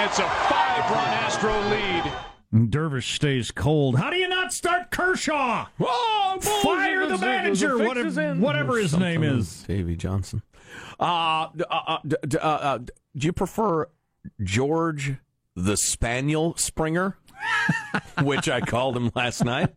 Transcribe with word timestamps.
And 0.00 0.08
it's 0.08 0.18
a 0.18 0.22
five 0.22 0.90
run 0.90 1.08
Astro 1.08 1.60
lead. 1.68 2.70
Darvish 2.70 3.14
stays 3.16 3.50
cold. 3.50 3.98
How 3.98 4.08
do 4.08 4.16
you 4.16 4.28
not 4.28 4.50
start 4.50 4.90
Kershaw? 4.90 5.66
Oh, 5.78 6.38
Fire 6.40 7.06
the 7.06 7.18
manager, 7.18 7.76
whatever, 7.76 8.34
whatever 8.36 8.78
his 8.78 8.96
name 8.96 9.22
is. 9.22 9.62
Davy 9.64 9.96
Johnson. 9.96 10.40
Uh, 10.98 11.02
uh, 11.02 11.48
uh, 11.70 11.98
d- 12.08 12.16
d- 12.26 12.38
uh, 12.38 12.48
uh, 12.48 12.78
do 12.78 13.26
you 13.26 13.34
prefer 13.34 13.90
George 14.42 15.16
the 15.54 15.76
Spaniel 15.76 16.56
Springer, 16.56 17.18
which 18.22 18.48
I 18.48 18.62
called 18.62 18.96
him 18.96 19.10
last 19.14 19.44
night, 19.44 19.74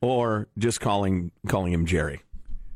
or 0.00 0.48
just 0.58 0.80
calling 0.80 1.30
calling 1.46 1.72
him 1.72 1.86
Jerry? 1.86 2.22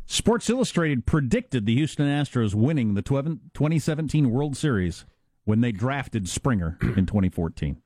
Sports 0.06 0.48
Illustrated 0.48 1.06
predicted 1.06 1.66
the 1.66 1.74
Houston 1.74 2.06
Astros 2.06 2.54
winning 2.54 2.94
the 2.94 3.02
2017 3.02 4.30
World 4.30 4.56
Series 4.56 5.06
when 5.46 5.62
they 5.62 5.72
drafted 5.72 6.28
Springer 6.28 6.76
in 6.82 7.06
2014. 7.06 7.78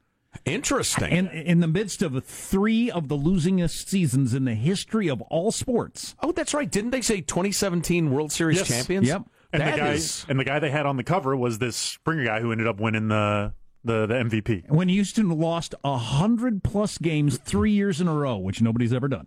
Interesting. 0.44 1.12
And 1.12 1.28
in 1.28 1.60
the 1.60 1.66
midst 1.68 2.02
of 2.02 2.24
three 2.24 2.90
of 2.90 3.08
the 3.08 3.16
losingest 3.16 3.88
seasons 3.88 4.32
in 4.34 4.44
the 4.44 4.54
history 4.54 5.08
of 5.08 5.20
all 5.22 5.50
sports. 5.52 6.14
oh, 6.22 6.32
that's 6.32 6.54
right. 6.54 6.70
Didn't 6.70 6.90
they 6.90 7.00
say 7.00 7.20
2017 7.20 8.10
World 8.10 8.30
Series 8.32 8.58
Yes. 8.58 8.68
champions? 8.68 9.08
Yep. 9.08 9.22
And 9.52 9.60
That 9.62 9.72
the 9.72 9.76
guy 9.78 9.92
is- 9.92 10.24
and 10.28 10.38
the 10.38 10.44
guy 10.44 10.58
they 10.60 10.70
had 10.70 10.86
on 10.86 10.96
the 10.96 11.02
cover 11.04 11.36
was 11.36 11.58
this 11.58 11.76
Springer 11.76 12.24
guy 12.24 12.40
who 12.40 12.52
ended 12.52 12.66
up 12.66 12.80
winning 12.80 13.08
the 13.08 13.52
the, 13.82 14.04
the 14.06 14.14
MVP. 14.14 14.68
When 14.68 14.88
Houston 14.90 15.30
lost 15.30 15.74
100 15.80 16.62
plus 16.62 16.98
games 16.98 17.38
three 17.38 17.72
years 17.72 17.98
in 18.00 18.08
a 18.08 18.14
row, 18.14 18.36
which 18.36 18.60
nobody's 18.60 18.92
ever 18.92 19.08
done. 19.08 19.26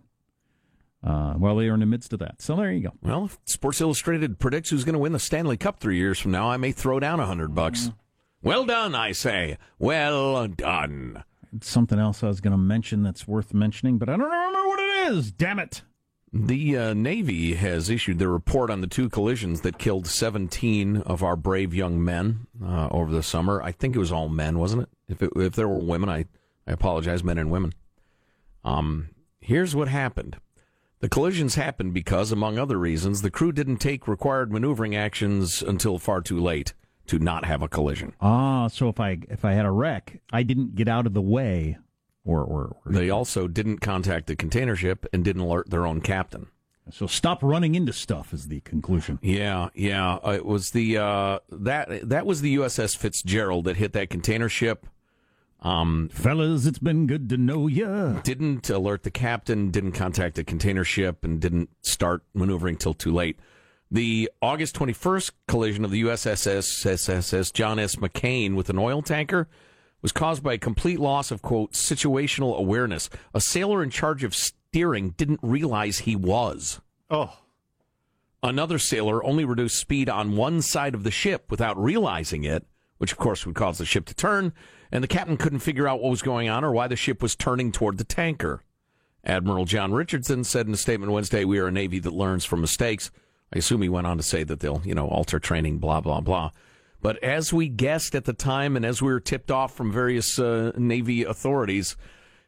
Uh, 1.02 1.34
well, 1.36 1.56
they 1.56 1.68
are 1.68 1.74
in 1.74 1.80
the 1.80 1.86
midst 1.86 2.12
of 2.12 2.20
that. 2.20 2.40
So 2.40 2.54
there 2.56 2.72
you 2.72 2.80
go. 2.84 2.92
Well, 3.02 3.24
if 3.26 3.36
Sports 3.44 3.80
Illustrated 3.80 4.38
predicts 4.38 4.70
who's 4.70 4.84
going 4.84 4.92
to 4.94 4.98
win 5.00 5.12
the 5.12 5.18
Stanley 5.18 5.56
Cup 5.56 5.80
three 5.80 5.96
years 5.96 6.18
from 6.20 6.30
now, 6.30 6.48
I 6.48 6.56
may 6.56 6.72
throw 6.72 6.98
down 7.00 7.20
a 7.20 7.26
hundred 7.26 7.54
bucks. 7.54 7.90
Well 8.44 8.66
done, 8.66 8.94
I 8.94 9.12
say. 9.12 9.56
Well 9.78 10.46
done. 10.48 11.24
It's 11.56 11.66
something 11.66 11.98
else 11.98 12.22
I 12.22 12.28
was 12.28 12.42
going 12.42 12.52
to 12.52 12.58
mention 12.58 13.02
that's 13.02 13.26
worth 13.26 13.54
mentioning, 13.54 13.96
but 13.96 14.10
I 14.10 14.18
don't 14.18 14.30
remember 14.30 14.68
what 14.68 14.80
it 14.80 15.12
is. 15.12 15.32
Damn 15.32 15.58
it. 15.58 15.80
The 16.30 16.76
uh, 16.76 16.94
Navy 16.94 17.54
has 17.54 17.88
issued 17.88 18.18
their 18.18 18.28
report 18.28 18.68
on 18.68 18.82
the 18.82 18.86
two 18.86 19.08
collisions 19.08 19.62
that 19.62 19.78
killed 19.78 20.06
17 20.06 20.98
of 20.98 21.22
our 21.22 21.36
brave 21.36 21.72
young 21.72 22.04
men 22.04 22.46
uh, 22.62 22.88
over 22.90 23.10
the 23.10 23.22
summer. 23.22 23.62
I 23.62 23.72
think 23.72 23.96
it 23.96 24.00
was 24.00 24.12
all 24.12 24.28
men, 24.28 24.58
wasn't 24.58 24.82
it? 24.82 24.88
If 25.08 25.22
it, 25.22 25.30
if 25.36 25.54
there 25.54 25.68
were 25.68 25.78
women, 25.78 26.10
I, 26.10 26.26
I 26.66 26.72
apologize, 26.72 27.24
men 27.24 27.38
and 27.38 27.50
women. 27.50 27.72
Um, 28.62 29.08
here's 29.40 29.74
what 29.74 29.88
happened. 29.88 30.36
The 31.00 31.08
collisions 31.08 31.54
happened 31.54 31.94
because, 31.94 32.30
among 32.30 32.58
other 32.58 32.78
reasons, 32.78 33.22
the 33.22 33.30
crew 33.30 33.52
didn't 33.52 33.78
take 33.78 34.06
required 34.06 34.52
maneuvering 34.52 34.94
actions 34.94 35.62
until 35.62 35.98
far 35.98 36.20
too 36.20 36.38
late 36.38 36.74
to 37.06 37.18
not 37.18 37.44
have 37.44 37.62
a 37.62 37.68
collision. 37.68 38.12
Ah, 38.20 38.68
so 38.68 38.88
if 38.88 38.98
I 39.00 39.18
if 39.30 39.44
I 39.44 39.52
had 39.52 39.66
a 39.66 39.70
wreck, 39.70 40.20
I 40.32 40.42
didn't 40.42 40.74
get 40.74 40.88
out 40.88 41.06
of 41.06 41.14
the 41.14 41.22
way, 41.22 41.78
or 42.24 42.40
or, 42.42 42.76
or 42.84 42.92
They 42.92 43.10
also 43.10 43.48
didn't 43.48 43.78
contact 43.78 44.26
the 44.26 44.36
container 44.36 44.76
ship 44.76 45.06
and 45.12 45.24
didn't 45.24 45.42
alert 45.42 45.70
their 45.70 45.86
own 45.86 46.00
captain. 46.00 46.46
so 46.90 47.06
stop 47.06 47.42
running 47.42 47.74
into 47.74 47.92
stuff 47.92 48.32
is 48.32 48.48
the 48.48 48.60
conclusion. 48.60 49.18
Yeah, 49.22 49.68
yeah. 49.74 50.14
Uh, 50.16 50.32
it 50.32 50.44
was 50.46 50.70
the 50.70 50.98
uh, 50.98 51.38
that 51.50 52.08
that 52.08 52.26
was 52.26 52.40
the 52.40 52.56
USS 52.56 52.96
Fitzgerald 52.96 53.64
that 53.66 53.76
hit 53.76 53.92
that 53.92 54.10
container 54.10 54.48
ship. 54.48 54.86
Um, 55.60 56.10
Fellas, 56.12 56.66
it's 56.66 56.78
been 56.78 57.06
good 57.06 57.30
to 57.30 57.38
know 57.38 57.66
ya. 57.68 58.20
didn't 58.20 58.68
alert 58.68 59.02
the 59.02 59.10
captain, 59.10 59.70
didn't 59.70 59.92
contact 59.92 60.36
the 60.36 60.44
container 60.44 60.84
ship, 60.84 61.24
and 61.24 61.40
didn't 61.40 61.70
start 61.80 62.22
maneuvering 62.34 62.76
till 62.76 62.92
too 62.92 63.12
late. 63.12 63.38
The 63.90 64.30
August 64.42 64.74
21st 64.76 65.30
collision 65.46 65.84
of 65.84 65.90
the 65.90 66.02
USS 66.02 66.46
SSS 66.46 67.50
John 67.52 67.78
S. 67.78 67.96
McCain 67.96 68.54
with 68.54 68.70
an 68.70 68.78
oil 68.78 69.02
tanker 69.02 69.48
was 70.02 70.12
caused 70.12 70.42
by 70.42 70.54
a 70.54 70.58
complete 70.58 70.98
loss 70.98 71.30
of, 71.30 71.42
quote, 71.42 71.72
situational 71.72 72.56
awareness. 72.58 73.08
A 73.32 73.40
sailor 73.40 73.82
in 73.82 73.90
charge 73.90 74.24
of 74.24 74.34
steering 74.34 75.10
didn't 75.10 75.40
realize 75.42 76.00
he 76.00 76.16
was. 76.16 76.80
Oh, 77.10 77.38
Another 78.44 78.78
sailor 78.78 79.24
only 79.24 79.46
reduced 79.46 79.78
speed 79.78 80.10
on 80.10 80.36
one 80.36 80.60
side 80.60 80.94
of 80.94 81.02
the 81.02 81.10
ship 81.10 81.50
without 81.50 81.82
realizing 81.82 82.44
it, 82.44 82.66
which 82.98 83.10
of 83.10 83.16
course 83.16 83.46
would 83.46 83.54
cause 83.54 83.78
the 83.78 83.86
ship 83.86 84.04
to 84.04 84.14
turn, 84.14 84.52
and 84.92 85.02
the 85.02 85.08
captain 85.08 85.38
couldn't 85.38 85.60
figure 85.60 85.88
out 85.88 86.02
what 86.02 86.10
was 86.10 86.20
going 86.20 86.50
on 86.50 86.62
or 86.62 86.70
why 86.70 86.86
the 86.86 86.94
ship 86.94 87.22
was 87.22 87.34
turning 87.34 87.72
toward 87.72 87.96
the 87.96 88.04
tanker. 88.04 88.62
Admiral 89.24 89.64
John 89.64 89.94
Richardson 89.94 90.44
said 90.44 90.66
in 90.66 90.74
a 90.74 90.76
statement 90.76 91.10
Wednesday, 91.10 91.46
We 91.46 91.58
are 91.58 91.68
a 91.68 91.72
Navy 91.72 91.98
that 92.00 92.12
learns 92.12 92.44
from 92.44 92.60
mistakes. 92.60 93.10
I 93.52 93.58
assume 93.58 93.82
he 93.82 93.88
went 93.88 94.06
on 94.06 94.16
to 94.16 94.22
say 94.22 94.44
that 94.44 94.60
they'll, 94.60 94.82
you 94.84 94.94
know, 94.94 95.06
alter 95.08 95.38
training, 95.38 95.78
blah, 95.78 96.00
blah, 96.00 96.20
blah. 96.20 96.50
But 97.00 97.22
as 97.22 97.52
we 97.52 97.68
guessed 97.68 98.14
at 98.14 98.24
the 98.24 98.32
time 98.32 98.76
and 98.76 98.84
as 98.84 99.02
we 99.02 99.12
were 99.12 99.20
tipped 99.20 99.50
off 99.50 99.74
from 99.74 99.92
various 99.92 100.38
uh, 100.38 100.72
Navy 100.76 101.22
authorities, 101.22 101.96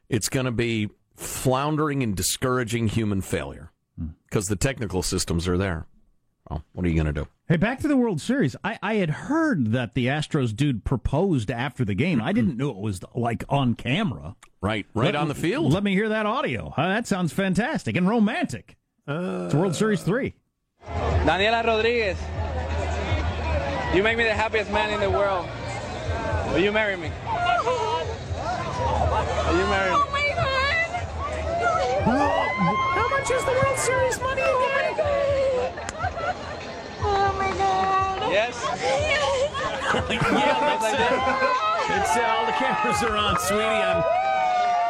it's 0.09 0.29
going 0.29 0.47
to 0.47 0.53
be 0.53 0.89
floundering 1.15 2.03
and 2.03 2.17
discouraging 2.17 2.89
human 2.89 3.21
failure 3.21 3.71
because 4.27 4.49
the 4.49 4.57
technical 4.57 5.03
systems 5.03 5.47
are 5.47 5.59
there. 5.59 5.87
Well, 6.49 6.65
what 6.73 6.87
are 6.87 6.89
you 6.89 6.95
going 6.95 7.07
to 7.07 7.13
do? 7.13 7.29
Hey, 7.49 7.57
back 7.57 7.81
to 7.81 7.89
the 7.89 7.97
World 7.97 8.21
Series. 8.21 8.55
I, 8.65 8.79
I 8.83 8.95
had 8.95 9.11
heard 9.11 9.73
that 9.73 9.95
the 9.95 10.07
Astros 10.07 10.55
dude 10.55 10.85
proposed 10.85 11.51
after 11.51 11.85
the 11.85 11.95
game. 11.95 12.23
I 12.23 12.33
didn't 12.33 12.57
know 12.57 12.71
it 12.71 12.77
was 12.77 13.01
like 13.15 13.45
on 13.49 13.75
camera. 13.75 14.37
Right, 14.61 14.87
right 14.95 15.07
Let- 15.07 15.17
on 15.17 15.29
the 15.29 15.35
field. 15.35 15.73
Let 15.73 15.83
me 15.83 15.93
hear 15.93 16.09
that 16.09 16.25
audio. 16.27 16.73
Uh, 16.77 16.89
that 16.89 17.07
sounds 17.07 17.33
fantastic 17.33 17.97
and 17.97 18.09
romantic. 18.09 18.77
it's 19.07 19.55
World 19.55 19.75
Series 19.75 20.03
three. 20.03 20.35
Daniella 20.95 21.63
Rodriguez, 21.65 22.19
you 23.95 24.03
make 24.03 24.17
me 24.17 24.25
the 24.25 24.35
happiest 24.35 24.71
man 24.71 24.91
in 24.93 25.01
the 25.01 25.11
world. 25.11 25.49
Will 26.53 26.61
you 26.61 26.73
marry 26.73 26.97
me? 26.97 27.11
Will 29.47 29.59
you 29.59 29.67
marry 29.67 29.91
me? 29.91 29.97
Oh 29.97 30.09
my 30.13 30.29
god! 30.35 30.89
How 32.95 33.09
much 33.11 33.31
is 33.31 33.45
the 33.45 33.53
World 33.53 33.79
Series 33.79 34.21
money 34.21 34.43
again? 34.43 34.95
Oh 37.03 37.35
my 37.39 37.51
god! 37.59 38.31
Yes? 38.31 38.55
yeah, 40.11 40.61
that's 40.61 40.93
it. 40.93 41.67
It's, 41.97 42.17
uh, 42.17 42.35
all 42.37 42.47
the 42.47 42.53
cameras 42.53 43.03
are 43.03 43.17
on, 43.17 43.39
sweetie. 43.39 43.63
I'm, 43.63 44.16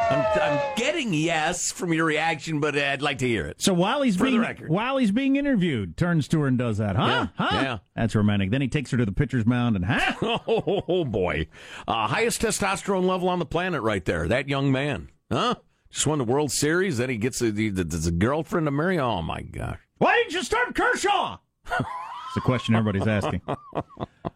I'm, 0.09 0.25
I'm 0.41 0.61
getting 0.77 1.12
yes 1.12 1.72
from 1.72 1.93
your 1.93 2.05
reaction, 2.05 2.61
but 2.61 2.77
I'd 2.78 3.03
like 3.03 3.19
to 3.19 3.27
hear 3.28 3.47
it. 3.47 3.61
So 3.61 3.75
while 3.75 4.03
he's 4.03 4.17
For 4.17 4.25
being 4.25 4.41
while 4.69 4.99
he's 4.99 5.11
being 5.11 5.37
interviewed, 5.37 5.97
turns 5.97 6.28
to 6.28 6.41
her 6.43 6.47
and 6.47 6.56
does 6.56 6.78
that. 6.78 6.94
Huh? 6.97 7.06
Yeah, 7.06 7.27
Huh? 7.37 7.61
yeah. 7.62 7.78
That's 7.97 8.15
romantic. 8.15 8.50
Then 8.50 8.61
he 8.61 8.69
takes 8.69 8.91
her 8.93 8.97
to 8.99 9.05
the 9.05 9.12
pitcher's 9.12 9.44
mound 9.47 9.75
and 9.77 9.84
huh? 9.84 10.15
Oh, 10.22 10.84
oh, 10.89 11.05
boy. 11.05 11.49
Uh, 11.89 12.06
highest 12.06 12.41
testosterone 12.43 13.05
level 13.06 13.28
on 13.28 13.39
the 13.41 13.47
planet 13.47 13.83
right 13.83 14.05
there. 14.05 14.28
That 14.28 14.49
young 14.49 14.71
man. 14.71 15.09
Huh? 15.31 15.56
Just 15.91 16.06
won 16.06 16.19
the 16.19 16.25
World 16.25 16.53
Series. 16.53 16.99
Then 16.99 17.11
he 17.11 17.17
gets 17.17 17.41
a, 17.43 17.50
the, 17.50 17.71
the, 17.71 17.84
the 17.84 18.11
girlfriend 18.12 18.67
to 18.67 18.71
marry. 18.71 18.99
Oh, 18.99 19.23
my 19.23 19.43
gosh. 19.43 19.79
Why 19.99 20.14
didn't 20.17 20.35
you 20.35 20.43
start 20.44 20.75
Kershaw? 20.75 21.38
it's 21.67 22.37
a 22.37 22.41
question 22.43 22.75
everybody's 22.76 23.09
asking. 23.09 23.41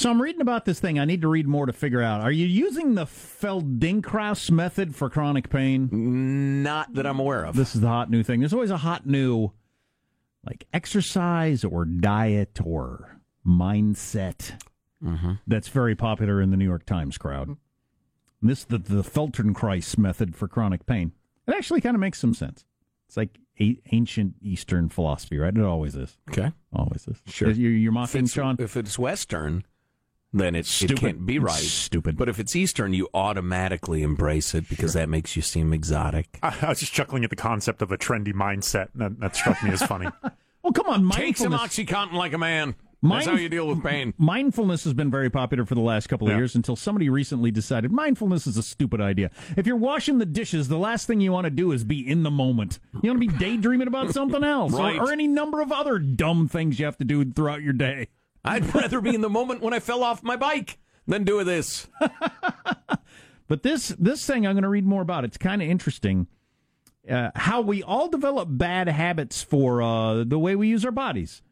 So 0.00 0.08
I'm 0.08 0.22
reading 0.22 0.40
about 0.40 0.64
this 0.64 0.80
thing. 0.80 0.98
I 0.98 1.04
need 1.04 1.20
to 1.20 1.28
read 1.28 1.46
more 1.46 1.66
to 1.66 1.74
figure 1.74 2.00
out. 2.00 2.22
Are 2.22 2.32
you 2.32 2.46
using 2.46 2.94
the 2.94 3.04
Feldenkrais 3.04 4.50
method 4.50 4.96
for 4.96 5.10
chronic 5.10 5.50
pain? 5.50 6.62
Not 6.62 6.94
that 6.94 7.06
I'm 7.06 7.20
aware 7.20 7.44
of. 7.44 7.54
This 7.54 7.74
is 7.74 7.82
the 7.82 7.88
hot 7.88 8.08
new 8.08 8.22
thing. 8.22 8.40
There's 8.40 8.54
always 8.54 8.70
a 8.70 8.78
hot 8.78 9.04
new 9.04 9.50
like 10.42 10.66
exercise 10.72 11.64
or 11.64 11.84
diet 11.84 12.60
or 12.64 13.20
mindset 13.46 14.52
mm-hmm. 15.04 15.32
that's 15.46 15.68
very 15.68 15.94
popular 15.94 16.40
in 16.40 16.50
the 16.50 16.56
New 16.56 16.64
York 16.64 16.86
Times 16.86 17.18
crowd. 17.18 17.58
This 18.40 18.64
the 18.64 18.78
the 18.78 19.02
Feldenkrais 19.02 19.98
method 19.98 20.34
for 20.34 20.48
chronic 20.48 20.86
pain. 20.86 21.12
It 21.46 21.54
actually 21.54 21.82
kind 21.82 21.94
of 21.94 22.00
makes 22.00 22.18
some 22.18 22.32
sense. 22.32 22.64
It's 23.06 23.18
like 23.18 23.38
a- 23.60 23.78
ancient 23.92 24.36
Eastern 24.40 24.88
philosophy, 24.88 25.36
right? 25.36 25.54
It 25.54 25.62
always 25.62 25.94
is. 25.94 26.16
Okay. 26.30 26.52
Always 26.72 27.06
is. 27.06 27.20
Sure. 27.26 27.50
You're, 27.50 27.72
you're 27.72 27.92
If 27.92 27.94
mocking 27.94 28.24
it's, 28.24 28.32
Sean. 28.32 28.56
if 28.58 28.78
it's 28.78 28.98
Western, 28.98 29.64
then 30.32 30.54
it, 30.54 30.60
it 30.60 30.66
Stupid. 30.66 30.98
can't 30.98 31.26
be 31.26 31.38
right. 31.38 31.54
Stupid. 31.54 32.16
But 32.16 32.28
if 32.28 32.38
it's 32.38 32.54
Eastern, 32.54 32.92
you 32.94 33.08
automatically 33.14 34.02
embrace 34.02 34.54
it 34.54 34.68
because 34.68 34.92
that 34.92 35.08
makes 35.08 35.34
you 35.36 35.42
seem 35.42 35.72
exotic. 35.72 36.38
I, 36.42 36.56
I 36.62 36.68
was 36.68 36.80
just 36.80 36.92
chuckling 36.92 37.24
at 37.24 37.30
the 37.30 37.36
concept 37.36 37.82
of 37.82 37.90
a 37.90 37.98
trendy 37.98 38.32
mindset. 38.32 38.88
That, 38.94 39.18
that 39.20 39.34
struck 39.34 39.62
me 39.62 39.70
as 39.70 39.82
funny. 39.82 40.06
well, 40.62 40.72
come 40.72 40.86
on, 40.88 41.10
Take 41.10 41.36
some 41.36 41.50
mindfulness. 41.52 41.88
OxyContin 41.88 42.12
like 42.12 42.32
a 42.32 42.38
man. 42.38 42.74
That's 43.02 43.24
how 43.24 43.32
you 43.34 43.48
deal 43.48 43.66
with 43.66 43.82
pain. 43.82 44.12
Mindfulness 44.18 44.84
has 44.84 44.92
been 44.92 45.10
very 45.10 45.30
popular 45.30 45.64
for 45.64 45.74
the 45.74 45.80
last 45.80 46.08
couple 46.08 46.26
of 46.26 46.32
Yeah. 46.32 46.36
years 46.36 46.54
until 46.54 46.76
somebody 46.76 47.08
recently 47.08 47.50
decided 47.50 47.90
mindfulness 47.90 48.46
is 48.46 48.58
a 48.58 48.62
stupid 48.62 49.00
idea. 49.00 49.30
If 49.56 49.66
you're 49.66 49.76
washing 49.76 50.18
the 50.18 50.26
dishes, 50.26 50.68
the 50.68 50.76
last 50.76 51.06
thing 51.06 51.22
you 51.22 51.32
want 51.32 51.46
to 51.46 51.50
do 51.50 51.72
is 51.72 51.82
be 51.82 52.06
in 52.06 52.24
the 52.24 52.30
moment. 52.30 52.78
You 53.02 53.08
want 53.10 53.22
to 53.22 53.26
be 53.26 53.38
daydreaming 53.38 53.88
about 53.88 54.12
something 54.12 54.44
else 54.44 54.74
or- 54.74 55.00
or, 55.00 55.12
any 55.12 55.26
number 55.28 55.62
of 55.62 55.72
other 55.72 55.98
dumb 55.98 56.46
things 56.46 56.78
you 56.78 56.84
have 56.84 56.98
to 56.98 57.04
do 57.06 57.24
throughout 57.32 57.62
your 57.62 57.72
day. 57.72 58.08
I'd 58.44 58.74
rather 58.74 59.00
be 59.00 59.14
in 59.14 59.20
the 59.20 59.30
moment 59.30 59.60
when 59.62 59.72
I 59.72 59.80
fell 59.80 60.02
off 60.02 60.22
my 60.22 60.36
bike 60.36 60.78
than 61.06 61.24
do 61.24 61.42
this. 61.44 61.88
But 63.50 63.64
this 63.64 63.88
this 63.98 64.24
thing 64.24 64.46
I'm 64.46 64.54
going 64.54 64.62
to 64.62 64.68
read 64.68 64.86
more 64.86 65.02
about. 65.02 65.24
It's 65.24 65.36
kind 65.36 65.60
of 65.60 65.68
interesting. 65.68 66.28
Uh, 67.10 67.30
how 67.34 67.60
we 67.60 67.82
all 67.82 68.06
develop 68.06 68.46
bad 68.48 68.86
habits 68.86 69.42
for 69.42 69.82
uh, 69.82 70.22
the 70.22 70.38
way 70.38 70.54
we 70.54 70.68
use 70.68 70.84
our 70.84 70.92
bodies, 70.92 71.42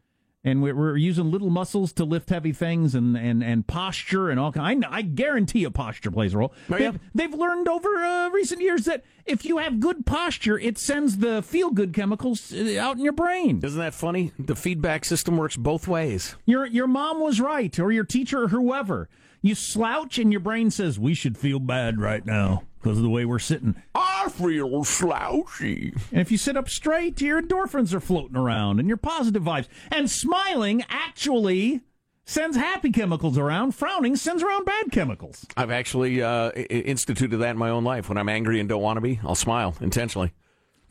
and 0.43 0.63
we're, 0.63 0.75
we're 0.75 0.97
using 0.97 1.31
little 1.31 1.49
muscles 1.49 1.91
to 1.93 2.05
lift 2.05 2.29
heavy 2.29 2.53
things, 2.53 2.95
and 2.95 3.17
and, 3.17 3.43
and 3.43 3.67
posture 3.67 4.29
and 4.29 4.39
all. 4.39 4.51
kind. 4.51 4.85
I, 4.85 4.97
I 4.97 5.01
guarantee 5.01 5.63
a 5.63 5.71
posture 5.71 6.11
plays 6.11 6.33
a 6.33 6.37
role. 6.37 6.53
Oh, 6.71 6.77
yeah. 6.77 6.91
they've, 6.91 6.99
they've 7.13 7.33
learned 7.33 7.67
over 7.67 7.89
uh, 7.89 8.29
recent 8.29 8.61
years 8.61 8.85
that 8.85 9.03
if 9.25 9.45
you 9.45 9.57
have 9.57 9.79
good 9.79 10.05
posture, 10.05 10.57
it 10.57 10.77
sends 10.77 11.17
the 11.17 11.41
feel 11.41 11.71
good 11.71 11.93
chemicals 11.93 12.53
uh, 12.53 12.79
out 12.79 12.97
in 12.97 13.03
your 13.03 13.13
brain. 13.13 13.59
Isn't 13.63 13.79
that 13.79 13.93
funny? 13.93 14.31
The 14.39 14.55
feedback 14.55 15.05
system 15.05 15.37
works 15.37 15.57
both 15.57 15.87
ways. 15.87 16.35
Your 16.45 16.65
your 16.65 16.87
mom 16.87 17.19
was 17.19 17.41
right, 17.41 17.77
or 17.79 17.91
your 17.91 18.05
teacher, 18.05 18.43
or 18.43 18.47
whoever. 18.47 19.09
You 19.41 19.55
slouch, 19.55 20.17
and 20.17 20.33
your 20.33 20.41
brain 20.41 20.69
says 20.69 20.99
we 20.99 21.13
should 21.13 21.37
feel 21.37 21.59
bad 21.59 21.99
right 21.99 22.25
now 22.25 22.63
because 22.81 22.97
of 22.97 23.03
the 23.03 23.09
way 23.09 23.25
we're 23.25 23.39
sitting. 23.39 23.75
I 23.95 24.29
feel 24.29 24.83
slouchy. 24.83 25.93
And 26.11 26.21
if 26.21 26.31
you 26.31 26.37
sit 26.37 26.57
up 26.57 26.69
straight, 26.69 27.21
your 27.21 27.41
endorphins 27.41 27.93
are 27.93 27.99
floating 27.99 28.37
around, 28.37 28.79
and 28.79 28.87
your 28.87 28.97
positive 28.97 29.43
vibes. 29.43 29.67
And 29.91 30.09
smiling 30.09 30.83
actually 30.89 31.81
sends 32.25 32.55
happy 32.55 32.91
chemicals 32.91 33.37
around. 33.37 33.73
Frowning 33.73 34.15
sends 34.15 34.43
around 34.43 34.65
bad 34.65 34.91
chemicals. 34.91 35.45
I've 35.57 35.71
actually 35.71 36.21
uh, 36.21 36.51
instituted 36.51 37.37
that 37.37 37.51
in 37.51 37.57
my 37.57 37.69
own 37.69 37.83
life. 37.83 38.07
When 38.07 38.17
I'm 38.17 38.29
angry 38.29 38.59
and 38.59 38.69
don't 38.69 38.81
want 38.81 38.97
to 38.97 39.01
be, 39.01 39.19
I'll 39.23 39.35
smile 39.35 39.75
intentionally. 39.81 40.33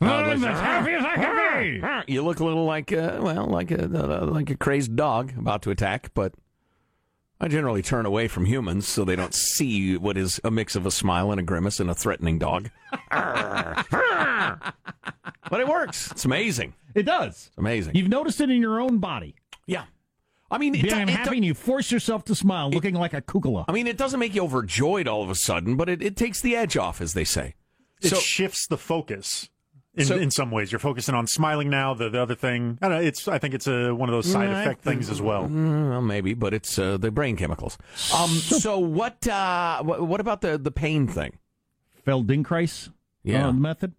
Uh, 0.01 0.05
I'm 0.05 0.43
as 0.43 0.59
happy 0.59 0.91
as 0.93 1.03
I 1.03 1.15
can 1.15 1.35
be. 1.35 1.39
You 2.13 2.23
look 2.23 2.39
a 2.39 2.45
little 2.45 2.63
like 2.65 2.93
uh, 2.93 3.19
well, 3.21 3.45
like 3.47 3.69
a 3.71 3.83
uh, 3.83 4.25
like 4.25 4.49
a 4.49 4.55
crazed 4.55 4.95
dog 4.95 5.33
about 5.37 5.61
to 5.63 5.71
attack, 5.71 6.11
but 6.13 6.33
I 7.41 7.47
generally 7.47 7.81
turn 7.81 8.05
away 8.05 8.27
from 8.27 8.45
humans 8.45 8.85
so 8.87 9.05
they 9.05 9.15
don't 9.15 9.33
see 9.33 9.95
what 9.97 10.17
is 10.17 10.41
a 10.43 10.51
mix 10.51 10.75
of 10.75 10.85
a 10.85 10.91
smile 10.91 11.31
and 11.31 11.39
a 11.39 11.43
grimace 11.43 11.79
and 11.79 11.89
a 11.89 11.95
threatening 11.95 12.37
dog. 12.37 12.69
but 13.09 14.73
it 15.59 15.67
works. 15.67 16.11
It's 16.11 16.25
amazing. 16.25 16.73
It 16.95 17.03
does. 17.03 17.47
It's 17.47 17.57
amazing. 17.57 17.95
You've 17.95 18.09
noticed 18.09 18.41
it 18.41 18.49
in 18.49 18.61
your 18.61 18.79
own 18.81 18.97
body. 18.99 19.35
yeah. 19.65 19.85
I 20.51 20.57
mean, 20.57 20.73
it, 20.73 20.81
Being 20.81 21.05
do- 21.05 21.13
it 21.13 21.23
do- 21.25 21.31
and 21.33 21.45
you 21.45 21.53
force 21.53 21.91
yourself 21.91 22.25
to 22.25 22.33
smile, 22.33 22.71
looking 22.71 22.95
like 22.95 23.13
a 23.13 23.21
kukula. 23.21 23.65
I 23.67 23.71
mean, 23.71 23.85
it 23.85 23.97
doesn't 23.97 24.19
make 24.19 24.33
you 24.33 24.41
overjoyed 24.43 25.07
all 25.07 25.21
of 25.21 25.29
a 25.29 25.35
sudden, 25.35 25.75
but 25.77 25.89
it, 25.89 26.01
it 26.01 26.15
takes 26.15 26.41
the 26.41 26.55
edge 26.55 26.75
off, 26.75 27.01
as 27.01 27.13
they 27.13 27.23
say. 27.23 27.53
It 28.01 28.09
So- 28.09 28.15
shifts 28.15 28.65
the 28.65 28.77
focus. 28.77 29.49
In, 29.95 30.05
So- 30.05 30.15
in 30.17 30.29
some 30.31 30.51
ways, 30.51 30.71
you're 30.71 30.79
focusing 30.79 31.15
on 31.15 31.25
smiling 31.27 31.69
now. 31.69 31.93
The, 31.95 32.09
the 32.09 32.21
other 32.21 32.35
thing, 32.35 32.77
I 32.81 32.87
don't 32.89 32.99
know. 32.99 33.03
It's 33.07 33.27
I 33.27 33.39
think 33.39 33.53
it's 33.55 33.67
a, 33.67 33.93
one 33.93 34.07
of 34.07 34.13
those 34.13 34.31
side 34.31 34.49
Right. 34.49 34.61
effect 34.61 34.83
things 34.83 35.09
as 35.09 35.21
well. 35.21 35.47
Mm, 35.47 35.89
well, 35.89 36.01
maybe, 36.01 36.33
but 36.35 36.53
it's 36.53 36.77
uh, 36.77 36.97
the 36.97 37.09
brain 37.11 37.35
chemicals. 37.35 37.77
Um, 38.15 38.29
so 38.63 38.77
what? 38.77 39.27
Uh, 39.27 39.81
what, 39.83 40.01
what 40.05 40.19
about 40.21 40.41
the 40.41 40.57
the 40.57 40.71
pain 40.71 41.07
thing? 41.07 41.37
Feldenkrais 42.05 42.89
Yeah. 43.23 43.47
uh, 43.47 43.51
method. 43.51 43.93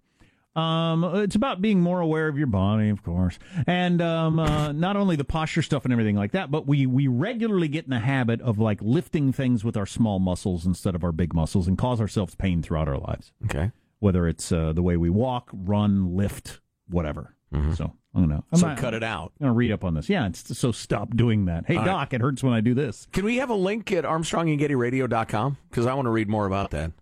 Um, 0.56 1.04
it's 1.04 1.36
about 1.36 1.62
being 1.62 1.80
more 1.80 2.00
aware 2.00 2.26
of 2.26 2.36
your 2.36 2.48
body, 2.48 2.88
of 2.88 3.04
course, 3.04 3.38
and 3.68 4.02
um, 4.02 4.40
uh, 4.40 4.72
not 4.72 4.96
only 4.96 5.14
the 5.14 5.24
posture 5.24 5.62
stuff 5.62 5.84
and 5.84 5.92
everything 5.92 6.16
like 6.16 6.32
that, 6.32 6.50
but 6.50 6.66
we 6.66 6.86
we 6.86 7.06
regularly 7.06 7.68
get 7.68 7.84
in 7.84 7.90
the 7.90 8.00
habit 8.00 8.40
of 8.40 8.58
like 8.58 8.80
lifting 8.82 9.32
things 9.32 9.62
with 9.64 9.76
our 9.76 9.86
small 9.86 10.18
muscles 10.18 10.66
instead 10.66 10.96
of 10.96 11.04
our 11.04 11.12
big 11.12 11.34
muscles, 11.34 11.68
and 11.68 11.78
cause 11.78 12.00
ourselves 12.00 12.34
pain 12.34 12.62
throughout 12.62 12.88
our 12.88 12.98
lives. 12.98 13.30
Okay. 13.44 13.70
Whether 14.00 14.26
it's 14.26 14.50
uh, 14.50 14.72
the 14.72 14.82
way 14.82 14.96
we 14.96 15.08
walk, 15.10 15.50
run, 15.52 16.16
lift, 16.16 16.60
whatever. 16.88 17.36
So 17.74 17.92
I'm 18.14 18.22
gonna 18.28 18.42
I'm 18.52 18.58
So 18.58 18.68
not- 18.68 18.78
cut 18.78 18.94
it 18.94 19.02
out. 19.02 19.32
I'm 19.40 19.46
gonna 19.46 19.54
read 19.54 19.72
up 19.72 19.84
on 19.84 19.94
this. 19.94 20.08
Yeah, 20.08 20.26
it's, 20.26 20.56
so 20.56 20.70
stop 20.72 21.16
doing 21.16 21.46
that. 21.46 21.66
Hey, 21.66 21.74
All 21.76 21.80
right. 21.82 21.86
doc, 21.86 22.14
it 22.14 22.20
hurts 22.20 22.42
when 22.44 22.52
I 22.52 22.60
do 22.60 22.74
this. 22.74 23.08
Can 23.12 23.24
we 23.24 23.36
have 23.38 23.50
a 23.50 23.54
link 23.54 23.90
at 23.92 24.04
ArmstrongandGettyRadio.com? 24.04 25.56
Because 25.68 25.86
I 25.86 25.94
want 25.94 26.06
to 26.06 26.10
read 26.10 26.28
more 26.28 26.46
about 26.46 26.70
that. 26.70 26.92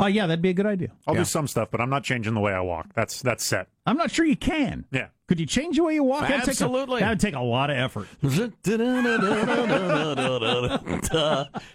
Oh, 0.00 0.06
yeah, 0.06 0.26
that'd 0.26 0.42
be 0.42 0.48
a 0.48 0.54
good 0.54 0.66
idea. 0.66 0.88
I'll 1.06 1.14
Yeah. 1.14 1.20
do 1.20 1.24
some 1.26 1.46
stuff, 1.46 1.68
but 1.70 1.80
I'm 1.80 1.90
not 1.90 2.02
changing 2.04 2.34
the 2.34 2.40
way 2.40 2.52
I 2.52 2.60
walk. 2.60 2.88
That's 2.94 3.20
that's 3.22 3.44
set. 3.44 3.68
I'm 3.86 3.96
not 3.96 4.10
sure 4.10 4.24
you 4.24 4.36
can. 4.36 4.84
Yeah. 4.90 5.08
Could 5.28 5.38
you 5.38 5.46
change 5.46 5.76
the 5.76 5.84
way 5.84 5.94
you 5.94 6.02
walk? 6.02 6.22
That'd 6.22 6.38
take 6.38 6.46
a- 6.46 6.50
Absolutely. 6.50 7.00
That 7.00 7.10
would 7.10 7.20
take 7.20 7.34
a 7.36 7.40
lot 7.40 7.70
of 7.70 7.76
effort. 7.76 8.08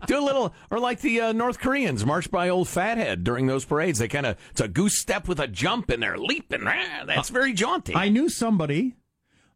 Do 0.08 0.20
a 0.20 0.20
little, 0.20 0.54
or 0.70 0.80
like 0.80 1.02
the 1.02 1.22
uh, 1.22 1.32
North 1.34 1.60
Koreans 1.60 2.06
march 2.06 2.30
by 2.30 2.50
old 2.50 2.68
fathead 2.68 3.24
during 3.24 3.48
those 3.48 3.66
parades. 3.66 4.00
They 4.00 4.08
kind 4.08 4.26
of, 4.26 4.38
it's 4.52 4.62
a 4.62 4.68
goose 4.68 4.96
step 4.98 5.28
with 5.28 5.40
a 5.40 5.48
jump 5.48 5.90
and 5.90 6.02
they're 6.04 6.18
leaping. 6.18 6.64
That's 6.64 7.30
very 7.30 7.54
jaunty. 7.54 7.96
I 7.96 8.10
knew 8.10 8.30
somebody 8.30 8.96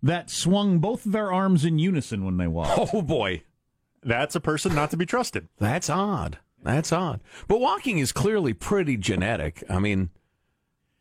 that 0.02 0.30
swung 0.30 0.80
both 0.80 1.06
of 1.06 1.12
their 1.12 1.32
arms 1.32 1.66
in 1.66 1.78
unison 1.80 2.24
when 2.26 2.38
they 2.38 2.48
walked. 2.48 2.94
oh 2.94 3.02
boy. 3.02 3.44
That's 4.02 4.36
a 4.36 4.40
person 4.40 4.74
not 4.74 4.92
to 4.92 4.98
be 4.98 5.06
trusted. 5.06 5.50
That's 5.58 5.90
odd. 5.90 6.38
That's 6.64 6.92
odd. 6.92 7.22
But 7.48 7.60
walking 7.60 8.00
is 8.00 8.12
clearly 8.12 8.54
pretty 8.54 8.98
genetic. 8.98 9.64
I 9.70 9.80
mean, 9.80 10.10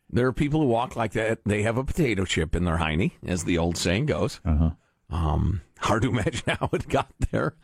there 0.09 0.27
are 0.27 0.33
people 0.33 0.61
who 0.61 0.67
walk 0.67 0.95
like 0.95 1.11
that. 1.13 1.39
They 1.45 1.63
have 1.63 1.77
a 1.77 1.83
potato 1.83 2.25
chip 2.25 2.55
in 2.55 2.65
their 2.65 2.77
hiney, 2.77 3.13
as 3.25 3.43
the 3.43 3.57
old 3.57 3.77
saying 3.77 4.07
goes. 4.07 4.39
Uh-huh. 4.45 4.71
Um, 5.09 5.61
hard 5.79 6.03
to 6.03 6.09
imagine 6.17 6.55
how 6.59 6.69
it 6.73 6.87
got 6.87 7.11
there. 7.31 7.55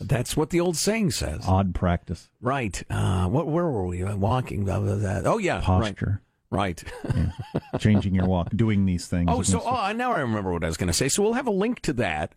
That's 0.00 0.36
what 0.36 0.50
the 0.50 0.60
old 0.60 0.76
saying 0.76 1.12
says. 1.12 1.44
Odd 1.46 1.74
practice. 1.74 2.28
Right. 2.40 2.82
Uh, 2.90 3.28
what? 3.28 3.46
Where 3.46 3.68
were 3.68 3.86
we? 3.86 4.02
Walking. 4.02 4.64
Blah, 4.64 4.80
blah, 4.80 4.96
blah. 4.96 5.22
Oh 5.24 5.38
yeah. 5.38 5.60
Posture. 5.60 6.22
Right. 6.50 6.82
right. 7.04 7.32
Changing 7.78 8.14
your 8.14 8.26
walk, 8.26 8.50
doing 8.54 8.84
these 8.84 9.06
things. 9.06 9.30
oh, 9.32 9.42
so 9.42 9.62
oh, 9.64 9.92
now 9.92 10.12
I 10.12 10.20
remember 10.20 10.52
what 10.52 10.64
I 10.64 10.66
was 10.66 10.76
going 10.76 10.88
to 10.88 10.92
say. 10.92 11.08
So 11.08 11.22
we'll 11.22 11.32
have 11.32 11.46
a 11.46 11.52
link 11.52 11.80
to 11.82 11.92
that 11.94 12.34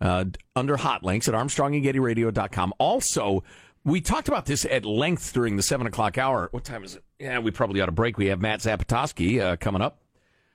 uh, 0.00 0.24
under 0.56 0.76
hot 0.76 1.04
links 1.04 1.28
at 1.28 1.34
ArmstrongandGettyRadio.com. 1.34 2.74
Also, 2.78 3.44
we 3.88 4.00
talked 4.00 4.28
about 4.28 4.46
this 4.46 4.64
at 4.64 4.84
length 4.84 5.32
during 5.32 5.56
the 5.56 5.62
seven 5.62 5.86
o'clock 5.86 6.18
hour. 6.18 6.48
What 6.52 6.64
time 6.64 6.84
is 6.84 6.96
it? 6.96 7.04
Yeah, 7.18 7.38
we 7.40 7.50
probably 7.50 7.80
ought 7.80 7.86
to 7.86 7.92
break. 7.92 8.18
We 8.18 8.26
have 8.26 8.40
Matt 8.40 8.60
Zapotosky 8.60 9.40
uh, 9.40 9.56
coming 9.56 9.82
up. 9.82 10.00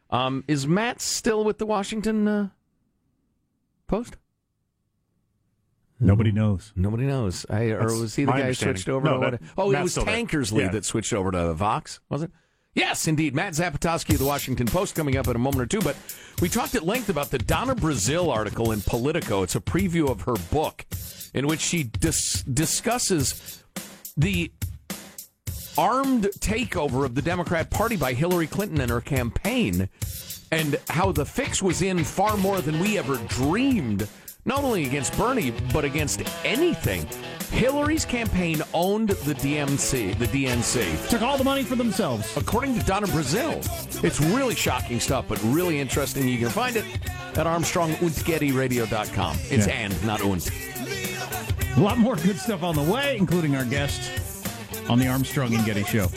Um, 0.09 0.43
is 0.47 0.67
Matt 0.67 1.01
still 1.01 1.43
with 1.43 1.57
the 1.57 1.65
Washington 1.65 2.27
uh, 2.27 2.49
Post? 3.87 4.17
Nobody 5.99 6.31
knows. 6.31 6.73
Nobody 6.75 7.05
knows. 7.05 7.45
I, 7.49 7.63
or 7.71 7.79
That's 7.87 7.99
was 7.99 8.15
he 8.15 8.25
the 8.25 8.31
guy 8.33 8.41
who 8.43 8.53
switched 8.53 8.89
over 8.89 9.05
No, 9.05 9.19
that- 9.21 9.41
Oh, 9.57 9.71
it 9.71 9.81
was. 9.81 9.95
Tankersley 9.97 10.61
Yeah. 10.61 10.69
that 10.71 10.85
switched 10.85 11.13
over 11.13 11.31
to 11.31 11.53
Vox, 11.53 11.99
was 12.09 12.21
it? 12.23 12.31
Yes, 12.75 13.07
indeed. 13.07 13.35
Matt 13.35 13.53
Zapotosky 13.53 14.13
of 14.13 14.19
the 14.19 14.25
Washington 14.25 14.65
Post 14.67 14.95
coming 14.95 15.15
up 15.15 15.27
in 15.27 15.35
a 15.35 15.39
moment 15.39 15.61
or 15.61 15.65
two. 15.67 15.79
But 15.79 15.95
we 16.41 16.49
talked 16.49 16.73
at 16.75 16.83
length 16.83 17.07
about 17.09 17.29
the 17.29 17.37
Donna 17.37 17.75
Brazile 17.75 18.29
article 18.35 18.71
in 18.71 18.81
Politico. 18.81 19.43
It's 19.43 19.55
a 19.55 19.61
preview 19.61 20.09
of 20.09 20.21
her 20.21 20.33
book 20.51 20.85
in 21.33 21.47
which 21.47 21.61
she 21.61 21.83
dis- 21.83 22.43
discusses 22.43 23.63
the 24.17 24.51
armed 25.77 26.25
takeover 26.39 27.03
of 27.05 27.15
the 27.15 27.21
Democrat 27.21 27.69
Party 27.71 27.95
by 27.95 28.13
Hillary 28.13 28.47
Clinton 28.47 28.79
and 28.81 28.91
her 28.91 29.01
campaign, 29.01 29.89
and 30.51 30.79
how 30.89 31.11
the 31.11 31.25
fix 31.25 31.61
was 31.63 31.81
in 31.81 32.03
far 32.03 32.37
more 32.37 32.61
than 32.61 32.79
we 32.79 32.97
ever 32.99 33.15
dreamed, 33.27 34.07
not 34.45 34.63
only 34.63 34.85
against 34.85 35.17
Bernie, 35.17 35.51
but 35.73 35.83
against 35.83 36.21
anything. 36.45 37.07
Hillary's 37.49 38.05
campaign 38.05 38.61
owned 38.73 39.09
the 39.09 39.33
DMC, 39.35 40.17
the 40.19 40.27
DNC. 40.27 41.09
Took 41.09 41.21
all 41.23 41.37
the 41.37 41.43
money 41.43 41.63
for 41.63 41.75
themselves. 41.75 42.35
According 42.37 42.77
to 42.79 42.85
Donna 42.85 43.07
Brazile, 43.07 43.63
it's 44.03 44.19
really 44.21 44.53
shocking 44.55 44.99
stuff, 44.99 45.25
but 45.27 45.39
really 45.43 45.79
interesting. 45.79 46.27
You 46.27 46.37
can 46.39 46.49
find 46.49 46.75
it 46.75 46.85
at 47.35 47.45
ArmstrongUntGettyRadio.com. 47.47 49.37
It's 49.49 49.67
Yeah. 49.67 49.73
and, 49.73 50.05
not 50.05 50.21
unt. 50.21 50.49
A 51.75 51.79
lot 51.79 51.97
more 51.97 52.15
good 52.17 52.37
stuff 52.37 52.61
on 52.61 52.75
the 52.75 52.83
way, 52.83 53.17
including 53.17 53.55
our 53.55 53.65
guest 53.65 54.11
on 54.89 54.99
the 54.99 55.07
Armstrong 55.07 55.55
and 55.55 55.65
Getty 55.65 55.83
Show. 55.83 56.07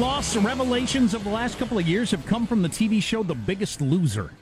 Loss 0.00 0.34
revelations 0.36 1.12
of 1.12 1.22
the 1.24 1.30
last 1.30 1.58
couple 1.58 1.78
of 1.78 1.86
years 1.86 2.10
have 2.10 2.24
come 2.24 2.46
from 2.46 2.62
the 2.62 2.68
TV 2.70 3.02
show 3.02 3.22
The 3.22 3.34
Biggest 3.34 3.82
Loser. 3.82 4.32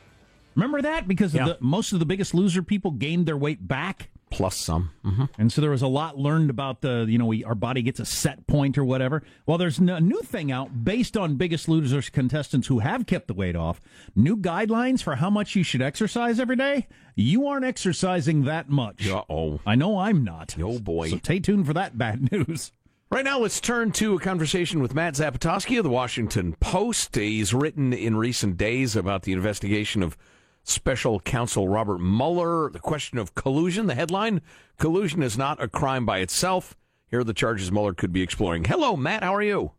Remember 0.55 0.81
that? 0.83 1.09
Because 1.09 1.35
Yeah. 1.35 1.47
the, 1.47 1.59
most 1.61 1.93
of 1.93 1.99
the 1.99 2.07
Biggest 2.07 2.33
Loser 2.33 2.63
people 2.63 2.93
gained 2.93 3.27
their 3.27 3.37
weight 3.37 3.67
back. 3.67 4.11
plus 4.31 4.57
some. 4.57 4.91
hmm 5.03 5.25
And 5.39 5.51
so 5.51 5.61
there 5.63 5.71
was 5.71 5.81
a 5.83 5.87
lot 5.89 6.19
learned 6.19 6.51
about 6.51 6.83
the, 6.83 7.07
you 7.09 7.17
know, 7.17 7.25
we, 7.25 7.43
our 7.45 7.55
body 7.55 7.81
gets 7.83 7.99
a 7.99 8.05
set 8.05 8.47
point 8.47 8.77
or 8.77 8.85
whatever. 8.85 9.23
Well, 9.47 9.57
there's 9.57 9.79
a 9.79 10.01
new 10.01 10.21
thing 10.21 10.53
out 10.53 10.85
based 10.85 11.17
on 11.17 11.37
Biggest 11.37 11.67
Losers 11.69 12.11
contestants 12.11 12.67
who 12.69 12.81
have 12.81 13.07
kept 13.07 13.27
the 13.27 13.33
weight 13.35 13.57
off. 13.57 13.81
New 14.15 14.37
guidelines 14.37 15.03
for 15.03 15.17
how 15.17 15.31
much 15.31 15.57
you 15.57 15.63
should 15.63 15.81
exercise 15.83 16.39
every 16.39 16.57
day. 16.57 16.87
You 17.17 17.47
aren't 17.49 17.65
exercising 17.65 18.45
that 18.45 18.69
much. 18.69 19.09
Uh 19.09 19.25
oh. 19.31 19.61
I 19.67 19.75
know 19.77 19.99
I'm 19.99 20.23
not. 20.25 20.57
Oh, 20.61 20.79
boy. 20.79 21.09
So 21.09 21.17
stay 21.19 21.41
tuned 21.41 21.67
for 21.67 21.73
that 21.73 21.97
bad 21.97 22.31
news. 22.33 22.71
Right 23.11 23.25
now, 23.25 23.39
let's 23.39 23.59
turn 23.59 23.93
to 23.93 24.17
a 24.17 24.21
conversation 24.21 24.83
with 24.83 24.95
Matt 24.95 25.15
Zapotosky 25.15 25.79
of 25.79 25.85
the 25.85 25.89
Washington 25.89 26.55
Post. 26.61 27.15
He's 27.15 27.55
written 27.55 27.95
in 27.95 28.17
recent 28.17 28.59
days 28.59 28.95
about 28.95 29.23
the 29.23 29.33
investigation 29.33 30.03
of 30.03 30.15
special 30.63 31.19
counsel 31.21 31.69
Robert 31.69 32.01
Mueller, 32.01 32.69
the 32.71 32.79
question 32.79 33.17
of 33.17 33.35
collusion. 33.35 33.87
The 33.87 33.95
headline 33.95 34.43
Collusion 34.77 35.23
is 35.23 35.39
not 35.39 35.63
a 35.63 35.69
crime 35.69 36.05
by 36.05 36.19
itself. 36.19 36.77
Here 37.07 37.21
are 37.21 37.25
the 37.25 37.33
charges 37.33 37.73
Mueller 37.73 37.95
could 37.95 38.13
be 38.13 38.21
exploring. 38.21 38.65
Hello, 38.65 38.95
Matt. 38.95 39.23
How 39.23 39.35
are 39.35 39.43
you? 39.43 39.73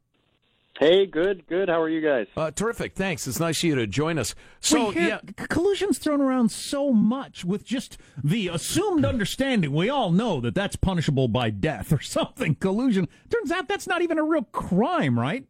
Hey, 0.77 1.05
good, 1.05 1.45
good. 1.47 1.67
How 1.67 1.81
are 1.81 1.89
you 1.89 1.99
guys? 1.99 2.27
Uh, 2.37 2.51
terrific. 2.51 2.93
Thanks. 2.95 3.27
It's 3.27 3.39
nice 3.39 3.59
of 3.59 3.63
you 3.65 3.75
to 3.75 3.85
join 3.85 4.17
us. 4.17 4.33
So, 4.61 4.89
We 4.89 4.95
hear 4.95 5.19
yeah. 5.25 5.45
collusion's 5.47 5.97
thrown 5.97 6.21
around 6.21 6.51
so 6.51 6.93
much 6.93 7.43
with 7.43 7.65
just 7.65 7.97
the 8.23 8.47
assumed 8.47 9.03
understanding. 9.03 9.73
We 9.73 9.89
all 9.89 10.11
know 10.11 10.39
that 10.39 10.55
that's 10.55 10.77
punishable 10.77 11.27
by 11.27 11.49
death 11.49 11.91
or 11.91 11.99
something. 12.01 12.55
Collusion 12.55 13.09
turns 13.29 13.51
out 13.51 13.67
that's 13.67 13.87
not 13.87 14.01
even 14.01 14.17
a 14.17 14.23
real 14.23 14.43
crime, 14.43 15.19
right? 15.19 15.45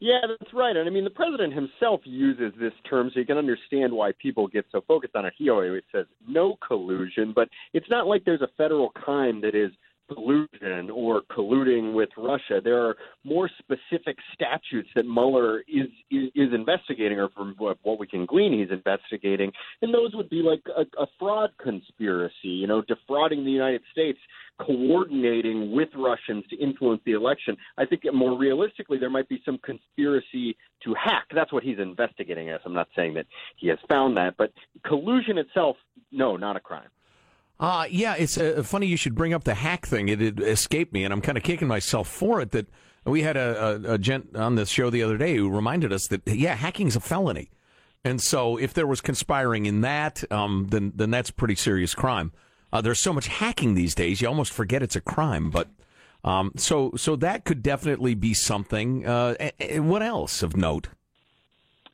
Yeah, 0.00 0.18
that's 0.26 0.52
right. 0.52 0.76
And 0.76 0.88
I 0.88 0.90
mean, 0.90 1.04
the 1.04 1.10
president 1.10 1.52
himself 1.52 2.00
uses 2.02 2.52
this 2.58 2.72
term 2.90 3.12
so 3.14 3.20
you 3.20 3.26
can 3.26 3.38
understand 3.38 3.92
why 3.92 4.10
people 4.20 4.48
get 4.48 4.66
so 4.72 4.80
focused 4.88 5.14
on 5.14 5.24
it. 5.24 5.32
He 5.38 5.48
always 5.48 5.84
says 5.92 6.06
no 6.26 6.58
collusion, 6.66 7.32
but 7.32 7.48
it's 7.72 7.88
not 7.88 8.08
like 8.08 8.24
there's 8.24 8.42
a 8.42 8.48
federal 8.58 8.88
crime 8.90 9.40
that 9.42 9.54
is 9.54 9.70
collusion 10.14 10.90
or 10.90 11.22
colluding 11.30 11.94
with 11.94 12.08
Russia. 12.16 12.60
There 12.62 12.86
are 12.86 12.96
more 13.24 13.50
specific 13.58 14.16
statutes 14.34 14.88
that 14.94 15.04
Mueller 15.04 15.60
is 15.60 15.88
is, 16.10 16.30
is 16.34 16.52
investigating, 16.54 17.18
or 17.18 17.28
from 17.30 17.54
what, 17.58 17.78
we 17.98 18.06
can 18.06 18.26
glean, 18.26 18.52
he's 18.52 18.70
investigating, 18.70 19.52
and 19.80 19.92
those 19.92 20.14
would 20.14 20.28
be 20.28 20.42
like 20.42 20.62
a, 20.76 20.82
a 21.02 21.06
fraud 21.18 21.50
conspiracy. 21.62 22.32
You 22.42 22.66
know, 22.66 22.82
defrauding 22.82 23.44
the 23.44 23.50
United 23.50 23.82
States, 23.90 24.18
coordinating 24.58 25.72
with 25.72 25.88
Russians 25.94 26.44
to 26.50 26.56
influence 26.56 27.02
the 27.04 27.12
election. 27.12 27.56
I 27.78 27.86
think 27.86 28.02
more 28.12 28.38
realistically, 28.38 28.98
there 28.98 29.10
might 29.10 29.28
be 29.28 29.40
some 29.44 29.58
conspiracy 29.58 30.56
to 30.84 30.94
hack. 30.94 31.26
That's 31.34 31.52
what 31.52 31.62
he's 31.62 31.78
investigating. 31.78 32.50
As 32.50 32.60
I'm 32.64 32.74
not 32.74 32.88
saying 32.96 33.14
that 33.14 33.26
he 33.56 33.68
has 33.68 33.78
found 33.88 34.16
that, 34.16 34.36
but 34.36 34.52
collusion 34.84 35.38
itself, 35.38 35.76
no, 36.10 36.36
not 36.36 36.56
a 36.56 36.60
crime. 36.60 36.88
Uh, 37.62 37.86
yeah, 37.88 38.16
it's 38.18 38.36
uh, 38.36 38.60
funny 38.64 38.88
you 38.88 38.96
should 38.96 39.14
bring 39.14 39.32
up 39.32 39.44
the 39.44 39.54
hack 39.54 39.86
thing. 39.86 40.08
It, 40.08 40.20
it 40.20 40.40
escaped 40.40 40.92
me, 40.92 41.04
and 41.04 41.12
I'm 41.14 41.20
kind 41.20 41.38
of 41.38 41.44
kicking 41.44 41.68
myself 41.68 42.08
for 42.08 42.40
it. 42.40 42.50
That 42.50 42.66
we 43.04 43.22
had 43.22 43.36
a, 43.36 43.80
a, 43.86 43.92
a 43.94 43.98
gent 43.98 44.34
on 44.34 44.56
this 44.56 44.68
show 44.68 44.90
the 44.90 45.04
other 45.04 45.16
day 45.16 45.36
who 45.36 45.48
reminded 45.48 45.92
us 45.92 46.08
that 46.08 46.26
yeah, 46.26 46.56
hacking's 46.56 46.96
a 46.96 47.00
felony, 47.00 47.50
and 48.04 48.20
so 48.20 48.56
if 48.56 48.74
there 48.74 48.86
was 48.86 49.00
conspiring 49.00 49.66
in 49.66 49.80
that, 49.82 50.24
um, 50.32 50.66
then 50.70 50.92
then 50.96 51.12
that's 51.12 51.30
pretty 51.30 51.54
serious 51.54 51.94
crime. 51.94 52.32
Uh, 52.72 52.80
there's 52.80 52.98
so 52.98 53.12
much 53.12 53.28
hacking 53.28 53.74
these 53.74 53.94
days, 53.94 54.20
you 54.20 54.26
almost 54.26 54.52
forget 54.52 54.82
it's 54.82 54.96
a 54.96 55.00
crime. 55.00 55.48
But 55.48 55.68
um, 56.24 56.50
so 56.56 56.90
so 56.96 57.14
that 57.14 57.44
could 57.44 57.62
definitely 57.62 58.16
be 58.16 58.34
something. 58.34 59.06
Uh, 59.06 59.50
what 59.76 60.02
else 60.02 60.42
of 60.42 60.56
note? 60.56 60.88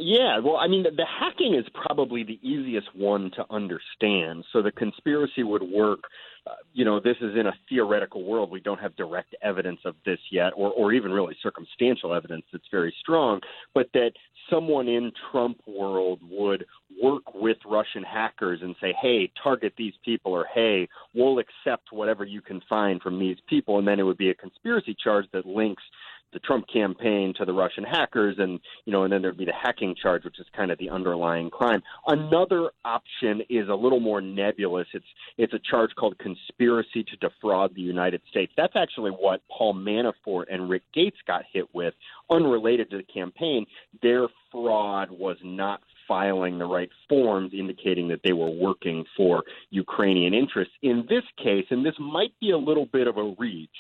Yeah, 0.01 0.39
well, 0.39 0.57
I 0.57 0.69
mean, 0.69 0.85
the, 0.85 0.91
the 0.91 1.05
hacking 1.05 1.55
is 1.55 1.65
probably 1.75 2.23
the 2.23 2.39
easiest 2.49 2.95
one 2.95 3.33
to 3.33 3.45
understand. 3.51 4.45
So 4.53 4.63
the 4.63 4.71
conspiracy 4.71 5.43
would 5.43 5.63
work. 5.63 6.01
Uh, 6.47 6.53
you 6.73 6.85
know, 6.85 7.01
this 7.01 7.17
is 7.21 7.37
in 7.37 7.49
a 7.49 7.53
theoretical 7.69 8.23
world. 8.23 8.51
We 8.51 8.61
don't 8.61 8.79
have 8.79 8.95
direct 8.95 9.35
evidence 9.43 9.81
of 9.85 9.97
this 10.07 10.21
yet, 10.31 10.53
or, 10.57 10.71
or 10.71 10.93
even 10.93 11.11
really 11.11 11.37
circumstantial 11.43 12.15
evidence 12.15 12.45
that's 12.53 12.65
very 12.71 12.95
strong. 13.01 13.41
But 13.75 13.89
that 13.95 14.13
someone 14.49 14.87
in 14.87 15.11
Trump 15.33 15.59
world 15.67 16.21
would 16.31 16.65
work 17.03 17.35
with 17.35 17.59
Russian 17.67 18.05
hackers 18.05 18.61
and 18.63 18.77
say, 18.81 18.95
"Hey, 19.03 19.31
target 19.43 19.75
these 19.77 19.95
people," 20.05 20.33
or 20.33 20.47
"Hey, 20.55 20.89
we'll 21.13 21.41
accept 21.41 21.93
whatever 21.93 22.25
you 22.25 22.41
can 22.41 22.63
find 22.69 23.03
from 23.03 23.19
these 23.19 23.37
people," 23.49 23.79
and 23.79 23.87
then 23.87 23.99
it 23.99 24.05
would 24.05 24.17
be 24.17 24.31
a 24.31 24.35
conspiracy 24.35 24.97
charge 25.03 25.27
that 25.33 25.45
links 25.45 25.83
the 26.33 26.39
Trump 26.41 26.67
campaign 26.73 27.35
to 27.39 27.45
the 27.45 27.53
Russian 27.53 27.85
hackers, 27.85 28.37
and 28.39 28.61
you 28.85 28.93
know, 28.93 29.05
and 29.05 29.13
then 29.13 29.23
there'd 29.23 29.37
be 29.37 29.45
the 29.45 29.53
hacking 29.53 29.95
charge, 30.01 30.25
which 30.25 30.39
is 30.39 30.47
kind 30.57 30.71
of 30.71 30.79
the 30.79 30.91
underlying 30.91 31.51
crime. 31.51 31.83
Another 32.07 32.71
option 32.85 33.43
is 33.49 33.69
a 33.69 33.75
little 33.75 34.01
more 34.01 34.21
nebulous. 34.21 34.87
It's 34.93 35.07
it's 35.37 35.55
a 35.55 35.59
charge 35.59 35.91
called 35.97 36.19
conspiracy 36.19 37.05
to 37.05 37.17
defraud 37.17 37.75
the 37.75 37.83
United 37.83 38.21
States. 38.31 38.53
That's 38.57 38.77
actually 38.77 39.11
what 39.11 39.41
Paul 39.51 39.75
Manafort 39.75 40.45
and 40.51 40.69
Rick 40.69 40.83
Gates 40.93 41.19
got 41.27 41.45
hit 41.53 41.73
with, 41.75 41.95
unrelated 42.31 42.91
to 42.91 42.99
the 42.99 43.03
campaign. 43.03 43.67
Their 44.03 44.29
fraud 44.51 45.11
was 45.11 45.37
not 45.43 45.81
filing 46.09 46.59
the 46.59 46.65
right 46.65 46.91
forms 47.09 47.53
indicating 47.53 48.09
that 48.09 48.21
they 48.25 48.33
were 48.33 48.51
working 48.51 49.05
for 49.17 49.45
Ukrainian 49.71 50.35
interests. 50.35 50.75
In 50.83 51.07
this 51.09 51.25
case, 51.37 51.67
and 51.71 51.85
this 51.85 51.95
might 52.01 52.33
be 52.41 52.51
a 52.51 52.59
little 52.59 52.87
bit 52.87 53.07
of 53.07 53.19
a 53.19 53.35
reach, 53.39 53.71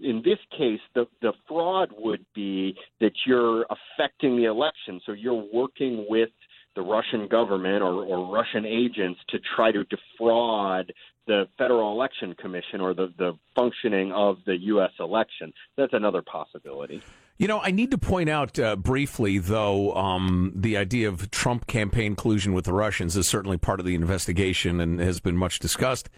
in 0.00 0.22
this 0.24 0.38
case, 0.56 0.80
the, 0.94 1.06
the 1.20 1.32
fraud 1.48 1.90
would 1.98 2.24
be 2.34 2.76
that 3.00 3.12
you're 3.26 3.66
affecting 3.70 4.36
the 4.36 4.44
election. 4.44 5.00
So 5.04 5.12
you're 5.12 5.44
working 5.52 6.06
with 6.08 6.30
the 6.74 6.82
Russian 6.82 7.28
government 7.28 7.82
or, 7.82 8.04
or 8.04 8.34
Russian 8.34 8.64
agents 8.64 9.20
to 9.28 9.38
try 9.54 9.72
to 9.72 9.84
defraud 9.84 10.92
the 11.26 11.46
Federal 11.58 11.92
Election 11.92 12.34
Commission 12.34 12.80
or 12.80 12.94
the, 12.94 13.12
the 13.18 13.38
functioning 13.54 14.12
of 14.12 14.38
the 14.46 14.56
U.S. 14.58 14.90
election. 14.98 15.52
That's 15.76 15.92
another 15.92 16.22
possibility. 16.22 17.02
You 17.42 17.48
know, 17.48 17.58
I 17.60 17.72
need 17.72 17.90
to 17.90 17.98
point 17.98 18.28
out 18.28 18.56
uh, 18.56 18.76
briefly, 18.76 19.38
though, 19.38 19.92
um, 19.96 20.52
the 20.54 20.76
idea 20.76 21.08
of 21.08 21.28
Trump 21.32 21.66
campaign 21.66 22.14
collusion 22.14 22.52
with 22.52 22.66
the 22.66 22.72
Russians 22.72 23.16
is 23.16 23.26
certainly 23.26 23.56
part 23.56 23.80
of 23.80 23.84
the 23.84 23.96
investigation 23.96 24.80
and 24.80 25.00
has 25.00 25.18
been 25.18 25.36
much 25.36 25.58
discussed. 25.58 26.08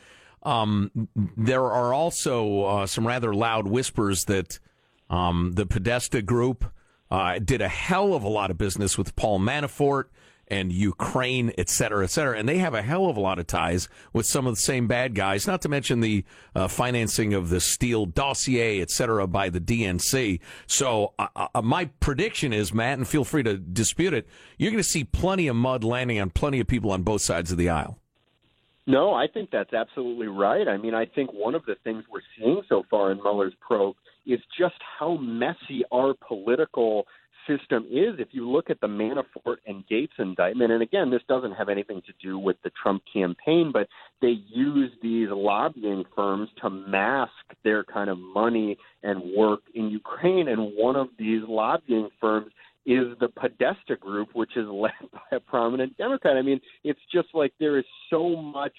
Um, 0.42 1.08
there 1.34 1.64
are 1.64 1.94
also 1.94 2.64
uh, 2.64 2.86
some 2.86 3.06
rather 3.06 3.32
loud 3.32 3.66
whispers 3.66 4.26
that 4.26 4.58
um, 5.08 5.52
the 5.54 5.64
Podesta 5.64 6.20
group 6.20 6.70
uh, 7.10 7.38
did 7.38 7.62
a 7.62 7.68
hell 7.68 8.12
of 8.12 8.22
a 8.22 8.28
lot 8.28 8.50
of 8.50 8.58
business 8.58 8.98
with 8.98 9.16
Paul 9.16 9.40
Manafort 9.40 10.08
and 10.54 10.72
Ukraine, 10.72 11.52
et 11.58 11.68
cetera, 11.68 12.04
et 12.04 12.10
cetera. 12.10 12.38
And 12.38 12.48
they 12.48 12.58
have 12.58 12.74
a 12.74 12.82
hell 12.82 13.06
of 13.06 13.16
a 13.16 13.20
lot 13.20 13.40
of 13.40 13.46
ties 13.46 13.88
with 14.12 14.24
some 14.24 14.46
of 14.46 14.54
the 14.54 14.60
same 14.60 14.86
bad 14.86 15.14
guys, 15.14 15.46
not 15.46 15.60
to 15.62 15.68
mention 15.68 16.00
the 16.00 16.24
uh, 16.54 16.68
financing 16.68 17.34
of 17.34 17.50
the 17.50 17.60
Steele 17.60 18.06
dossier, 18.06 18.80
et 18.80 18.90
cetera, 18.90 19.26
by 19.26 19.48
the 19.50 19.60
DNC. 19.60 20.38
So 20.66 21.12
uh, 21.18 21.48
uh, 21.54 21.62
my 21.62 21.86
prediction 21.98 22.52
is, 22.52 22.72
Matt, 22.72 22.98
and 22.98 23.08
feel 23.08 23.24
free 23.24 23.42
to 23.42 23.58
dispute 23.58 24.14
it, 24.14 24.28
you're 24.56 24.70
going 24.70 24.82
to 24.82 24.88
see 24.88 25.02
plenty 25.02 25.48
of 25.48 25.56
mud 25.56 25.82
landing 25.82 26.20
on 26.20 26.30
plenty 26.30 26.60
of 26.60 26.68
people 26.68 26.92
on 26.92 27.02
both 27.02 27.22
sides 27.22 27.50
of 27.50 27.58
the 27.58 27.68
aisle. 27.68 27.98
No, 28.86 29.14
I 29.14 29.26
think 29.26 29.50
that's 29.50 29.72
absolutely 29.72 30.28
right. 30.28 30.68
I 30.68 30.76
mean, 30.76 30.94
I 30.94 31.06
think 31.06 31.30
one 31.32 31.54
of 31.54 31.64
the 31.64 31.74
things 31.82 32.04
we're 32.12 32.20
seeing 32.38 32.62
so 32.68 32.84
far 32.90 33.10
in 33.10 33.18
Mueller's 33.18 33.54
probe 33.66 33.96
is 34.26 34.40
just 34.58 34.76
how 34.98 35.16
messy 35.16 35.82
our 35.90 36.14
political 36.28 37.06
system 37.46 37.84
is. 37.90 38.14
If 38.18 38.28
you 38.32 38.50
look 38.50 38.70
at 38.70 38.80
the 38.80 38.86
Manafort 38.86 39.56
and 39.66 39.86
Gates 39.86 40.12
indictment, 40.18 40.72
and 40.72 40.82
again, 40.82 41.10
this 41.10 41.22
doesn't 41.28 41.52
have 41.52 41.68
anything 41.68 42.02
to 42.06 42.12
do 42.22 42.38
with 42.38 42.56
the 42.64 42.70
Trump 42.82 43.02
campaign, 43.12 43.70
but 43.72 43.88
they 44.20 44.36
use 44.48 44.90
these 45.02 45.28
lobbying 45.30 46.04
firms 46.14 46.48
to 46.62 46.70
mask 46.70 47.32
their 47.62 47.84
kind 47.84 48.10
of 48.10 48.18
money 48.18 48.76
and 49.02 49.22
work 49.36 49.60
in 49.74 49.90
Ukraine. 49.90 50.48
And 50.48 50.72
one 50.76 50.96
of 50.96 51.08
these 51.18 51.42
lobbying 51.46 52.08
firms 52.20 52.52
is 52.86 53.16
the 53.20 53.28
Podesta 53.28 53.96
Group, 53.98 54.30
which 54.34 54.56
is 54.56 54.66
led 54.70 54.92
by 55.12 55.36
a 55.36 55.40
prominent 55.40 55.96
Democrat. 55.96 56.36
I 56.36 56.42
mean, 56.42 56.60
it's 56.82 57.00
just 57.12 57.28
like 57.34 57.52
there 57.58 57.78
is 57.78 57.84
so 58.10 58.36
much 58.36 58.74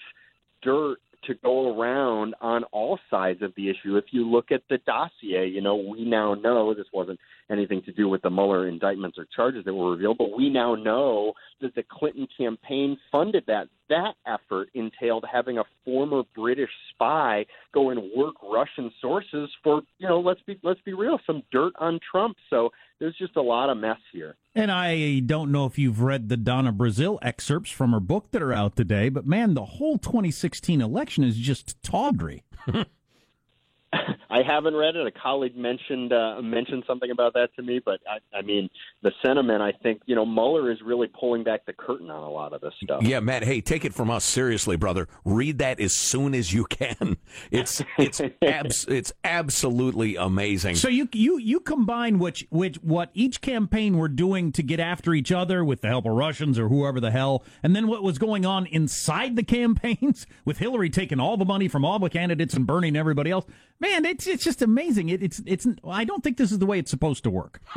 dirt 0.62 0.98
to 1.26 1.34
go 1.34 1.78
around 1.78 2.34
on 2.40 2.64
all 2.64 2.98
sides 3.10 3.42
of 3.42 3.52
the 3.56 3.68
issue. 3.68 3.96
If 3.96 4.06
you 4.10 4.28
look 4.28 4.50
at 4.50 4.62
the 4.68 4.78
dossier, 4.78 5.46
you 5.46 5.60
know, 5.60 5.76
we 5.76 6.04
now 6.04 6.34
know 6.34 6.74
this 6.74 6.86
wasn't 6.92 7.18
anything 7.50 7.82
to 7.82 7.92
do 7.92 8.08
with 8.08 8.22
the 8.22 8.30
Mueller 8.30 8.68
indictments 8.68 9.18
or 9.18 9.26
charges 9.34 9.64
that 9.64 9.74
were 9.74 9.92
revealed, 9.92 10.18
but 10.18 10.36
we 10.36 10.50
now 10.50 10.74
know 10.74 11.32
that 11.60 11.74
the 11.74 11.84
Clinton 11.88 12.26
campaign 12.36 12.98
funded 13.10 13.44
that. 13.46 13.68
That 13.88 14.14
effort 14.26 14.68
entailed 14.74 15.24
having 15.30 15.58
a 15.58 15.64
former 15.84 16.22
British 16.34 16.70
spy 16.92 17.46
go 17.72 17.90
and 17.90 18.00
work 18.16 18.34
Russian 18.42 18.90
sources 19.00 19.48
for, 19.62 19.82
you 19.98 20.08
know, 20.08 20.20
let's 20.20 20.40
be 20.42 20.58
let's 20.62 20.80
be 20.80 20.92
real, 20.92 21.18
some 21.26 21.42
dirt 21.52 21.72
on 21.78 22.00
Trump. 22.10 22.36
So 22.50 22.70
there's 22.98 23.16
just 23.16 23.36
a 23.36 23.42
lot 23.42 23.70
of 23.70 23.76
mess 23.76 23.98
here. 24.12 24.36
And 24.54 24.72
I 24.72 25.20
don't 25.20 25.52
know 25.52 25.66
if 25.66 25.78
you've 25.78 26.00
read 26.00 26.28
the 26.28 26.36
Donna 26.36 26.72
Brazile 26.72 27.18
excerpts 27.22 27.70
from 27.70 27.92
her 27.92 28.00
book 28.00 28.30
that 28.32 28.42
are 28.42 28.52
out 28.52 28.74
today, 28.74 29.08
but 29.08 29.26
man, 29.26 29.54
the 29.54 29.64
whole 29.64 29.98
2016 29.98 30.80
election 30.80 31.22
is 31.22 31.36
just 31.36 31.80
tawdry. 31.82 32.42
I 34.30 34.42
haven't 34.42 34.74
read 34.74 34.96
it. 34.96 35.06
A 35.06 35.10
colleague 35.10 35.56
mentioned 35.56 36.12
uh, 36.12 36.40
mentioned 36.42 36.84
something 36.86 37.10
about 37.10 37.34
that 37.34 37.54
to 37.56 37.62
me, 37.62 37.80
but 37.84 38.00
I, 38.08 38.38
I 38.38 38.42
mean, 38.42 38.68
the 39.02 39.12
sentiment. 39.24 39.62
I 39.62 39.72
think 39.82 40.02
you 40.06 40.14
know 40.14 40.26
Mueller 40.26 40.70
is 40.70 40.78
really 40.84 41.08
pulling 41.08 41.44
back 41.44 41.66
the 41.66 41.72
curtain 41.72 42.10
on 42.10 42.22
a 42.22 42.30
lot 42.30 42.52
of 42.52 42.60
this 42.60 42.72
stuff. 42.82 43.02
Yeah, 43.02 43.20
Matt. 43.20 43.44
Hey, 43.44 43.60
take 43.60 43.84
it 43.84 43.94
from 43.94 44.10
us 44.10 44.24
seriously, 44.24 44.76
brother. 44.76 45.08
Read 45.24 45.58
that 45.58 45.80
as 45.80 45.92
soon 45.92 46.34
as 46.34 46.52
you 46.52 46.64
can. 46.64 47.16
It's 47.50 47.82
it's 47.98 48.20
abs- 48.42 48.86
it's 48.86 49.12
absolutely 49.22 50.16
amazing. 50.16 50.74
So 50.74 50.88
you 50.88 51.08
you 51.12 51.38
you 51.38 51.60
combine 51.60 52.18
which 52.18 52.46
which 52.50 52.76
what 52.76 53.10
each 53.14 53.40
campaign 53.40 53.98
were 53.98 54.08
doing 54.08 54.52
to 54.52 54.62
get 54.62 54.80
after 54.80 55.14
each 55.14 55.30
other 55.30 55.64
with 55.64 55.80
the 55.80 55.88
help 55.88 56.06
of 56.06 56.12
Russians 56.12 56.58
or 56.58 56.68
whoever 56.68 56.98
the 56.98 57.10
hell, 57.10 57.44
and 57.62 57.76
then 57.76 57.86
what 57.88 58.02
was 58.02 58.18
going 58.18 58.44
on 58.46 58.66
inside 58.66 59.36
the 59.36 59.42
campaigns 59.42 60.26
with 60.44 60.58
Hillary 60.58 60.90
taking 60.90 61.20
all 61.20 61.36
the 61.36 61.44
money 61.44 61.68
from 61.68 61.84
all 61.84 61.98
the 61.98 62.10
candidates 62.10 62.54
and 62.54 62.66
burning 62.66 62.96
everybody 62.96 63.30
else. 63.30 63.44
Man, 63.78 64.06
it's 64.16 64.26
it's 64.26 64.44
just 64.44 64.62
amazing. 64.62 65.10
It, 65.10 65.22
it's 65.22 65.42
it's. 65.44 65.66
I 65.86 66.04
don't 66.04 66.24
think 66.24 66.38
this 66.38 66.50
is 66.50 66.58
the 66.58 66.66
way 66.66 66.78
it's 66.78 66.90
supposed 66.90 67.22
to 67.24 67.30
work. 67.30 67.60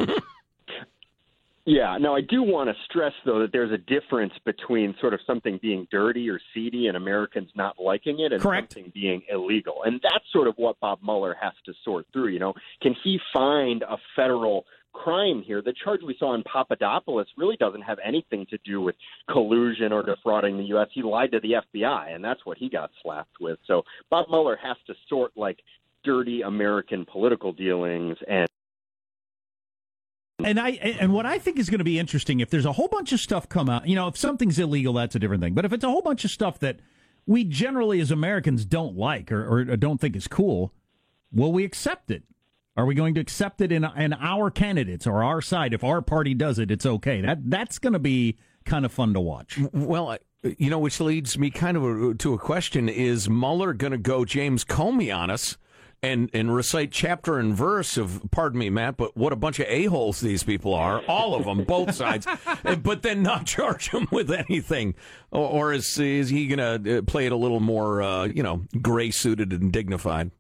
Yeah, 1.66 1.98
no, 2.00 2.16
I 2.16 2.22
do 2.22 2.42
want 2.42 2.68
to 2.70 2.76
stress 2.86 3.14
though 3.26 3.38
that 3.42 3.52
there's 3.52 3.72
a 3.72 3.78
difference 3.78 4.34
between 4.44 4.96
sort 5.00 5.14
of 5.14 5.20
something 5.28 5.60
being 5.62 5.88
dirty 5.92 6.28
or 6.28 6.40
seedy 6.52 6.88
and 6.88 6.98
Americans 6.98 7.52
not 7.54 7.76
liking 7.80 8.22
it 8.22 8.34
and 8.34 8.42
Correct. 8.42 8.74
something 8.74 8.92
being 8.92 9.22
illegal. 9.32 9.84
And 9.86 10.00
that's 10.02 10.26
sort 10.34 10.48
of 10.48 10.56
what 10.58 10.80
Bob 10.80 10.98
Mueller 11.04 11.38
has 11.40 11.54
to 11.68 11.74
sort 11.86 12.08
through, 12.12 12.30
you 12.30 12.40
know. 12.40 12.56
Can 12.82 12.96
he 13.04 13.20
find 13.32 13.84
a 13.84 13.98
federal 14.16 14.66
crime 14.94 15.44
here? 15.46 15.62
The 15.62 15.76
charge 15.84 16.00
we 16.04 16.16
saw 16.18 16.34
in 16.34 16.42
Papadopoulos 16.42 17.28
really 17.38 17.58
doesn't 17.58 17.84
have 17.84 18.00
anything 18.04 18.48
to 18.50 18.58
do 18.66 18.82
with 18.82 18.96
collusion 19.30 19.94
or 19.94 20.02
defrauding 20.02 20.58
the 20.58 20.76
US. 20.76 20.88
He 20.92 21.04
lied 21.04 21.34
to 21.34 21.40
the 21.40 21.58
FBI 21.72 22.16
and 22.16 22.24
that's 22.24 22.44
what 22.48 22.58
he 22.58 22.68
got 22.68 22.90
slapped 23.04 23.40
with. 23.40 23.60
So 23.68 23.84
Bob 24.10 24.26
Mueller 24.30 24.58
has 24.64 24.78
to 24.88 24.96
sort 25.08 25.34
like 25.36 25.60
dirty 26.04 26.42
American 26.42 27.06
political 27.06 27.52
dealings 27.52 28.18
and 28.28 28.48
And 30.44 30.60
I 30.60 30.70
and 30.72 31.14
what 31.14 31.26
I 31.26 31.38
think 31.38 31.60
is 31.60 31.70
going 31.70 31.80
to 31.80 31.84
be 31.86 32.00
interesting 32.00 32.40
if 32.40 32.50
there's 32.50 32.66
a 32.66 32.72
whole 32.74 32.88
bunch 32.88 33.12
of 33.12 33.20
stuff 33.20 33.50
come 33.50 33.70
out. 33.70 33.88
You 33.88 33.96
know, 33.96 34.08
if 34.08 34.18
something's 34.18 34.58
illegal, 34.58 34.94
that's 34.94 35.16
a 35.16 35.20
different 35.20 35.44
thing. 35.44 35.54
But 35.54 35.66
if 35.66 35.74
it's 35.74 35.84
a 35.84 35.90
whole 35.90 36.02
bunch 36.02 36.24
of 36.24 36.32
stuff 36.32 36.60
that 36.60 36.80
we 37.26 37.44
generally 37.44 38.00
as 38.00 38.10
Americans 38.12 38.66
don't 38.66 38.96
like 38.96 39.32
or, 39.32 39.62
or 39.62 39.64
don't 39.78 40.00
think 40.00 40.16
is 40.16 40.28
cool, 40.28 40.74
will 41.32 41.52
we 41.52 41.64
accept 41.66 42.10
it? 42.10 42.24
Are 42.78 42.86
we 42.86 42.96
going 42.96 43.14
to 43.16 43.20
accept 43.22 43.60
it 43.60 43.72
in 43.74 43.84
in 43.98 44.14
our 44.14 44.50
candidates 44.50 45.06
or 45.06 45.24
our 45.24 45.42
side? 45.42 45.74
If 45.74 45.84
our 45.84 46.02
party 46.02 46.34
does 46.34 46.58
it, 46.58 46.72
it's 46.72 46.86
okay. 46.86 47.20
That 47.20 47.50
that's 47.50 47.78
going 47.78 47.94
to 47.94 48.00
be 48.00 48.38
kind 48.64 48.86
of 48.86 48.94
fun 48.94 49.14
to 49.14 49.20
watch. 49.20 49.60
Well, 49.74 50.12
I- 50.12 50.20
you 50.58 50.70
know, 50.70 50.80
which 50.80 51.02
leads 51.02 51.38
me 51.38 51.50
kind 51.50 51.76
of 51.76 51.84
a, 51.84 52.14
to 52.14 52.34
a 52.34 52.38
question: 52.38 52.88
Is 52.88 53.30
Mueller 53.30 53.74
going 53.74 53.92
to 53.92 53.98
go 53.98 54.24
James 54.24 54.64
Comey 54.64 55.14
on 55.14 55.30
us 55.30 55.58
and 56.02 56.30
and 56.34 56.54
recite 56.54 56.92
chapter 56.92 57.38
and 57.38 57.56
verse 57.56 57.98
of, 57.98 58.22
pardon 58.32 58.60
me, 58.60 58.70
Matt, 58.70 58.98
but 58.98 59.16
what 59.18 59.34
a 59.34 59.36
bunch 59.36 59.60
of 59.60 59.66
a 59.68 59.86
holes 59.86 60.22
these 60.22 60.44
people 60.44 60.74
are, 60.74 61.04
all 61.08 61.36
of 61.36 61.46
them, 61.46 61.64
both 61.64 61.94
sides, 61.94 62.28
but 62.84 63.02
then 63.02 63.22
not 63.22 63.46
charge 63.46 63.92
them 63.92 64.08
with 64.12 64.32
anything, 64.32 64.96
or, 65.32 65.48
or 65.50 65.74
is 65.74 65.98
is 66.00 66.30
he 66.30 66.48
going 66.48 66.84
to 66.84 67.02
play 67.04 67.26
it 67.26 67.32
a 67.32 67.38
little 67.38 67.60
more, 67.60 68.02
uh, 68.02 68.26
you 68.26 68.44
know, 68.44 68.64
gray 68.82 69.12
suited 69.12 69.52
and 69.52 69.72
dignified? 69.72 70.32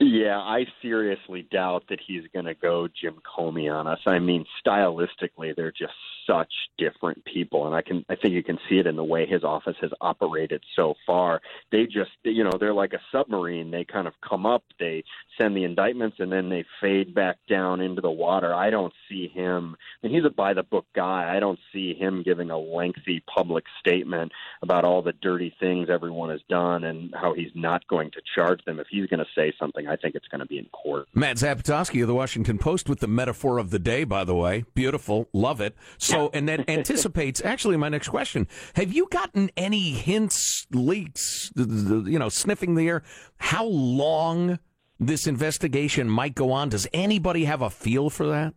Yeah, 0.00 0.38
I 0.38 0.66
seriously 0.82 1.46
doubt 1.50 1.84
that 1.88 2.00
he's 2.04 2.24
going 2.32 2.46
to 2.46 2.54
go 2.54 2.88
Jim 2.88 3.16
Comey 3.24 3.72
on 3.72 3.86
us. 3.86 4.00
I 4.06 4.18
mean, 4.18 4.44
stylistically, 4.64 5.54
they're 5.54 5.70
just 5.70 5.92
such 6.26 6.52
different 6.78 7.24
people, 7.24 7.66
and 7.66 7.74
I 7.74 7.82
can 7.82 8.04
I 8.08 8.16
think 8.16 8.34
you 8.34 8.42
can 8.42 8.58
see 8.68 8.78
it 8.78 8.86
in 8.86 8.96
the 8.96 9.04
way 9.04 9.26
his 9.26 9.44
office 9.44 9.76
has 9.80 9.90
operated 10.00 10.62
so 10.76 10.94
far. 11.06 11.40
They 11.72 11.84
just 11.84 12.10
you 12.22 12.44
know 12.44 12.52
they're 12.58 12.74
like 12.74 12.92
a 12.92 13.00
submarine. 13.12 13.70
They 13.70 13.84
kind 13.84 14.06
of 14.06 14.14
come 14.26 14.46
up, 14.46 14.64
they 14.78 15.04
send 15.40 15.56
the 15.56 15.64
indictments, 15.64 16.16
and 16.20 16.30
then 16.30 16.48
they 16.48 16.64
fade 16.80 17.14
back 17.14 17.36
down 17.48 17.80
into 17.80 18.00
the 18.00 18.10
water. 18.10 18.54
I 18.54 18.70
don't 18.70 18.92
see 19.08 19.28
him. 19.28 19.76
Mean, 20.02 20.12
he's 20.12 20.24
a 20.24 20.30
by 20.30 20.54
the 20.54 20.62
book 20.62 20.86
guy. 20.94 21.34
I 21.34 21.40
don't 21.40 21.58
see 21.72 21.94
him 21.94 22.22
giving 22.22 22.50
a 22.50 22.58
lengthy 22.58 23.22
public 23.34 23.64
statement 23.80 24.32
about 24.62 24.84
all 24.84 25.02
the 25.02 25.12
dirty 25.12 25.54
things 25.58 25.88
everyone 25.90 26.30
has 26.30 26.40
done 26.48 26.84
and 26.84 27.14
how 27.14 27.34
he's 27.34 27.50
not 27.54 27.86
going 27.88 28.10
to 28.12 28.20
charge 28.34 28.64
them. 28.64 28.78
If 28.78 28.86
he's 28.90 29.06
going 29.06 29.20
to 29.20 29.30
say 29.34 29.52
something, 29.58 29.86
I 29.88 29.96
think 29.96 30.14
it's 30.14 30.28
going 30.28 30.40
to 30.40 30.46
be 30.46 30.58
in 30.58 30.66
court. 30.66 31.08
Matt 31.14 31.36
Zapotosky 31.36 32.02
of 32.02 32.08
the 32.08 32.14
Washington 32.14 32.58
Post 32.58 32.88
with 32.88 33.00
the 33.00 33.08
metaphor 33.08 33.58
of 33.58 33.70
the 33.70 33.78
day, 33.78 34.04
by 34.04 34.24
the 34.24 34.34
way. 34.34 34.64
Beautiful. 34.74 35.28
Love 35.32 35.60
it. 35.60 35.74
So, 36.14 36.30
and 36.32 36.48
that 36.48 36.68
anticipates 36.68 37.44
actually 37.44 37.76
my 37.76 37.88
next 37.88 38.08
question. 38.08 38.48
Have 38.74 38.92
you 38.92 39.06
gotten 39.10 39.50
any 39.56 39.90
hints, 39.90 40.66
leaks, 40.70 41.50
you 41.56 42.18
know, 42.18 42.28
sniffing 42.28 42.74
the 42.74 42.88
air, 42.88 43.02
how 43.36 43.66
long 43.66 44.58
this 44.98 45.26
investigation 45.26 46.08
might 46.08 46.34
go 46.34 46.52
on? 46.52 46.68
Does 46.68 46.86
anybody 46.92 47.44
have 47.44 47.62
a 47.62 47.70
feel 47.70 48.10
for 48.10 48.26
that? 48.26 48.54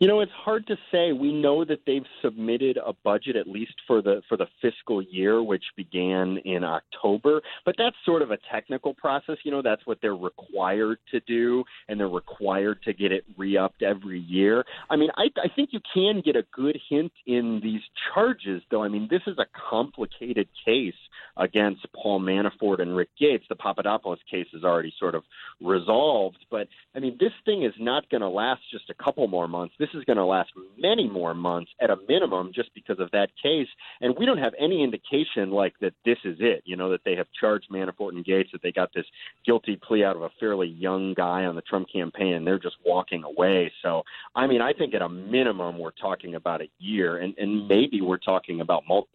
You 0.00 0.08
know, 0.08 0.20
it's 0.20 0.32
hard 0.32 0.66
to 0.66 0.76
say. 0.90 1.12
We 1.12 1.32
know 1.32 1.64
that 1.64 1.80
they've 1.86 2.04
submitted 2.22 2.78
a 2.84 2.92
budget 3.04 3.36
at 3.36 3.46
least 3.46 3.74
for 3.86 4.02
the 4.02 4.22
for 4.28 4.36
the 4.36 4.46
fiscal 4.60 5.00
year, 5.02 5.42
which 5.42 5.64
began 5.76 6.38
in 6.44 6.64
October. 6.64 7.40
But 7.64 7.76
that's 7.78 7.96
sort 8.04 8.22
of 8.22 8.30
a 8.30 8.38
technical 8.52 8.94
process. 8.94 9.36
You 9.44 9.52
know, 9.52 9.62
that's 9.62 9.86
what 9.86 9.98
they're 10.02 10.16
required 10.16 10.98
to 11.12 11.20
do, 11.20 11.64
and 11.88 11.98
they're 11.98 12.08
required 12.08 12.82
to 12.84 12.92
get 12.92 13.12
it 13.12 13.24
re-upped 13.36 13.82
every 13.82 14.20
year. 14.20 14.64
I 14.90 14.96
mean, 14.96 15.10
I, 15.16 15.24
I 15.36 15.48
think 15.54 15.70
you 15.72 15.80
can 15.92 16.22
get 16.24 16.36
a 16.36 16.44
good 16.52 16.78
hint 16.88 17.12
in 17.26 17.60
these 17.62 17.82
charges, 18.12 18.62
though. 18.70 18.82
I 18.82 18.88
mean, 18.88 19.08
this 19.10 19.22
is 19.26 19.38
a 19.38 19.46
complicated 19.70 20.48
case 20.64 20.94
against 21.36 21.86
Paul 21.92 22.20
Manafort 22.20 22.80
and 22.80 22.96
Rick 22.96 23.10
Gates. 23.18 23.44
The 23.48 23.56
Papadopoulos 23.56 24.18
case 24.30 24.46
is 24.52 24.64
already 24.64 24.92
sort 24.98 25.14
of 25.14 25.24
resolved, 25.60 26.38
but 26.50 26.68
I 26.94 27.00
mean, 27.00 27.16
this 27.18 27.32
thing 27.44 27.64
is 27.64 27.72
not 27.78 28.08
going 28.10 28.20
to 28.20 28.28
last 28.28 28.62
just 28.70 28.90
a 28.90 28.94
couple 28.94 29.26
more 29.26 29.48
months. 29.48 29.74
Is 29.94 30.04
going 30.04 30.16
to 30.16 30.24
last 30.24 30.50
many 30.78 31.08
more 31.08 31.34
months 31.34 31.70
at 31.80 31.90
a 31.90 31.96
minimum 32.08 32.52
just 32.54 32.72
because 32.74 32.98
of 32.98 33.10
that 33.10 33.30
case. 33.42 33.68
And 34.00 34.14
we 34.18 34.26
don't 34.26 34.38
have 34.38 34.54
any 34.58 34.82
indication 34.82 35.50
like 35.50 35.74
that 35.80 35.94
this 36.04 36.18
is 36.24 36.36
it, 36.40 36.62
you 36.64 36.76
know, 36.76 36.90
that 36.90 37.02
they 37.04 37.16
have 37.16 37.26
charged 37.38 37.70
Manafort 37.70 38.10
and 38.10 38.24
Gates, 38.24 38.50
that 38.52 38.62
they 38.62 38.72
got 38.72 38.90
this 38.94 39.06
guilty 39.44 39.76
plea 39.76 40.04
out 40.04 40.16
of 40.16 40.22
a 40.22 40.30
fairly 40.40 40.68
young 40.68 41.14
guy 41.14 41.44
on 41.44 41.56
the 41.56 41.62
Trump 41.62 41.88
campaign 41.92 42.34
and 42.34 42.46
they're 42.46 42.58
just 42.58 42.76
walking 42.84 43.24
away. 43.24 43.72
So, 43.82 44.02
I 44.34 44.46
mean, 44.46 44.60
I 44.60 44.72
think 44.72 44.94
at 44.94 45.02
a 45.02 45.08
minimum 45.08 45.78
we're 45.78 45.90
talking 45.90 46.34
about 46.34 46.60
a 46.60 46.68
year 46.78 47.18
and, 47.18 47.34
and 47.38 47.68
maybe 47.68 48.00
we're 48.00 48.18
talking 48.18 48.60
about 48.60 48.84
multiple. 48.88 49.10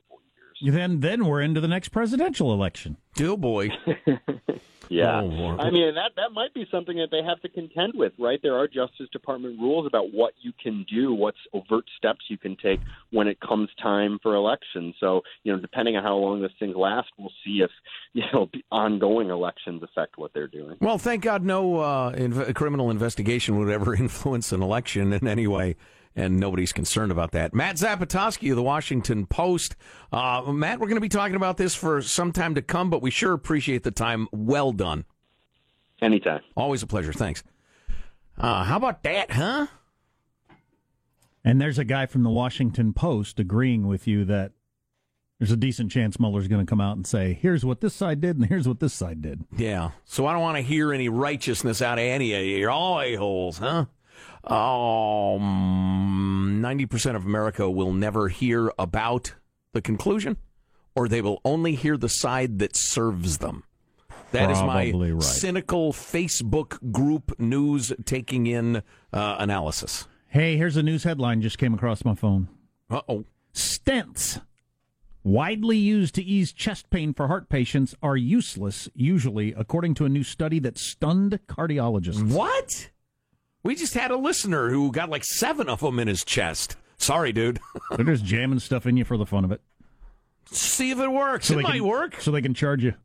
Then 0.62 1.00
then 1.00 1.26
we're 1.26 1.42
into 1.42 1.62
the 1.62 1.68
next 1.68 1.90
presidential 1.90 2.54
election. 2.54 2.98
Oh 3.22 3.36
boy. 3.36 3.70
Yeah, 4.92 5.22
Oh, 5.22 5.56
I 5.60 5.70
mean 5.70 5.94
that 5.94 6.14
that 6.16 6.32
might 6.34 6.52
be 6.56 6.66
something 6.72 6.98
that 6.98 7.12
they 7.12 7.22
have 7.22 7.40
to 7.42 7.50
contend 7.50 7.94
with, 7.96 8.14
right? 8.18 8.40
There 8.42 8.58
are 8.58 8.68
Justice 8.68 9.08
Department 9.12 9.60
rules 9.60 9.86
about 9.86 10.12
what 10.12 10.34
you 10.42 10.52
can 10.64 10.84
do, 10.92 11.14
what's 11.14 11.38
overt 11.54 11.86
steps 11.98 12.22
you 12.28 12.38
can 12.40 12.56
take 12.56 12.80
when 13.12 13.28
it 13.28 13.40
comes 13.40 13.70
time 13.80 14.18
for 14.24 14.34
elections. 14.34 14.96
So, 15.00 15.22
you 15.44 15.54
know, 15.54 15.60
depending 15.60 15.96
on 15.96 16.02
how 16.04 16.16
long 16.16 16.42
this 16.42 16.52
thing 16.58 16.74
lasts, 16.74 17.12
we'll 17.20 17.32
see 17.46 17.62
if 17.62 17.70
you 18.14 18.24
know 18.34 18.50
ongoing 18.72 19.30
elections 19.30 19.84
affect 19.84 20.18
what 20.18 20.34
they're 20.34 20.48
doing. 20.48 20.78
Well, 20.80 20.98
thank 20.98 21.22
God 21.24 21.44
no 21.44 21.80
uh, 21.80 22.14
inv- 22.16 22.56
criminal 22.56 22.90
investigation 22.90 23.60
would 23.60 23.70
ever 23.70 23.94
influence 24.06 24.52
an 24.52 24.64
election 24.64 25.14
in 25.14 25.28
any 25.28 25.46
way, 25.46 25.76
and 26.16 26.40
nobody's 26.40 26.74
concerned 26.74 27.12
about 27.12 27.32
that. 27.32 27.54
Matt 27.54 27.76
Zapotosky 27.76 28.50
of 28.50 28.56
the 28.56 28.64
Washington 28.64 29.26
Post. 29.26 29.76
Uh, 30.12 30.52
Matt, 30.52 30.80
we're 30.80 30.88
going 30.88 30.98
to 30.98 31.02
be 31.02 31.10
talking 31.10 31.36
about 31.36 31.58
this 31.58 31.76
for 31.76 32.02
some 32.02 32.32
time 32.32 32.56
to 32.56 32.62
come, 32.62 32.90
but 32.90 33.02
we 33.02 33.12
sure 33.12 33.34
appreciate 33.34 33.84
the 33.84 33.92
time. 33.92 34.28
Well 34.32 34.72
done. 34.72 35.06
Anytime. 36.02 36.42
Always 36.56 36.84
a 36.84 36.88
pleasure. 36.88 37.14
Thanks. 37.14 37.44
Uh, 38.38 38.64
how 38.64 38.78
about 38.78 39.04
that, 39.04 39.32
huh? 39.32 39.68
And 41.44 41.60
there's 41.60 41.80
a 41.80 41.86
guy 41.86 42.06
from 42.06 42.24
the 42.24 42.30
Washington 42.30 42.94
Post 42.94 43.40
agreeing 43.40 43.88
with 43.88 44.08
you 44.08 44.26
that 44.26 44.52
there's 45.40 45.52
a 45.52 45.58
decent 45.58 45.90
chance 45.90 46.20
Mueller's 46.20 46.50
going 46.50 46.66
to 46.66 46.70
come 46.70 46.82
out 46.82 46.98
and 46.98 47.08
say, 47.08 47.34
here's 47.34 47.64
what 47.64 47.80
this 47.80 47.94
side 47.94 48.20
did 48.20 48.38
and 48.38 48.46
here's 48.46 48.68
what 48.68 48.82
this 48.82 48.94
side 48.94 49.22
did. 49.22 49.46
Yeah. 49.56 49.92
So 50.04 50.26
I 50.26 50.34
don't 50.34 50.42
want 50.42 50.58
to 50.58 50.62
hear 50.64 50.94
any 50.94 51.08
righteousness 51.08 51.82
out 51.82 51.98
of 51.98 52.04
any 52.04 52.34
of 52.34 52.44
you. 52.44 52.58
You're 52.58 52.72
all 52.72 53.00
a-holes, 53.00 53.58
huh? 53.58 53.86
Um, 54.44 55.40
90% 56.62 57.16
of 57.16 57.26
America 57.26 57.70
will 57.70 57.94
never 57.94 58.30
hear 58.30 58.72
about 58.80 59.36
the 59.74 59.82
conclusion, 59.82 60.38
or 60.96 61.08
they 61.08 61.22
will 61.22 61.42
only 61.44 61.76
hear 61.76 61.98
the 61.98 62.10
side 62.10 62.60
that 62.60 62.76
serves 62.76 63.38
them. 63.40 63.64
That 64.32 64.52
is 64.52 64.62
my 64.62 64.92
right. 64.92 65.22
cynical 65.24 65.92
Facebook 65.92 66.92
group 66.92 67.40
news 67.40 67.92
taking 68.06 68.46
in 68.46 68.78
uh, 69.12 69.36
analysis. 69.40 70.08
Hey, 70.28 70.58
here's 70.58 70.78
a 70.78 70.84
news 70.84 71.04
headline 71.04 71.42
just 71.42 71.58
came 71.58 71.74
across 71.74 72.06
my 72.06 72.14
phone. 72.14 72.48
Uh 72.90 73.02
oh. 73.10 73.26
Stents, 73.54 74.42
widely 75.24 75.78
used 75.78 76.14
to 76.16 76.24
ease 76.24 76.54
chest 76.54 76.90
pain 76.92 77.14
for 77.16 77.28
heart 77.28 77.50
patients, 77.50 77.96
are 78.04 78.16
useless, 78.16 78.88
usually, 78.94 79.54
according 79.54 79.96
to 79.96 80.06
a 80.06 80.10
new 80.10 80.24
study 80.24 80.60
that 80.60 80.78
stunned 80.78 81.40
cardiologists. 81.48 82.32
What? 82.32 82.92
We 83.64 83.76
just 83.76 83.94
had 83.94 84.12
a 84.12 84.18
listener 84.18 84.70
who 84.70 84.92
got 84.92 85.10
like 85.10 85.24
seven 85.24 85.68
of 85.70 85.82
them 85.82 86.00
in 86.00 86.08
his 86.08 86.24
chest. 86.24 86.78
Sorry, 86.98 87.32
dude. 87.32 87.60
They're 87.96 88.06
just 88.06 88.26
jamming 88.26 88.60
stuff 88.60 88.86
in 88.86 88.98
you 88.98 89.06
for 89.06 89.18
the 89.18 89.26
fun 89.26 89.44
of 89.46 89.52
it. 89.52 89.62
See 90.52 90.92
if 90.92 91.00
it 91.00 91.12
works. 91.12 91.48
So 91.48 91.60
it 91.60 91.64
might 91.64 91.74
can, 91.74 91.84
work. 91.86 92.22
So 92.22 92.32
they 92.32 92.42
can 92.42 92.54
charge 92.54 92.84
you. 92.84 92.94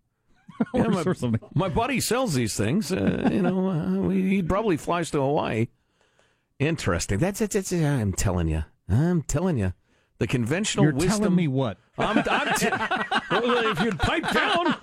Yeah, 0.72 0.84
my, 0.84 1.02
or 1.02 1.14
something. 1.14 1.40
my 1.54 1.68
buddy 1.68 1.98
sells 1.98 2.34
these 2.34 2.56
things. 2.56 2.92
Uh, 2.92 3.28
you 3.32 3.42
know, 3.42 3.68
uh, 3.68 4.08
he 4.10 4.40
probably 4.40 4.76
flies 4.76 5.10
to 5.10 5.20
Hawaii. 5.20 5.66
Interesting. 6.60 7.18
That's 7.18 7.40
it. 7.40 7.50
That's 7.50 7.72
it. 7.72 7.84
I'm 7.84 8.12
telling 8.12 8.46
you. 8.46 8.62
I'm 8.88 9.22
telling 9.22 9.58
you. 9.58 9.72
The 10.18 10.28
conventional 10.28 10.84
You're 10.84 10.94
wisdom. 10.94 11.18
telling 11.18 11.34
me 11.34 11.48
what? 11.48 11.78
I'm, 11.98 12.18
I'm 12.18 12.54
t- 12.54 12.68
if 13.32 13.80
you'd 13.80 13.98
pipe 13.98 14.30
down. 14.30 14.76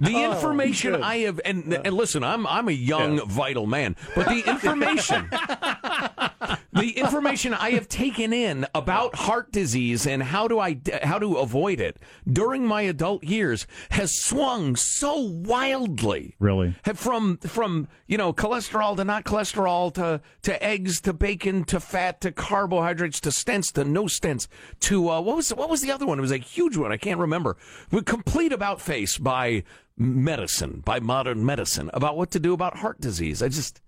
The 0.00 0.14
oh, 0.16 0.32
information 0.32 1.02
I 1.02 1.18
have, 1.18 1.40
and, 1.44 1.72
and 1.72 1.94
listen, 1.94 2.24
I'm 2.24 2.46
I'm 2.46 2.68
a 2.68 2.72
young, 2.72 3.26
vital 3.28 3.66
man, 3.66 3.96
but 4.14 4.26
the 4.26 4.42
information, 4.48 5.30
the 6.74 6.98
information 6.98 7.54
I 7.54 7.70
have 7.70 7.88
taken 7.88 8.32
in 8.32 8.66
about 8.74 9.14
heart 9.14 9.52
disease 9.52 10.06
and 10.06 10.22
how 10.22 10.48
to 10.48 10.60
I 10.60 10.80
how 11.02 11.18
to 11.18 11.36
avoid 11.36 11.80
it 11.80 11.98
during 12.30 12.66
my 12.66 12.82
adult 12.82 13.24
years 13.24 13.66
has 13.90 14.12
swung 14.12 14.76
so 14.76 15.16
wildly. 15.16 16.34
Really? 16.38 16.74
From 16.94 17.38
from 17.38 17.88
you 18.06 18.18
know 18.18 18.32
cholesterol 18.32 18.96
to 18.96 19.04
not 19.04 19.24
cholesterol 19.24 19.92
to 19.94 20.20
to 20.42 20.62
eggs 20.62 21.00
to 21.02 21.12
bacon 21.12 21.64
to 21.64 21.78
fat 21.78 22.20
to 22.22 22.32
carbohydrates 22.32 23.20
to 23.20 23.30
stents 23.30 23.72
to 23.74 23.84
no 23.84 24.04
stents 24.04 24.48
to 24.80 25.08
uh, 25.10 25.20
what 25.20 25.36
was 25.36 25.54
what 25.54 25.70
was 25.70 25.80
the 25.80 25.92
other 25.92 26.06
one? 26.06 26.18
It 26.18 26.22
was 26.22 26.32
a 26.32 26.38
huge 26.38 26.76
one. 26.76 26.92
I 26.92 26.96
can't 26.96 27.20
remember. 27.20 27.56
But 27.90 28.06
complete 28.06 28.52
about 28.52 28.80
face 28.80 29.16
by 29.18 29.62
medicine 29.96 30.82
by 30.84 30.98
modern 30.98 31.44
medicine 31.46 31.90
about 31.94 32.16
what 32.16 32.30
to 32.32 32.40
do 32.40 32.52
about 32.52 32.78
heart 32.78 33.00
disease. 33.00 33.42
I 33.42 33.48
just. 33.48 33.80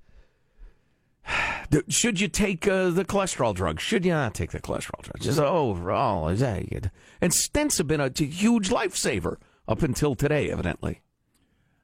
Should 1.88 2.20
you 2.20 2.28
take 2.28 2.66
uh, 2.66 2.90
the 2.90 3.04
cholesterol 3.04 3.54
drug? 3.54 3.80
Should 3.80 4.04
you 4.04 4.12
not 4.12 4.34
take 4.34 4.50
the 4.52 4.60
cholesterol 4.60 5.02
drug? 5.02 5.20
Just 5.20 5.38
overall, 5.38 6.28
is 6.28 6.40
that 6.40 6.68
good? 6.70 6.90
And 7.20 7.32
stents 7.32 7.78
have 7.78 7.86
been 7.86 8.00
a 8.00 8.10
huge 8.14 8.70
lifesaver 8.70 9.36
up 9.68 9.82
until 9.82 10.14
today, 10.14 10.50
evidently. 10.50 11.00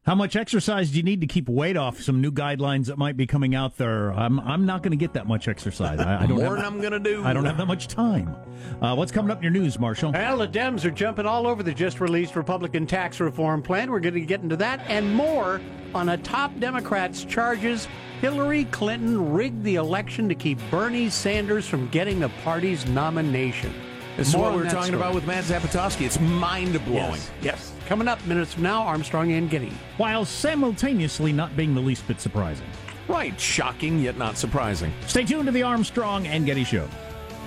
How 0.05 0.17
much 0.17 0.35
exercise 0.35 0.91
do 0.91 0.97
you 0.97 1.05
need 1.05 1.21
to 1.21 1.29
keep 1.29 1.49
weight 1.49 1.77
off? 1.77 2.01
Some 2.01 2.21
new 2.21 2.33
guidelines 2.33 2.87
that 2.87 2.99
might 2.99 3.17
be 3.17 3.25
coming 3.25 3.55
out 3.55 3.77
there. 3.77 4.13
I'm, 4.13 4.41
I'm 4.41 4.67
not 4.67 4.83
going 4.83 4.91
to 4.91 4.97
get 4.97 5.13
that 5.13 5.29
much 5.29 5.47
exercise. 5.47 6.01
I, 6.01 6.25
I 6.25 6.27
don't 6.27 6.39
More 6.39 6.57
have, 6.57 6.57
than 6.57 6.65
I'm 6.65 6.81
going 6.81 6.93
to 6.93 6.99
do. 6.99 7.25
I 7.25 7.33
don't 7.33 7.45
have 7.45 7.57
that 7.59 7.67
much 7.67 7.87
time. 7.87 8.35
Uh, 8.81 8.97
what's 8.97 9.13
coming 9.13 9.31
up 9.31 9.39
in 9.39 9.45
your 9.45 9.53
news, 9.53 9.79
Marshall? 9.79 10.11
Well, 10.11 10.39
the 10.39 10.49
Dems 10.49 10.85
are 10.85 10.91
jumping 10.91 11.25
all 11.25 11.47
over 11.47 11.63
the 11.63 11.73
just 11.73 12.01
released 12.01 12.35
Republican 12.35 12.85
tax 12.85 13.21
reform 13.21 13.63
plan. 13.63 13.93
We're 13.93 14.01
going 14.01 14.15
to 14.15 14.21
get 14.23 14.41
into 14.41 14.57
that 14.57 14.81
and 14.89 15.15
more 15.15 15.61
on 15.95 16.09
a 16.09 16.17
top 16.17 16.59
Democrat's 16.59 17.23
charges. 17.25 17.87
Hillary 18.21 18.65
Clinton 18.67 19.33
rigged 19.33 19.63
the 19.63 19.77
election 19.77 20.29
to 20.29 20.35
keep 20.35 20.59
Bernie 20.69 21.11
Sanders 21.11 21.69
from 21.69 21.87
getting 21.91 22.19
the 22.19 22.29
party's 22.43 22.89
nomination. 22.89 23.73
This 24.17 24.29
is 24.29 24.37
what 24.37 24.51
we 24.51 24.59
were 24.59 24.65
that 24.65 24.73
talking 24.73 24.89
story. 24.89 25.01
about 25.01 25.15
with 25.15 25.27
Matt 25.29 25.45
Zapatowski. 25.45 26.05
It's 26.07 26.19
mind 26.21 26.85
blowing. 26.85 27.13
Yes, 27.13 27.31
yes. 27.41 27.73
Coming 27.93 28.09
up 28.09 28.25
minutes 28.25 28.55
from 28.55 28.63
now, 28.63 28.85
Armstrong 28.85 29.33
and 29.33 29.51
Getty. 29.51 29.71
While 29.99 30.25
simultaneously 30.25 31.31
not 31.31 31.55
being 31.55 31.75
the 31.75 31.81
least 31.83 32.09
bit 32.09 32.23
surprising. 32.23 32.67
Right. 33.07 33.39
Shocking, 33.39 33.99
yet 33.99 34.17
not 34.17 34.39
surprising. 34.39 34.95
Stay 35.07 35.25
tuned 35.27 35.45
to 35.45 35.53
the 35.53 35.63
Armstrong 35.63 36.27
and 36.27 36.47
Getty 36.47 36.65
Show. 36.65 36.89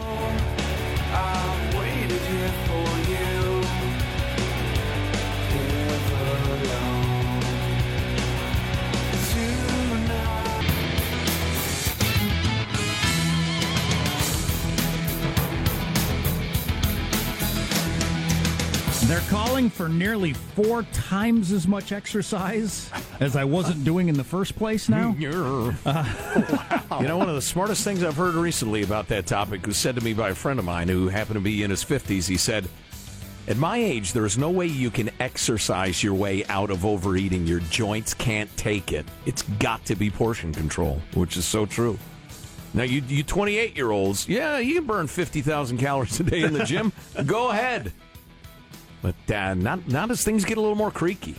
Oh, 0.02 1.65
They're 19.06 19.20
calling 19.30 19.70
for 19.70 19.88
nearly 19.88 20.34
four 20.34 20.82
times 20.92 21.52
as 21.52 21.68
much 21.68 21.92
exercise 21.92 22.90
as 23.20 23.36
I 23.36 23.44
wasn't 23.44 23.84
doing 23.84 24.10
in 24.10 24.16
the 24.16 24.24
first 24.24 24.56
place 24.56 24.90
now. 24.90 25.16
wow! 25.20 25.76
Uh, 25.86 26.98
you 27.02 27.08
know, 27.08 27.16
one 27.16 27.30
of 27.30 27.36
the 27.36 27.42
smartest 27.42 27.84
things 27.84 28.04
I've 28.04 28.16
heard 28.16 28.34
recently 28.34 28.82
about 28.82 29.08
that 29.10 29.28
topic 29.28 29.68
was 29.68 29.78
said 29.78 29.94
to 29.94 30.04
me 30.04 30.16
by 30.16 30.30
a 30.30 30.36
friend 30.36 30.58
of 30.58 30.66
mine 30.66 30.88
who 30.88 31.08
happened 31.08 31.36
to 31.36 31.40
be 31.40 31.62
in 31.62 31.70
his 31.70 31.86
50s. 31.86 32.28
He 32.28 32.36
said, 32.36 32.68
At 33.48 33.58
my 33.58 33.78
age, 33.78 34.12
there 34.12 34.26
is 34.26 34.40
no 34.40 34.50
way 34.50 34.66
you 34.66 34.90
can 34.90 35.12
exercise 35.20 36.04
your 36.04 36.16
way 36.16 36.44
out 36.46 36.72
of 36.72 36.84
overeating. 36.84 37.46
Your 37.46 37.60
joints 37.60 38.16
can't 38.16 38.50
take 38.58 38.92
it. 38.92 39.06
It's 39.28 39.44
got 39.60 39.86
to 39.86 39.96
be 39.96 40.10
portion 40.10 40.52
control, 40.52 41.00
which 41.14 41.38
is 41.38 41.46
so 41.46 41.68
true. 41.68 42.00
Now, 42.74 42.84
you, 42.84 43.04
you 43.08 43.22
28 43.22 43.78
year 43.78 43.92
olds, 43.92 44.28
yeah, 44.28 44.58
you 44.58 44.74
can 44.74 44.86
burn 44.86 45.06
50,000 45.06 45.78
calories 45.78 46.20
a 46.20 46.24
day 46.24 46.42
in 46.42 46.54
the 46.54 46.64
gym. 46.64 46.92
Go 47.28 47.52
ahead. 47.52 47.94
But 49.06 49.36
uh, 49.36 49.54
not, 49.54 49.88
not 49.88 50.10
as 50.10 50.24
things 50.24 50.46
get 50.46 50.58
a 50.58 50.62
little 50.62 50.76
more 50.76 50.90
creaky. 50.90 51.36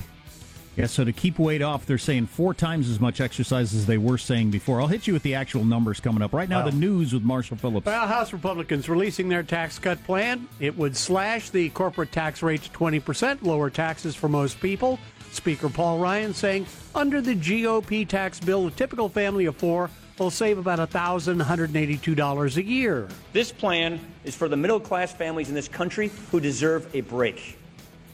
Yeah, 0.77 0.87
so 0.87 1.03
to 1.03 1.13
keep 1.13 1.39
weight 1.41 1.63
off, 1.63 1.85
they're 1.85 1.99
saying 1.99 2.27
four 2.27 2.55
times 2.55 2.89
as 2.89 3.01
much 3.01 3.21
exercise 3.21 3.75
as 3.75 3.87
they 3.87 3.99
were 3.99 4.19
saying 4.19 4.51
before. 4.51 4.81
I'll 4.81 4.87
hit 4.87 5.09
you 5.09 5.15
with 5.15 5.25
the 5.25 5.35
actual 5.35 5.65
numbers 5.65 5.99
coming 5.99 6.23
up. 6.23 6.33
Right 6.33 6.49
now, 6.49 6.63
the 6.63 6.71
news 6.71 7.13
with 7.13 7.25
Marshall 7.25 7.57
Phillips. 7.57 7.87
Well, 7.87 8.07
House 8.07 8.33
Republicans 8.33 8.89
releasing 8.89 9.29
their 9.29 9.43
tax 9.43 9.81
cut 9.81 10.05
plan. 10.05 10.47
It 10.61 10.77
would 10.77 10.97
slash 10.97 11.51
the 11.51 11.71
corporate 11.71 12.13
tax 12.13 12.41
rate 12.41 12.63
to 12.63 12.71
20%, 12.71 13.43
lower 13.43 13.69
taxes 13.69 14.15
for 14.15 14.29
most 14.29 14.61
people. 14.61 15.01
Speaker 15.33 15.69
Paul 15.69 15.99
Ryan 15.99 16.35
saying 16.35 16.67
under 16.95 17.21
the 17.21 17.35
GOP 17.35 18.07
tax 18.07 18.39
bill, 18.39 18.69
a 18.69 18.71
typical 18.71 19.09
family 19.09 19.47
of 19.47 19.57
four 19.57 19.91
will 20.19 20.31
save 20.31 20.59
about 20.59 20.79
$1,182 20.91 22.57
a 22.57 22.63
year. 22.65 23.09
This 23.33 23.53
plan 23.53 24.01
is 24.25 24.35
for 24.35 24.49
the 24.49 24.57
middle 24.57 24.81
class 24.81 25.13
families 25.13 25.49
in 25.49 25.55
this 25.55 25.69
country 25.69 26.11
who 26.31 26.41
deserve 26.41 26.95
a 26.95 27.03
break. 27.03 27.59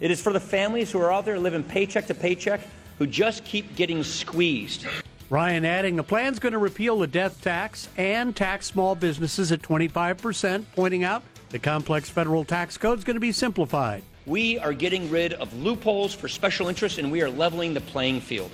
It 0.00 0.10
is 0.10 0.20
for 0.20 0.32
the 0.32 0.40
families 0.40 0.90
who 0.90 1.00
are 1.00 1.12
out 1.12 1.24
there 1.24 1.38
living 1.38 1.62
paycheck 1.62 2.06
to 2.08 2.14
paycheck 2.14 2.60
who 2.98 3.06
just 3.06 3.44
keep 3.44 3.76
getting 3.76 4.02
squeezed. 4.02 4.86
Ryan 5.30 5.64
adding 5.64 5.96
the 5.96 6.02
plan's 6.02 6.38
going 6.38 6.52
to 6.52 6.58
repeal 6.58 6.98
the 6.98 7.06
death 7.06 7.40
tax 7.40 7.88
and 7.96 8.34
tax 8.34 8.66
small 8.66 8.94
businesses 8.94 9.50
at 9.50 9.62
25%, 9.62 10.64
pointing 10.74 11.04
out 11.04 11.22
the 11.50 11.58
complex 11.58 12.10
federal 12.10 12.44
tax 12.44 12.76
code 12.76 12.98
is 12.98 13.04
going 13.04 13.16
to 13.16 13.20
be 13.20 13.32
simplified. 13.32 14.02
We 14.26 14.58
are 14.58 14.72
getting 14.72 15.10
rid 15.10 15.32
of 15.34 15.54
loopholes 15.54 16.14
for 16.14 16.28
special 16.28 16.68
interests 16.68 16.98
and 16.98 17.10
we 17.10 17.22
are 17.22 17.30
leveling 17.30 17.74
the 17.74 17.80
playing 17.80 18.20
field. 18.20 18.50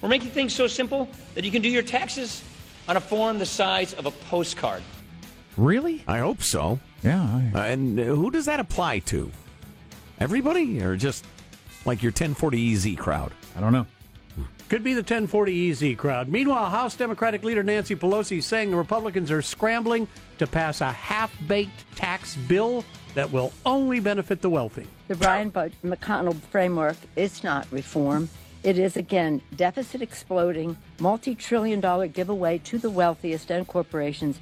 We're 0.00 0.08
making 0.08 0.30
things 0.30 0.54
so 0.54 0.66
simple 0.66 1.08
that 1.34 1.44
you 1.44 1.50
can 1.50 1.62
do 1.62 1.68
your 1.68 1.82
taxes 1.82 2.42
on 2.88 2.96
a 2.96 3.00
form 3.00 3.38
the 3.38 3.46
size 3.46 3.92
of 3.94 4.06
a 4.06 4.10
postcard. 4.10 4.82
Really? 5.56 6.02
I 6.08 6.18
hope 6.18 6.42
so. 6.42 6.80
Yeah. 7.02 7.22
I- 7.22 7.58
Uh, 7.58 7.62
and 7.64 7.98
uh, 8.00 8.04
who 8.04 8.30
does 8.30 8.46
that 8.46 8.60
apply 8.60 9.00
to? 9.00 9.30
Everybody, 10.18 10.80
or 10.82 10.96
just 10.96 11.24
like 11.84 12.02
your 12.02 12.10
1040 12.12 12.72
EZ 12.72 12.96
crowd? 12.96 13.32
I 13.56 13.60
don't 13.60 13.72
know. 13.72 13.86
Could 14.68 14.82
be 14.84 14.94
the 14.94 15.00
1040 15.02 15.70
EZ 15.70 15.96
crowd. 15.98 16.28
Meanwhile, 16.28 16.70
House 16.70 16.96
Democratic 16.96 17.44
leader 17.44 17.62
Nancy 17.62 17.94
Pelosi 17.94 18.38
is 18.38 18.46
saying 18.46 18.70
the 18.70 18.76
Republicans 18.78 19.30
are 19.30 19.42
scrambling 19.42 20.08
to 20.38 20.46
pass 20.46 20.80
a 20.80 20.90
half 20.90 21.30
baked 21.46 21.84
tax 21.94 22.36
bill 22.36 22.82
that 23.14 23.30
will 23.30 23.52
only 23.66 24.00
benefit 24.00 24.40
the 24.40 24.48
wealthy. 24.48 24.86
The 25.08 25.16
Brian 25.16 25.50
Bud- 25.50 25.74
McConnell 25.84 26.40
framework 26.50 26.96
is 27.16 27.44
not 27.44 27.66
reform. 27.70 28.30
It 28.62 28.78
is, 28.78 28.96
again, 28.96 29.42
deficit 29.56 30.02
exploding, 30.02 30.76
multi 31.00 31.34
trillion 31.34 31.80
dollar 31.80 32.06
giveaway 32.06 32.58
to 32.58 32.78
the 32.78 32.90
wealthiest 32.90 33.50
and 33.50 33.66
corporations. 33.66 34.38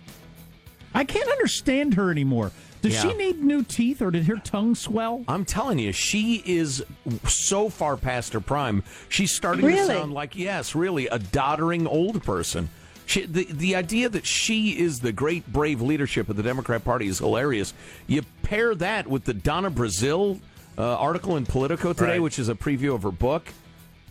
I 0.94 1.04
can't 1.04 1.28
understand 1.30 1.94
her 1.94 2.10
anymore. 2.10 2.50
Does 2.82 2.94
Yeah. 2.94 3.02
she 3.10 3.14
need 3.14 3.42
new 3.42 3.62
teeth 3.62 4.00
or 4.02 4.10
did 4.10 4.24
her 4.26 4.36
tongue 4.36 4.74
swell? 4.74 5.22
I'm 5.28 5.44
telling 5.44 5.78
you, 5.78 5.92
she 5.92 6.42
is 6.44 6.82
so 7.26 7.68
far 7.68 7.96
past 7.96 8.32
her 8.32 8.40
prime. 8.40 8.82
She's 9.08 9.30
starting 9.30 9.64
Really? 9.64 9.80
to 9.80 9.86
sound 9.86 10.12
like, 10.12 10.34
yes, 10.36 10.74
really, 10.74 11.06
a 11.06 11.18
doddering 11.18 11.86
old 11.86 12.22
person. 12.24 12.70
She, 13.06 13.26
the, 13.26 13.44
the 13.50 13.74
idea 13.76 14.08
that 14.08 14.24
she 14.26 14.78
is 14.78 15.00
the 15.00 15.12
great, 15.12 15.46
brave 15.52 15.80
leadership 15.82 16.28
of 16.28 16.36
the 16.36 16.42
Democrat 16.42 16.84
Party 16.84 17.06
is 17.06 17.18
hilarious. 17.18 17.74
You 18.06 18.22
pair 18.42 18.74
that 18.76 19.06
with 19.06 19.24
the 19.24 19.34
Donna 19.34 19.70
Brazile 19.70 20.40
uh, 20.78 20.96
article 20.96 21.36
in 21.36 21.44
Politico 21.44 21.92
today, 21.92 22.12
Right. 22.12 22.22
which 22.22 22.38
is 22.38 22.48
a 22.48 22.54
preview 22.54 22.94
of 22.94 23.02
her 23.02 23.10
book. 23.10 23.52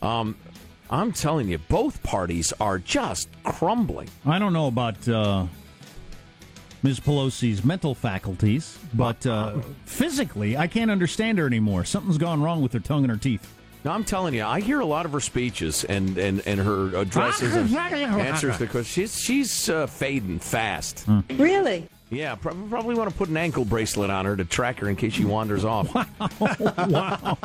Um, 0.01 0.35
I'm 0.89 1.12
telling 1.12 1.49
you, 1.49 1.57
both 1.57 2.01
parties 2.03 2.51
are 2.59 2.79
just 2.79 3.29
crumbling. 3.43 4.09
I 4.25 4.39
don't 4.39 4.53
know 4.53 4.67
about 4.67 5.07
uh, 5.07 5.45
Ms. 6.81 6.99
Pelosi's 6.99 7.63
mental 7.63 7.93
faculties, 7.93 8.79
but 8.93 9.25
uh, 9.25 9.59
physically, 9.85 10.57
I 10.57 10.67
can't 10.67 10.89
understand 10.89 11.38
her 11.38 11.45
anymore. 11.45 11.85
Something's 11.85 12.17
gone 12.17 12.41
wrong 12.41 12.62
with 12.62 12.73
her 12.73 12.79
tongue 12.79 13.03
and 13.03 13.12
her 13.12 13.17
teeth. 13.17 13.47
No, 13.85 13.91
I'm 13.91 14.03
telling 14.03 14.33
you, 14.33 14.43
I 14.43 14.59
hear 14.59 14.79
a 14.81 14.85
lot 14.85 15.05
of 15.05 15.13
her 15.13 15.21
speeches 15.21 15.85
and, 15.85 16.17
and, 16.17 16.45
and 16.45 16.59
her 16.59 16.95
addresses 16.97 17.55
and 17.55 17.73
answers 17.75 18.57
to 18.57 18.67
questions. 18.67 18.88
She's 18.88 19.21
she's 19.21 19.69
uh, 19.69 19.88
fading 19.88 20.39
fast. 20.39 21.05
Really? 21.38 21.88
Yeah, 22.12 22.36
prob- 22.36 22.69
probably 22.69 22.95
want 22.95 23.10
to 23.10 23.15
put 23.15 23.30
an 23.30 23.38
ankle 23.38 23.65
bracelet 23.65 24.10
on 24.10 24.26
her 24.26 24.36
to 24.36 24.43
track 24.43 24.80
her 24.80 24.89
in 24.89 24.95
case 24.95 25.13
she 25.13 25.26
wanders 25.26 25.63
off. 25.63 25.93
wow. 26.39 27.38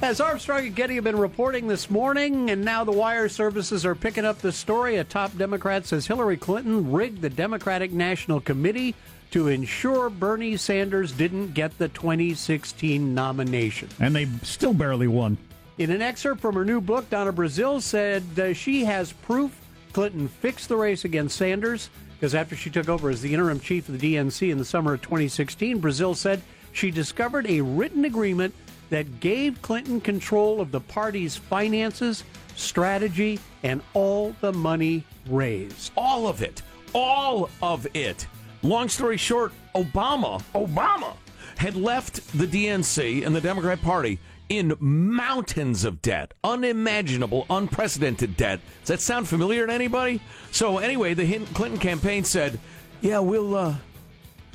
As 0.00 0.20
Armstrong 0.20 0.66
and 0.66 0.74
Getty 0.74 0.96
have 0.96 1.04
been 1.04 1.18
reporting 1.18 1.68
this 1.68 1.88
morning, 1.88 2.50
and 2.50 2.64
now 2.64 2.82
the 2.82 2.92
wire 2.92 3.28
services 3.28 3.86
are 3.86 3.94
picking 3.94 4.24
up 4.24 4.38
the 4.38 4.50
story, 4.50 4.96
a 4.96 5.04
top 5.04 5.36
Democrat 5.38 5.86
says 5.86 6.06
Hillary 6.06 6.36
Clinton 6.36 6.90
rigged 6.90 7.22
the 7.22 7.30
Democratic 7.30 7.92
National 7.92 8.40
Committee 8.40 8.96
to 9.30 9.48
ensure 9.48 10.10
Bernie 10.10 10.56
Sanders 10.56 11.12
didn't 11.12 11.54
get 11.54 11.78
the 11.78 11.88
2016 11.88 13.14
nomination. 13.14 13.88
And 14.00 14.16
they 14.16 14.26
still 14.42 14.74
barely 14.74 15.06
won. 15.06 15.38
In 15.78 15.90
an 15.90 16.02
excerpt 16.02 16.40
from 16.40 16.56
her 16.56 16.64
new 16.64 16.80
book, 16.80 17.08
Donna 17.08 17.32
Brazile 17.32 17.80
said 17.80 18.24
uh, 18.38 18.52
she 18.52 18.84
has 18.84 19.12
proof 19.12 19.58
Clinton 19.92 20.28
fixed 20.28 20.68
the 20.68 20.76
race 20.76 21.04
against 21.04 21.36
Sanders 21.36 21.88
because 22.22 22.36
after 22.36 22.54
she 22.54 22.70
took 22.70 22.88
over 22.88 23.10
as 23.10 23.20
the 23.20 23.34
interim 23.34 23.58
chief 23.58 23.88
of 23.88 23.98
the 23.98 24.14
DNC 24.14 24.48
in 24.48 24.56
the 24.56 24.64
summer 24.64 24.94
of 24.94 25.02
2016, 25.02 25.82
Brazile 25.82 26.14
said 26.14 26.40
she 26.70 26.88
discovered 26.88 27.50
a 27.50 27.60
written 27.60 28.04
agreement 28.04 28.54
that 28.90 29.18
gave 29.18 29.60
Clinton 29.60 30.00
control 30.00 30.60
of 30.60 30.70
the 30.70 30.78
party's 30.78 31.34
finances, 31.34 32.22
strategy, 32.54 33.40
and 33.64 33.82
all 33.92 34.36
the 34.40 34.52
money 34.52 35.02
raised. 35.26 35.90
All 35.96 36.28
of 36.28 36.42
it. 36.42 36.62
All 36.92 37.50
of 37.60 37.88
it. 37.92 38.28
Long 38.62 38.88
story 38.88 39.16
short, 39.16 39.50
Obama, 39.74 40.40
Obama 40.54 41.16
had 41.56 41.74
left 41.74 42.38
the 42.38 42.46
DNC 42.46 43.26
and 43.26 43.34
the 43.34 43.40
Democrat 43.40 43.82
Party 43.82 44.20
in 44.58 44.74
mountains 44.80 45.84
of 45.84 46.02
debt, 46.02 46.32
unimaginable, 46.44 47.46
unprecedented 47.48 48.36
debt. 48.36 48.60
Does 48.80 48.88
that 48.88 49.00
sound 49.00 49.26
familiar 49.28 49.66
to 49.66 49.72
anybody? 49.72 50.20
So 50.50 50.78
anyway, 50.78 51.14
the 51.14 51.38
Clinton 51.54 51.78
campaign 51.80 52.24
said, 52.24 52.58
"Yeah, 53.00 53.20
we'll 53.20 53.54
uh, 53.56 53.74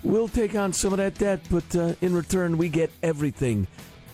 we'll 0.04 0.28
take 0.28 0.56
on 0.56 0.72
some 0.74 0.94
of 0.94 0.98
that 0.98 1.16
debt, 1.16 1.40
but 1.50 1.76
uh, 1.76 1.94
in 2.02 2.14
return, 2.14 2.58
we 2.58 2.70
get 2.70 2.92
everything." 3.02 3.68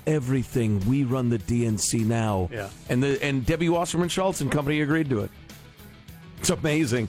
Everything 0.05 0.81
we 0.85 1.05
run 1.05 1.29
the 1.29 1.37
DNC 1.39 2.05
now, 2.05 2.49
Yeah. 2.51 2.67
and 2.89 3.01
the 3.01 3.23
and 3.23 3.45
Debbie 3.45 3.69
Wasserman 3.69 4.09
Schultz 4.09 4.41
and 4.41 4.51
company 4.51 4.81
agreed 4.81 5.09
to 5.11 5.21
it. 5.21 5.31
It's 6.41 6.49
amazing. 6.49 7.07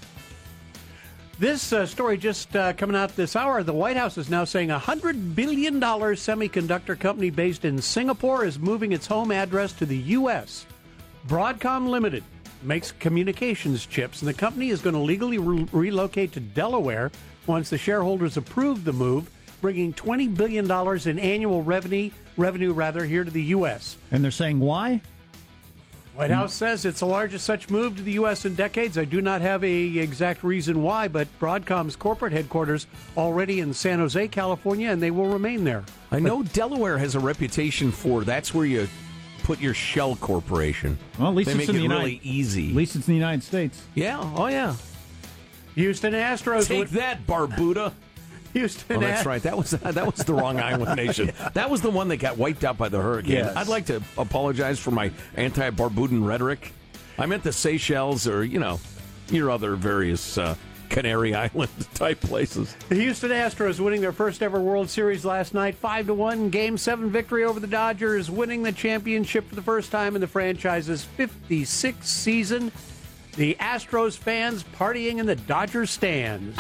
This 1.36 1.72
uh, 1.72 1.84
story 1.84 2.16
just 2.16 2.54
uh, 2.54 2.74
coming 2.74 2.94
out 2.94 3.16
this 3.16 3.34
hour. 3.34 3.64
The 3.64 3.72
White 3.72 3.96
House 3.96 4.16
is 4.18 4.30
now 4.30 4.44
saying 4.44 4.70
a 4.70 4.78
$100 4.78 5.34
billion 5.34 5.80
semiconductor 5.80 6.98
company 6.98 7.30
based 7.30 7.64
in 7.64 7.82
Singapore 7.82 8.44
is 8.44 8.56
moving 8.60 8.92
its 8.92 9.08
home 9.08 9.32
address 9.32 9.72
to 9.74 9.86
the 9.86 9.96
U.S. 9.96 10.64
Broadcom 11.26 11.88
Limited 11.88 12.22
makes 12.62 12.92
communications 12.92 13.84
chips, 13.84 14.22
and 14.22 14.28
the 14.28 14.34
company 14.34 14.70
is 14.70 14.80
going 14.80 14.94
to 14.94 15.00
legally 15.00 15.38
re- 15.38 15.66
relocate 15.72 16.30
to 16.32 16.40
Delaware 16.40 17.10
once 17.48 17.68
the 17.68 17.78
shareholders 17.78 18.36
approve 18.36 18.84
the 18.84 18.92
move, 18.92 19.28
bringing 19.60 19.92
$20 19.92 20.36
billion 20.36 20.70
in 21.08 21.18
annual 21.18 21.64
revenue, 21.64 22.10
revenue 22.36 22.72
rather, 22.72 23.04
here 23.04 23.24
to 23.24 23.30
the 23.30 23.42
U.S. 23.42 23.96
And 24.12 24.22
they're 24.22 24.30
saying 24.30 24.60
why? 24.60 25.02
White 26.14 26.30
hmm. 26.30 26.36
House 26.36 26.54
says 26.54 26.84
it's 26.84 27.00
the 27.00 27.06
largest 27.06 27.44
such 27.44 27.70
move 27.70 27.96
to 27.96 28.02
the 28.02 28.12
U.S. 28.12 28.44
in 28.44 28.54
decades. 28.54 28.96
I 28.96 29.04
do 29.04 29.20
not 29.20 29.40
have 29.40 29.64
a 29.64 29.98
exact 29.98 30.44
reason 30.44 30.82
why, 30.82 31.08
but 31.08 31.26
Broadcom's 31.40 31.96
corporate 31.96 32.32
headquarters 32.32 32.86
already 33.16 33.60
in 33.60 33.74
San 33.74 33.98
Jose, 33.98 34.28
California, 34.28 34.90
and 34.90 35.02
they 35.02 35.10
will 35.10 35.26
remain 35.26 35.64
there. 35.64 35.84
I 36.12 36.20
know 36.20 36.42
Delaware 36.42 36.98
has 36.98 37.16
a 37.16 37.20
reputation 37.20 37.90
for 37.90 38.22
that's 38.22 38.54
where 38.54 38.66
you 38.66 38.88
put 39.42 39.60
your 39.60 39.74
shell 39.74 40.16
corporation. 40.16 40.96
Well, 41.18 41.28
at 41.28 41.34
least 41.34 41.46
they 41.46 41.52
it's 41.52 41.58
make 41.58 41.68
in 41.68 41.76
it 41.76 41.78
the 41.80 41.88
really 41.88 42.12
United- 42.12 42.26
easy. 42.26 42.68
At 42.70 42.76
least 42.76 42.96
it's 42.96 43.08
in 43.08 43.12
the 43.12 43.18
United 43.18 43.42
States. 43.42 43.82
Yeah. 43.94 44.20
Oh 44.36 44.46
yeah. 44.46 44.76
Houston 45.74 46.12
Astros. 46.12 46.68
Take 46.68 46.90
that, 46.90 47.26
Barbuda. 47.26 47.92
Houston. 48.58 48.96
Oh, 48.96 49.00
that's 49.00 49.26
right. 49.26 49.42
That 49.42 49.56
was 49.56 49.70
that 49.72 50.06
was 50.06 50.24
the 50.24 50.34
wrong 50.34 50.60
island 50.60 50.96
nation. 51.04 51.32
That 51.54 51.70
was 51.70 51.80
the 51.82 51.90
one 51.90 52.08
that 52.08 52.16
got 52.18 52.38
wiped 52.38 52.64
out 52.64 52.78
by 52.78 52.88
the 52.88 53.00
hurricane. 53.00 53.32
Yes. 53.32 53.56
I'd 53.56 53.68
like 53.68 53.86
to 53.86 54.02
apologize 54.16 54.78
for 54.78 54.90
my 54.90 55.10
anti-Barbudan 55.36 56.26
rhetoric. 56.26 56.72
I 57.18 57.26
meant 57.26 57.42
the 57.42 57.52
Seychelles 57.52 58.26
or 58.26 58.44
you 58.44 58.60
know 58.60 58.80
your 59.28 59.50
other 59.50 59.74
various 59.74 60.38
uh, 60.38 60.54
Canary 60.88 61.34
Island 61.34 61.70
type 61.94 62.20
places. 62.20 62.76
The 62.88 62.94
Houston 62.96 63.30
Astros 63.30 63.80
winning 63.80 64.00
their 64.00 64.12
first 64.12 64.42
ever 64.42 64.60
World 64.60 64.88
Series 64.88 65.24
last 65.24 65.52
night, 65.52 65.74
five 65.74 66.06
to 66.06 66.14
one. 66.14 66.50
Game 66.50 66.78
seven 66.78 67.10
victory 67.10 67.44
over 67.44 67.58
the 67.58 67.66
Dodgers, 67.66 68.30
winning 68.30 68.62
the 68.62 68.72
championship 68.72 69.48
for 69.48 69.56
the 69.56 69.62
first 69.62 69.90
time 69.90 70.14
in 70.14 70.20
the 70.20 70.28
franchise's 70.28 71.06
56th 71.18 72.04
season. 72.04 72.70
The 73.36 73.56
Astros 73.58 74.16
fans 74.16 74.64
partying 74.78 75.18
in 75.18 75.26
the 75.26 75.34
Dodger 75.34 75.86
stands. 75.86 76.56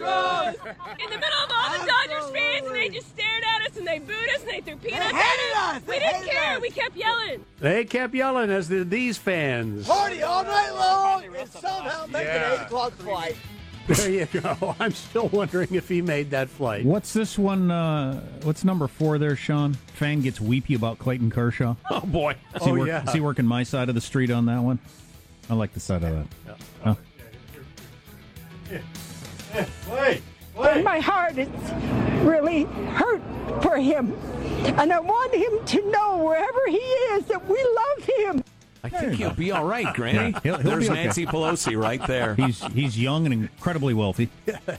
Astros! 0.00 0.54
In 1.02 1.10
the 1.10 1.16
middle 1.18 1.44
of 1.44 1.50
all 1.52 1.78
the 1.78 1.86
Dodgers 1.86 2.30
fans, 2.30 2.66
and 2.66 2.74
they 2.76 2.88
just 2.88 3.08
stared 3.08 3.42
at 3.44 3.70
us 3.70 3.76
and 3.76 3.86
they 3.86 3.98
booed 3.98 4.28
us 4.34 4.40
and 4.42 4.50
they 4.50 4.60
threw 4.60 4.76
peanuts 4.76 5.04
hated 5.12 5.16
at 5.16 5.56
us. 5.56 5.76
us. 5.76 5.82
We 5.86 5.94
They 5.94 5.98
didn't 6.00 6.14
hated 6.16 6.30
care. 6.30 6.56
us. 6.56 6.60
We 6.62 6.70
kept 6.70 6.96
yelling. 6.96 7.44
They 7.60 7.84
kept 7.84 8.14
yelling 8.14 8.50
as 8.50 8.68
did 8.68 8.90
these 8.90 9.18
fans. 9.18 9.86
Party 9.86 10.22
all 10.22 10.44
night 10.44 10.70
long 10.72 11.24
and 11.36 11.48
somehow 11.50 12.06
make 12.06 12.26
an 12.26 12.60
8 12.60 12.64
o'clock 12.66 12.92
flight. 12.94 13.36
There 13.86 14.10
you 14.10 14.26
go. 14.26 14.76
I'm 14.80 14.92
still 14.92 15.28
wondering 15.28 15.74
if 15.74 15.88
he 15.88 16.00
made 16.00 16.30
that 16.30 16.48
flight. 16.48 16.84
What's 16.84 17.12
this 17.12 17.36
one? 17.38 17.70
Uh, 17.72 18.20
what's 18.42 18.62
number 18.64 18.86
four 18.86 19.18
there, 19.18 19.34
Sean? 19.34 19.74
Fan 19.94 20.20
gets 20.20 20.40
weepy 20.40 20.74
about 20.74 20.98
Clayton 20.98 21.30
Kershaw. 21.30 21.74
Oh 21.90 22.00
boy. 22.00 22.36
Is 22.54 22.62
he, 22.64 22.70
Oh, 22.70 22.74
work- 22.74 22.88
yeah. 22.88 23.02
is 23.04 23.12
he 23.12 23.20
working 23.20 23.46
my 23.46 23.64
side 23.64 23.88
of 23.88 23.94
the 23.96 24.00
street 24.00 24.30
on 24.30 24.46
that 24.46 24.60
one? 24.60 24.78
I 25.48 25.54
like 25.54 25.72
the 25.72 25.80
side 25.80 26.04
of 26.04 26.28
that. 26.46 26.56
Oh. 26.86 26.96
Wait, 29.90 30.22
My 30.84 30.98
heart 31.00 31.38
is 31.38 31.48
really 32.24 32.64
hurt 32.64 33.22
for 33.62 33.76
him. 33.76 34.12
And 34.78 34.92
I 34.92 35.00
want 35.00 35.34
him 35.34 35.64
to 35.64 35.90
know 35.90 36.18
wherever 36.24 36.60
he 36.68 36.76
is 36.76 37.24
that 37.26 37.46
we 37.48 37.56
love 37.64 38.04
him. 38.36 38.44
I 38.82 38.88
think 38.88 39.14
he'll 39.14 39.34
be 39.34 39.52
all 39.52 39.64
right, 39.64 39.92
Granny. 39.94 40.34
He'll- 40.42 40.56
he'll 40.56 40.58
There's 40.58 40.88
okay. 40.90 41.04
Nancy 41.04 41.26
Pelosi 41.26 41.80
right 41.80 42.04
there. 42.06 42.34
He's 42.34 42.62
he's 42.72 42.98
young 42.98 43.26
and 43.26 43.34
incredibly 43.34 43.92
wealthy. 43.94 44.30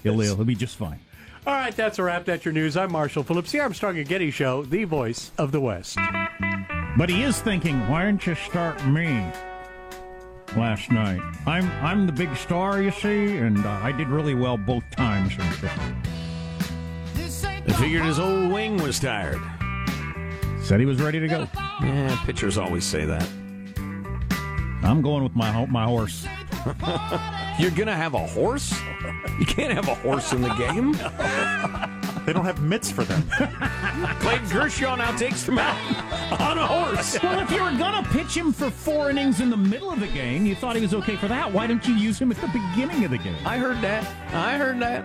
He'll, 0.03 0.19
he'll 0.19 0.43
be 0.43 0.55
just 0.55 0.75
fine. 0.75 0.99
All 1.45 1.53
right, 1.53 1.75
that's 1.75 1.97
a 1.99 2.03
wrap. 2.03 2.25
That's 2.25 2.45
your 2.45 2.53
news. 2.53 2.77
I'm 2.77 2.91
Marshall 2.91 3.23
Phillips, 3.23 3.51
the 3.51 3.59
Armstrong 3.61 3.97
and 3.97 4.07
Getty 4.07 4.29
Show, 4.31 4.63
the 4.63 4.83
voice 4.83 5.31
of 5.39 5.51
the 5.51 5.59
West. 5.59 5.97
But 6.97 7.09
he 7.09 7.23
is 7.23 7.39
thinking, 7.41 7.87
why 7.87 8.05
didn't 8.05 8.27
you 8.27 8.35
start 8.35 8.85
me 8.85 9.25
last 10.55 10.91
night? 10.91 11.21
I'm 11.45 11.69
I'm 11.83 12.05
the 12.05 12.11
big 12.13 12.35
star, 12.35 12.81
you 12.81 12.91
see, 12.91 13.37
and 13.37 13.57
uh, 13.65 13.69
I 13.81 13.91
did 13.91 14.07
really 14.07 14.35
well 14.35 14.57
both 14.57 14.83
times. 14.91 15.33
I 17.17 17.73
figured 17.79 18.03
his 18.03 18.19
old 18.19 18.51
wing 18.51 18.77
was 18.81 18.99
tired. 18.99 19.39
Said 20.61 20.79
he 20.79 20.85
was 20.85 21.01
ready 21.01 21.19
to 21.19 21.27
go. 21.27 21.47
Yeah, 21.81 22.15
pitchers 22.25 22.57
always 22.57 22.85
say 22.85 23.05
that. 23.05 23.27
I'm 24.83 25.01
going 25.01 25.23
with 25.23 25.35
my 25.35 25.51
ho- 25.51 25.67
my 25.67 25.85
horse. 25.85 26.25
You're 27.59 27.71
gonna 27.71 27.95
have 27.95 28.13
a 28.13 28.25
horse? 28.27 28.73
You 29.39 29.45
can't 29.45 29.73
have 29.73 29.87
a 29.87 29.95
horse 29.95 30.33
in 30.33 30.41
the 30.41 30.53
game. 30.55 30.93
They 32.25 32.33
don't 32.33 32.45
have 32.45 32.61
mitts 32.61 32.91
for 32.91 33.03
them. 33.03 33.23
Clayton 34.19 34.49
Kershaw 34.49 34.95
now 34.95 35.15
takes 35.15 35.43
the 35.43 35.51
mound 35.51 35.77
on 36.39 36.57
a 36.57 36.67
horse. 36.67 37.21
Well, 37.21 37.39
if 37.39 37.51
you 37.51 37.63
were 37.63 37.71
gonna 37.71 38.07
pitch 38.09 38.35
him 38.35 38.53
for 38.53 38.69
four 38.69 39.09
innings 39.09 39.41
in 39.41 39.49
the 39.49 39.57
middle 39.57 39.91
of 39.91 39.99
the 39.99 40.07
game, 40.07 40.45
you 40.45 40.55
thought 40.55 40.75
he 40.75 40.81
was 40.81 40.93
okay 40.93 41.15
for 41.15 41.27
that. 41.27 41.51
Why 41.51 41.67
didn't 41.67 41.87
you 41.87 41.95
use 41.95 42.19
him 42.19 42.31
at 42.31 42.37
the 42.37 42.47
beginning 42.47 43.03
of 43.05 43.11
the 43.11 43.17
game? 43.17 43.35
I 43.45 43.57
heard 43.57 43.81
that. 43.81 44.03
I 44.33 44.57
heard 44.57 44.79
that. 44.81 45.03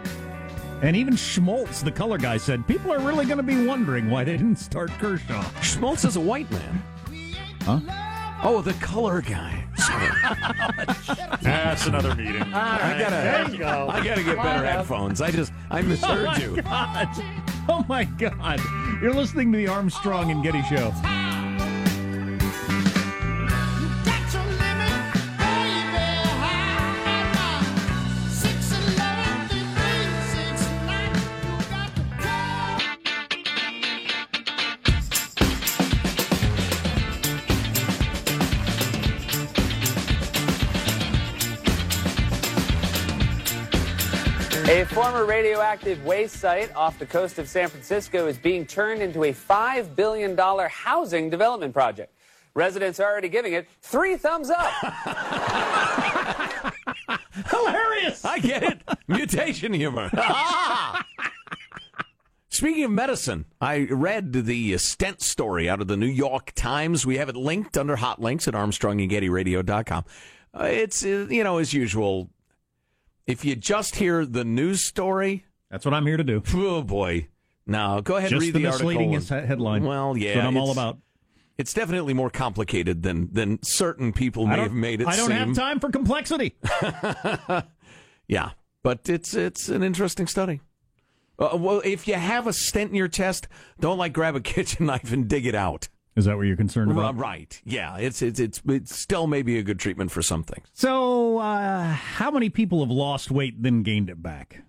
And 0.82 0.94
even 0.94 1.14
Smoltz, 1.14 1.82
the 1.82 1.90
color 1.90 2.18
guy, 2.18 2.36
said 2.36 2.66
people 2.66 2.92
are 2.92 3.00
really 3.00 3.24
going 3.24 3.38
to 3.38 3.42
be 3.42 3.66
wondering 3.66 4.10
why 4.10 4.24
they 4.24 4.36
didn't 4.36 4.58
start 4.58 4.90
Kershaw. 4.98 5.42
Smoltz 5.60 6.06
is 6.06 6.16
a 6.16 6.20
white 6.20 6.50
man. 6.50 6.82
Huh? 7.62 7.80
Oh, 8.42 8.60
the 8.60 8.74
color 8.74 9.22
guy. 9.22 9.65
That's 11.42 11.86
another 11.86 12.14
meeting. 12.14 12.42
I 12.42 12.98
gotta, 12.98 13.16
There 13.16 13.50
you 13.50 13.58
go. 13.58 13.88
I 13.90 14.04
gotta 14.04 14.22
get 14.22 14.36
better 14.36 14.64
headphones. 14.66 15.20
I 15.20 15.30
just, 15.30 15.52
I 15.70 15.80
oh 15.80 15.82
misheard 15.82 16.18
oh 16.18 16.24
my 16.24 16.38
you. 16.38 16.62
God. 16.62 17.08
Oh 17.68 17.84
my 17.88 18.04
God! 18.04 18.60
You're 19.02 19.12
listening 19.12 19.50
to 19.52 19.58
the 19.58 19.66
Armstrong 19.66 20.30
and 20.30 20.42
Getty 20.42 20.62
Show. 20.62 20.92
A 44.68 44.84
former 44.86 45.24
radioactive 45.24 46.04
waste 46.04 46.40
site 46.40 46.74
off 46.74 46.98
the 46.98 47.06
coast 47.06 47.38
of 47.38 47.48
San 47.48 47.68
Francisco 47.68 48.26
is 48.26 48.36
being 48.36 48.66
turned 48.66 49.00
into 49.00 49.22
a 49.22 49.32
$5 49.32 49.94
billion 49.94 50.36
housing 50.36 51.30
development 51.30 51.72
project. 51.72 52.12
Residents 52.54 52.98
are 52.98 53.08
already 53.08 53.28
giving 53.28 53.52
it 53.52 53.68
three 53.80 54.16
thumbs 54.16 54.50
up. 54.50 54.66
Hilarious. 57.48 58.24
I 58.24 58.40
get 58.40 58.64
it. 58.64 58.82
Mutation 59.06 59.72
humor. 59.72 60.10
Speaking 62.48 62.82
of 62.82 62.90
medicine, 62.90 63.44
I 63.60 63.86
read 63.88 64.32
the 64.32 64.76
stent 64.78 65.22
story 65.22 65.70
out 65.70 65.80
of 65.80 65.86
the 65.86 65.96
New 65.96 66.06
York 66.06 66.50
Times. 66.56 67.06
We 67.06 67.18
have 67.18 67.28
it 67.28 67.36
linked 67.36 67.78
under 67.78 67.94
hot 67.94 68.20
links 68.20 68.48
at 68.48 68.54
armstrongandgettyradio.com. 68.54 70.04
Uh, 70.58 70.64
it's, 70.64 71.04
uh, 71.04 71.28
you 71.30 71.44
know, 71.44 71.58
as 71.58 71.72
usual, 71.72 72.30
if 73.26 73.44
you 73.44 73.56
just 73.56 73.96
hear 73.96 74.24
the 74.26 74.44
news 74.44 74.82
story. 74.82 75.44
That's 75.70 75.84
what 75.84 75.94
I'm 75.94 76.06
here 76.06 76.16
to 76.16 76.24
do. 76.24 76.42
Oh, 76.54 76.82
boy. 76.82 77.28
Now, 77.66 78.00
go 78.00 78.16
ahead 78.16 78.30
Just 78.30 78.34
and 78.46 78.54
read 78.54 78.54
the 78.54 78.58
the, 78.60 78.66
article. 78.66 78.88
misleading 78.90 79.12
is- 79.14 79.28
headline. 79.28 79.82
Well, 79.84 80.16
yeah. 80.16 80.34
That's 80.34 80.44
what 80.44 80.46
I'm 80.46 80.56
all 80.56 80.70
about. 80.70 80.98
It's 81.58 81.72
definitely 81.74 82.12
more 82.14 82.30
complicated 82.30 83.02
than, 83.02 83.32
than 83.32 83.62
certain 83.62 84.12
people 84.12 84.46
may 84.46 84.58
have 84.60 84.72
made 84.72 85.00
it 85.00 85.06
I 85.08 85.16
don't 85.16 85.28
seem. 85.28 85.36
have 85.36 85.54
time 85.56 85.80
for 85.80 85.90
complexity. 85.90 86.54
Yeah, 88.28 88.50
but 88.82 89.08
it's 89.08 89.34
it's 89.34 89.68
an 89.68 89.82
interesting 89.84 90.26
study. 90.26 90.60
Uh, 91.38 91.50
well, 91.56 91.80
if 91.84 92.08
you 92.08 92.14
have 92.14 92.46
a 92.48 92.52
stent 92.52 92.90
in 92.90 92.96
your 92.96 93.06
chest, 93.08 93.46
don't 93.78 93.98
like 93.98 94.12
grab 94.12 94.34
a 94.34 94.40
kitchen 94.54 94.86
knife 94.86 95.12
and 95.12 95.28
dig 95.28 95.46
it 95.46 95.54
out. 95.54 95.88
Is 96.16 96.24
that 96.24 96.36
what 96.36 96.46
you're 96.46 96.56
concerned 96.56 96.90
about? 96.90 97.16
Right. 97.18 97.60
Yeah, 97.64 97.98
it's 97.98 98.22
it's 98.22 98.40
it's 98.40 98.62
it 98.66 98.88
still 98.88 99.26
maybe 99.26 99.58
a 99.58 99.62
good 99.62 99.78
treatment 99.78 100.10
for 100.10 100.22
some 100.22 100.42
things. 100.42 100.66
So, 100.72 101.38
uh, 101.38 101.92
how 101.92 102.30
many 102.30 102.48
people 102.48 102.80
have 102.80 102.90
lost 102.90 103.30
weight 103.30 103.62
then 103.62 103.82
gained 103.82 104.08
it 104.08 104.22
back? 104.22 104.62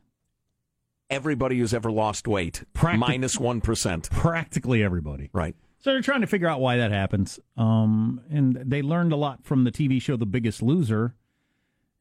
Everybody 1.10 1.58
who's 1.60 1.74
ever 1.74 1.90
lost 1.90 2.28
weight, 2.28 2.66
Practic- 2.74 3.00
minus 3.00 3.40
one 3.40 3.62
percent. 3.62 4.10
Practically 4.12 4.84
everybody. 4.84 5.30
Right. 5.32 5.56
So 5.80 5.92
they're 5.94 6.02
trying 6.02 6.22
to 6.22 6.28
figure 6.28 6.50
out 6.50 6.60
why 6.60 6.78
that 6.78 6.92
happens. 6.92 7.40
Um, 7.56 8.20
and 8.30 8.56
they 8.66 8.82
learned 8.82 9.14
a 9.14 9.16
lot 9.16 9.46
from 9.46 9.64
the 9.64 9.72
TV 9.72 10.02
show 10.02 10.18
The 10.18 10.26
Biggest 10.26 10.62
Loser. 10.62 11.16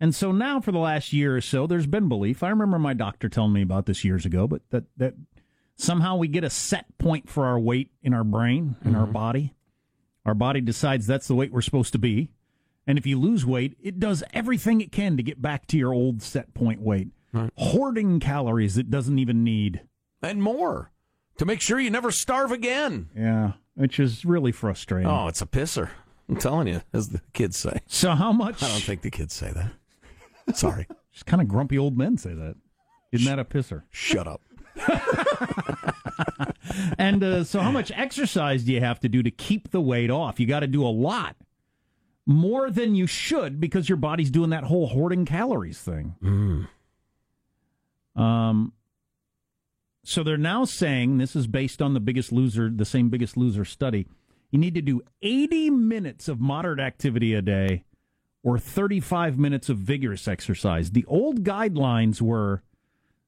And 0.00 0.14
so 0.14 0.32
now 0.32 0.60
for 0.60 0.72
the 0.72 0.78
last 0.78 1.12
year 1.12 1.36
or 1.36 1.40
so, 1.40 1.66
there's 1.68 1.86
been 1.86 2.08
belief. 2.08 2.42
I 2.42 2.48
remember 2.48 2.78
my 2.78 2.94
doctor 2.94 3.28
telling 3.28 3.52
me 3.52 3.62
about 3.62 3.86
this 3.86 4.02
years 4.02 4.26
ago, 4.26 4.48
but 4.48 4.62
that, 4.70 4.84
that 4.96 5.14
somehow 5.76 6.16
we 6.16 6.28
get 6.28 6.44
a 6.44 6.50
set 6.50 6.98
point 6.98 7.28
for 7.28 7.44
our 7.46 7.58
weight 7.58 7.90
in 8.02 8.12
our 8.12 8.24
brain, 8.24 8.76
in 8.84 8.94
our 8.94 9.04
mm-hmm. 9.04 9.12
body. 9.12 9.54
Our 10.24 10.34
body 10.34 10.60
decides 10.60 11.06
that's 11.06 11.28
the 11.28 11.34
weight 11.34 11.52
we're 11.52 11.60
supposed 11.60 11.92
to 11.92 11.98
be. 11.98 12.30
And 12.86 12.98
if 12.98 13.06
you 13.06 13.18
lose 13.18 13.44
weight, 13.44 13.76
it 13.80 14.00
does 14.00 14.24
everything 14.32 14.80
it 14.80 14.92
can 14.92 15.16
to 15.16 15.22
get 15.22 15.40
back 15.40 15.66
to 15.68 15.78
your 15.78 15.92
old 15.92 16.22
set 16.22 16.54
point 16.54 16.80
weight, 16.80 17.08
hoarding 17.56 18.20
calories 18.20 18.78
it 18.78 18.90
doesn't 18.90 19.18
even 19.18 19.44
need. 19.44 19.82
And 20.22 20.42
more 20.42 20.90
to 21.38 21.44
make 21.44 21.60
sure 21.60 21.78
you 21.78 21.90
never 21.90 22.10
starve 22.10 22.52
again. 22.52 23.10
Yeah, 23.16 23.52
which 23.74 24.00
is 24.00 24.24
really 24.24 24.52
frustrating. 24.52 25.10
Oh, 25.10 25.28
it's 25.28 25.42
a 25.42 25.46
pisser. 25.46 25.90
I'm 26.28 26.36
telling 26.36 26.66
you, 26.66 26.82
as 26.92 27.10
the 27.10 27.20
kids 27.32 27.56
say. 27.56 27.80
So 27.86 28.12
how 28.12 28.32
much? 28.32 28.62
I 28.62 28.68
don't 28.68 28.82
think 28.82 29.02
the 29.02 29.10
kids 29.10 29.34
say 29.34 29.52
that. 29.52 30.56
Sorry. 30.56 30.86
Just 31.12 31.26
kind 31.26 31.40
of 31.40 31.48
grumpy 31.48 31.78
old 31.78 31.96
men 31.96 32.18
say 32.18 32.34
that. 32.34 32.56
Isn't 33.12 33.26
that 33.26 33.38
a 33.38 33.44
pisser? 33.44 33.84
Shut 33.90 34.26
up. 34.26 34.42
And 36.98 37.22
uh, 37.22 37.44
so, 37.44 37.60
how 37.60 37.70
much 37.70 37.90
exercise 37.94 38.64
do 38.64 38.72
you 38.72 38.80
have 38.80 39.00
to 39.00 39.08
do 39.08 39.22
to 39.22 39.30
keep 39.30 39.70
the 39.70 39.80
weight 39.80 40.10
off? 40.10 40.38
You 40.40 40.46
got 40.46 40.60
to 40.60 40.66
do 40.66 40.84
a 40.86 40.88
lot, 40.88 41.36
more 42.26 42.70
than 42.70 42.94
you 42.94 43.06
should, 43.06 43.60
because 43.60 43.88
your 43.88 43.96
body's 43.96 44.30
doing 44.30 44.50
that 44.50 44.64
whole 44.64 44.88
hoarding 44.88 45.24
calories 45.24 45.78
thing. 45.78 46.14
Um. 48.14 48.72
So 50.04 50.22
they're 50.22 50.36
now 50.36 50.64
saying 50.64 51.18
this 51.18 51.34
is 51.34 51.46
based 51.48 51.82
on 51.82 51.94
the 51.94 52.00
Biggest 52.00 52.30
Loser, 52.30 52.70
the 52.70 52.84
same 52.84 53.08
Biggest 53.08 53.36
Loser 53.36 53.64
study. 53.64 54.06
You 54.50 54.58
need 54.58 54.74
to 54.74 54.82
do 54.82 55.02
80 55.22 55.70
minutes 55.70 56.28
of 56.28 56.40
moderate 56.40 56.78
activity 56.78 57.34
a 57.34 57.42
day, 57.42 57.84
or 58.44 58.58
35 58.58 59.36
minutes 59.38 59.68
of 59.68 59.78
vigorous 59.78 60.28
exercise. 60.28 60.92
The 60.92 61.04
old 61.06 61.42
guidelines 61.42 62.20
were 62.20 62.62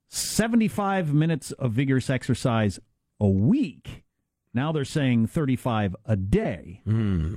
75 0.08 1.12
minutes 1.12 1.52
of 1.52 1.72
vigorous 1.72 2.08
exercise 2.10 2.80
a 3.20 3.28
week. 3.28 4.04
Now 4.54 4.72
they're 4.72 4.84
saying 4.84 5.26
35 5.26 5.94
a 6.04 6.16
day 6.16 6.80
hmm. 6.84 7.34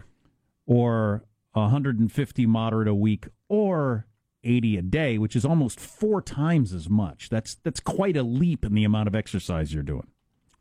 or 0.65 1.25
150 1.53 2.45
moderate 2.45 2.87
a 2.87 2.95
week 2.95 3.27
or 3.49 4.07
80 4.43 4.77
a 4.77 4.81
day, 4.81 5.17
which 5.17 5.35
is 5.35 5.45
almost 5.45 5.79
four 5.79 6.21
times 6.21 6.73
as 6.73 6.89
much. 6.89 7.29
That's 7.29 7.55
that's 7.55 7.79
quite 7.79 8.17
a 8.17 8.23
leap 8.23 8.65
in 8.65 8.73
the 8.73 8.83
amount 8.83 9.07
of 9.07 9.15
exercise 9.15 9.73
you're 9.73 9.83
doing. 9.83 10.07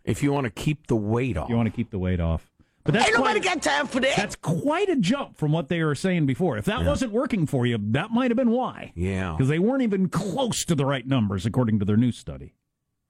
If 0.04 0.22
you 0.22 0.32
want 0.32 0.44
to 0.44 0.50
keep 0.50 0.86
the 0.86 0.96
weight 0.96 1.36
off. 1.36 1.48
You 1.48 1.56
want 1.56 1.66
to 1.66 1.74
keep 1.74 1.90
the 1.90 1.98
weight 1.98 2.20
off. 2.20 2.49
But 2.84 2.94
that's 2.94 3.08
Ain't 3.08 3.16
nobody 3.16 3.40
quite, 3.40 3.54
got 3.54 3.62
time 3.62 3.86
for 3.86 4.00
that. 4.00 4.16
that's 4.16 4.36
quite 4.36 4.88
a 4.88 4.96
jump 4.96 5.36
from 5.36 5.52
what 5.52 5.68
they 5.68 5.82
were 5.82 5.94
saying 5.94 6.26
before. 6.26 6.56
If 6.56 6.64
that 6.64 6.84
wasn't 6.84 7.12
working 7.12 7.46
for 7.46 7.66
you, 7.66 7.78
that 7.78 8.10
might 8.10 8.30
have 8.30 8.36
been 8.36 8.50
why. 8.50 8.92
Yeah. 8.94 9.32
Because 9.36 9.48
they 9.48 9.58
weren't 9.58 9.82
even 9.82 10.08
close 10.08 10.64
to 10.64 10.74
the 10.74 10.86
right 10.86 11.06
numbers 11.06 11.44
according 11.44 11.78
to 11.80 11.84
their 11.84 11.98
new 11.98 12.10
study. 12.12 12.54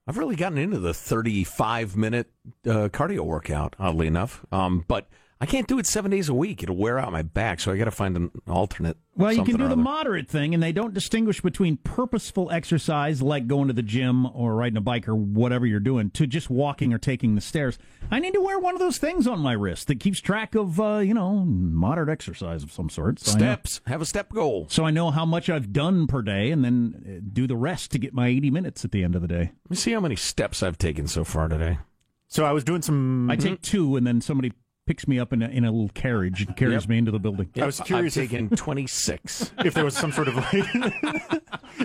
I've 0.07 0.17
really 0.17 0.35
gotten 0.35 0.57
into 0.57 0.79
the 0.79 0.93
35 0.93 1.95
minute 1.95 2.29
uh, 2.65 2.89
cardio 2.89 3.21
workout, 3.21 3.75
oddly 3.79 4.07
enough. 4.07 4.45
Um, 4.51 4.83
but 4.87 5.07
I 5.39 5.45
can't 5.45 5.67
do 5.67 5.79
it 5.79 5.85
seven 5.85 6.11
days 6.11 6.27
a 6.27 6.33
week. 6.33 6.63
It'll 6.63 6.75
wear 6.75 6.99
out 6.99 7.11
my 7.11 7.21
back, 7.21 7.59
so 7.59 7.71
I 7.71 7.77
got 7.77 7.85
to 7.85 7.91
find 7.91 8.17
an 8.17 8.31
alternate. 8.47 8.97
Well, 9.15 9.33
you 9.33 9.43
can 9.43 9.57
do 9.57 9.67
the 9.67 9.75
moderate 9.75 10.29
thing, 10.29 10.53
and 10.53 10.63
they 10.63 10.71
don't 10.71 10.93
distinguish 10.93 11.41
between 11.41 11.77
purposeful 11.77 12.49
exercise, 12.49 13.21
like 13.21 13.45
going 13.45 13.67
to 13.67 13.73
the 13.73 13.81
gym 13.81 14.25
or 14.25 14.55
riding 14.55 14.77
a 14.77 14.81
bike 14.81 15.07
or 15.07 15.15
whatever 15.15 15.65
you're 15.65 15.81
doing, 15.81 16.11
to 16.11 16.25
just 16.25 16.49
walking 16.49 16.93
or 16.93 16.97
taking 16.97 17.35
the 17.35 17.41
stairs. 17.41 17.77
I 18.09 18.19
need 18.19 18.33
to 18.33 18.41
wear 18.41 18.57
one 18.57 18.73
of 18.73 18.79
those 18.79 18.97
things 18.97 19.27
on 19.27 19.39
my 19.39 19.51
wrist 19.51 19.87
that 19.87 19.99
keeps 19.99 20.21
track 20.21 20.55
of, 20.55 20.79
uh, 20.79 20.99
you 20.99 21.13
know, 21.13 21.43
moderate 21.45 22.09
exercise 22.09 22.63
of 22.63 22.71
some 22.71 22.89
sort. 22.89 23.19
So 23.19 23.31
Steps. 23.31 23.81
Have 23.85 24.01
a 24.01 24.05
step 24.05 24.29
goal. 24.33 24.67
so 24.69 24.85
I 24.85 24.91
know 24.91 25.11
how 25.11 25.25
much 25.25 25.49
I've 25.49 25.73
done 25.73 26.07
per 26.07 26.21
day, 26.21 26.49
and 26.51 26.63
then 26.63 27.03
uh, 27.05 27.29
do 27.33 27.47
the 27.47 27.57
rest 27.57 27.91
to 27.91 27.99
get 27.99 28.13
my 28.13 28.27
80 28.27 28.49
minutes 28.51 28.85
at 28.85 28.91
the 28.91 29.03
end 29.03 29.15
of 29.15 29.21
the 29.21 29.27
day. 29.27 29.51
Let 29.65 29.69
me 29.69 29.75
see 29.75 29.91
how 29.91 29.99
many 29.99 30.15
steps 30.15 30.63
I've 30.63 30.77
taken 30.77 31.07
so 31.07 31.25
far 31.25 31.49
today. 31.49 31.79
So 32.27 32.45
I 32.45 32.53
was 32.53 32.63
doing 32.63 32.81
some. 32.81 33.29
I 33.29 33.35
take 33.35 33.61
two, 33.61 33.97
and 33.97 34.07
then 34.07 34.21
somebody 34.21 34.53
picks 34.87 35.07
me 35.07 35.19
up 35.19 35.31
in 35.33 35.41
a, 35.41 35.47
in 35.47 35.63
a 35.63 35.71
little 35.71 35.89
carriage 35.89 36.41
and 36.41 36.55
carries 36.57 36.83
Yep. 36.83 36.89
me 36.89 36.97
into 36.97 37.11
the 37.11 37.19
building. 37.19 37.49
I 37.61 37.65
was 37.65 37.79
curious 37.79 38.17
I've 38.17 38.23
if- 38.23 38.29
taken 38.31 38.49
26. 38.49 39.51
if 39.65 39.73
there 39.73 39.85
was 39.85 39.95
some 39.95 40.11
sort 40.11 40.27
of 40.27 40.35
like 40.35 41.31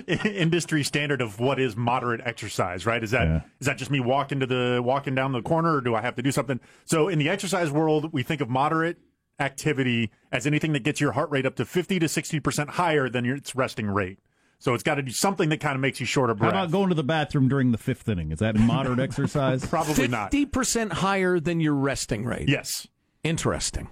industry 0.25 0.83
standard 0.83 1.21
of 1.21 1.39
what 1.39 1.61
is 1.61 1.77
moderate 1.77 2.21
exercise, 2.25 2.87
right? 2.87 3.03
Is 3.03 3.11
that 3.11 3.23
is 3.27 3.29
Yeah. 3.29 3.41
that 3.61 3.79
just 3.79 3.91
me 3.91 4.01
walking 4.01 4.41
to 4.41 4.47
the 4.47 4.81
walking 4.85 5.15
down 5.15 5.33
the 5.33 5.43
corner, 5.43 5.77
or 5.77 5.81
do 5.81 5.95
I 5.95 6.01
have 6.01 6.15
to 6.17 6.23
do 6.23 6.33
something? 6.33 6.61
So 6.85 7.09
in 7.09 7.19
the 7.19 7.29
exercise 7.29 7.71
world, 7.71 8.13
we 8.13 8.23
think 8.23 8.41
of 8.41 8.49
moderate 8.49 8.99
activity 9.39 10.11
as 10.33 10.47
anything 10.47 10.73
that 10.73 10.83
gets 10.83 11.01
your 11.01 11.13
heart 11.13 11.31
rate 11.31 11.45
up 11.47 11.57
to 11.57 11.65
fifty 11.65 11.99
to 11.99 12.09
sixty 12.09 12.41
percent 12.41 12.71
higher 12.71 13.09
than 13.09 13.25
your 13.25 13.37
its 13.37 13.55
resting 13.55 13.87
rate. 13.87 14.19
So 14.59 14.73
it's 14.75 14.83
got 14.83 14.95
to 14.97 15.03
do 15.03 15.13
something 15.13 15.51
that 15.51 15.61
kind 15.61 15.75
of 15.75 15.81
makes 15.81 16.01
you 16.01 16.07
short 16.07 16.31
of 16.31 16.39
How 16.39 16.45
breath. 16.51 16.53
about 16.55 16.71
going 16.71 16.89
to 16.89 16.95
the 16.95 17.05
bathroom 17.05 17.49
during 17.49 17.73
the 17.73 17.79
fifth 17.79 18.09
inning? 18.09 18.33
Is 18.33 18.39
that 18.39 18.57
moderate 18.57 18.99
exercise? 19.01 19.65
Probably 19.67 20.09
not. 20.09 20.33
50% 20.33 20.93
higher 20.93 21.39
than 21.39 21.61
your 21.61 21.75
resting 21.75 22.25
rate. 22.25 22.49
Yes. 22.49 22.87
Interesting. 23.23 23.89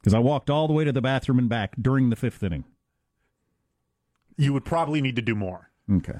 Because 0.00 0.14
I 0.14 0.18
walked 0.18 0.48
all 0.50 0.66
the 0.66 0.72
way 0.72 0.84
to 0.84 0.92
the 0.92 1.02
bathroom 1.02 1.38
and 1.38 1.48
back 1.48 1.74
during 1.80 2.10
the 2.10 2.16
fifth 2.16 2.42
inning. 2.42 2.64
You 4.36 4.52
would 4.52 4.64
probably 4.64 5.00
need 5.00 5.16
to 5.16 5.22
do 5.22 5.34
more. 5.34 5.70
Okay. 5.92 6.18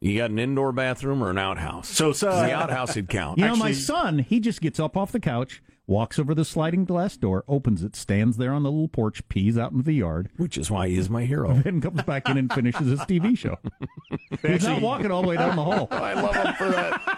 You 0.00 0.18
got 0.18 0.30
an 0.30 0.38
indoor 0.38 0.72
bathroom 0.72 1.22
or 1.22 1.30
an 1.30 1.38
outhouse? 1.38 1.88
So, 1.88 2.12
so 2.12 2.28
the 2.30 2.52
outhouse 2.52 2.94
would 2.94 3.08
count. 3.08 3.38
You 3.38 3.46
know, 3.46 3.56
my 3.56 3.68
Actually- 3.70 3.74
son, 3.82 4.18
he 4.20 4.38
just 4.38 4.60
gets 4.60 4.78
up 4.78 4.96
off 4.96 5.10
the 5.12 5.20
couch, 5.20 5.62
walks 5.86 6.18
over 6.18 6.34
the 6.34 6.44
sliding 6.44 6.84
glass 6.84 7.16
door, 7.16 7.44
opens 7.48 7.82
it, 7.82 7.96
stands 7.96 8.36
there 8.36 8.52
on 8.52 8.62
the 8.62 8.70
little 8.70 8.88
porch, 8.88 9.26
pees 9.28 9.58
out 9.58 9.72
into 9.72 9.82
the 9.84 9.92
yard, 9.94 10.30
Which 10.36 10.56
is 10.56 10.70
why 10.70 10.88
he 10.88 10.96
is 10.96 11.10
my 11.10 11.24
hero. 11.24 11.54
then 11.54 11.80
comes 11.80 12.02
back 12.02 12.28
in 12.28 12.36
and 12.38 12.52
finishes 12.52 12.88
his 12.88 13.00
TV 13.00 13.36
show. 13.36 13.56
He's 14.42 14.64
not 14.66 14.80
walking 14.82 15.10
all 15.10 15.22
the 15.22 15.28
way 15.28 15.36
down 15.36 15.56
the 15.56 15.64
hall. 15.64 15.88
I 15.90 16.14
love 16.14 16.34
him 16.36 16.54
for 16.54 16.68
that. 16.70 17.16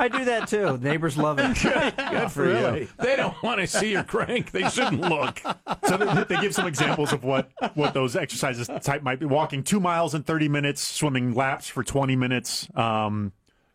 I 0.00 0.06
do 0.06 0.24
that 0.26 0.46
too. 0.46 0.78
Neighbors 0.78 1.16
love 1.18 1.40
it. 1.40 1.56
Good 2.10 2.30
for 2.30 2.46
you. 2.46 2.86
They 3.00 3.16
don't 3.16 3.34
want 3.42 3.60
to 3.60 3.66
see 3.66 3.90
your 3.90 4.04
crank. 4.04 4.52
They 4.52 4.68
shouldn't 4.68 5.00
look. 5.00 5.40
So 5.88 5.96
they, 5.96 6.24
they 6.24 6.40
give 6.40 6.54
some 6.54 6.68
examples 6.68 7.12
of 7.12 7.24
what, 7.24 7.50
what 7.74 7.94
those 7.94 8.14
exercises 8.14 8.70
type 8.82 9.02
might 9.02 9.18
be: 9.18 9.26
walking 9.26 9.64
two 9.64 9.80
miles 9.80 10.14
in 10.14 10.22
thirty 10.22 10.48
minutes, 10.48 10.86
swimming 10.86 11.34
laps 11.34 11.66
for 11.66 11.82
twenty 11.82 12.14
minutes, 12.14 12.68
um, 12.76 13.32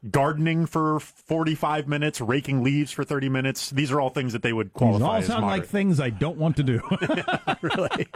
gardening 0.09 0.65
for 0.65 0.99
forty-five 0.99 1.87
minutes, 1.87 2.19
raking 2.21 2.63
leaves 2.63 2.91
for 2.91 3.03
thirty 3.03 3.29
minutes. 3.29 3.69
These 3.69 3.91
are 3.91 3.99
all 4.01 4.09
things 4.09 4.33
that 4.33 4.41
they 4.41 4.53
would 4.53 4.73
qualify. 4.73 4.97
These 4.97 5.01
qualify 5.01 5.15
all 5.15 5.21
as 5.21 5.27
sound 5.27 5.45
like 5.45 5.65
things 5.65 5.99
I 5.99 6.09
don't 6.09 6.37
want 6.37 6.57
to 6.57 6.63
do. 6.63 6.81
really. 7.61 8.07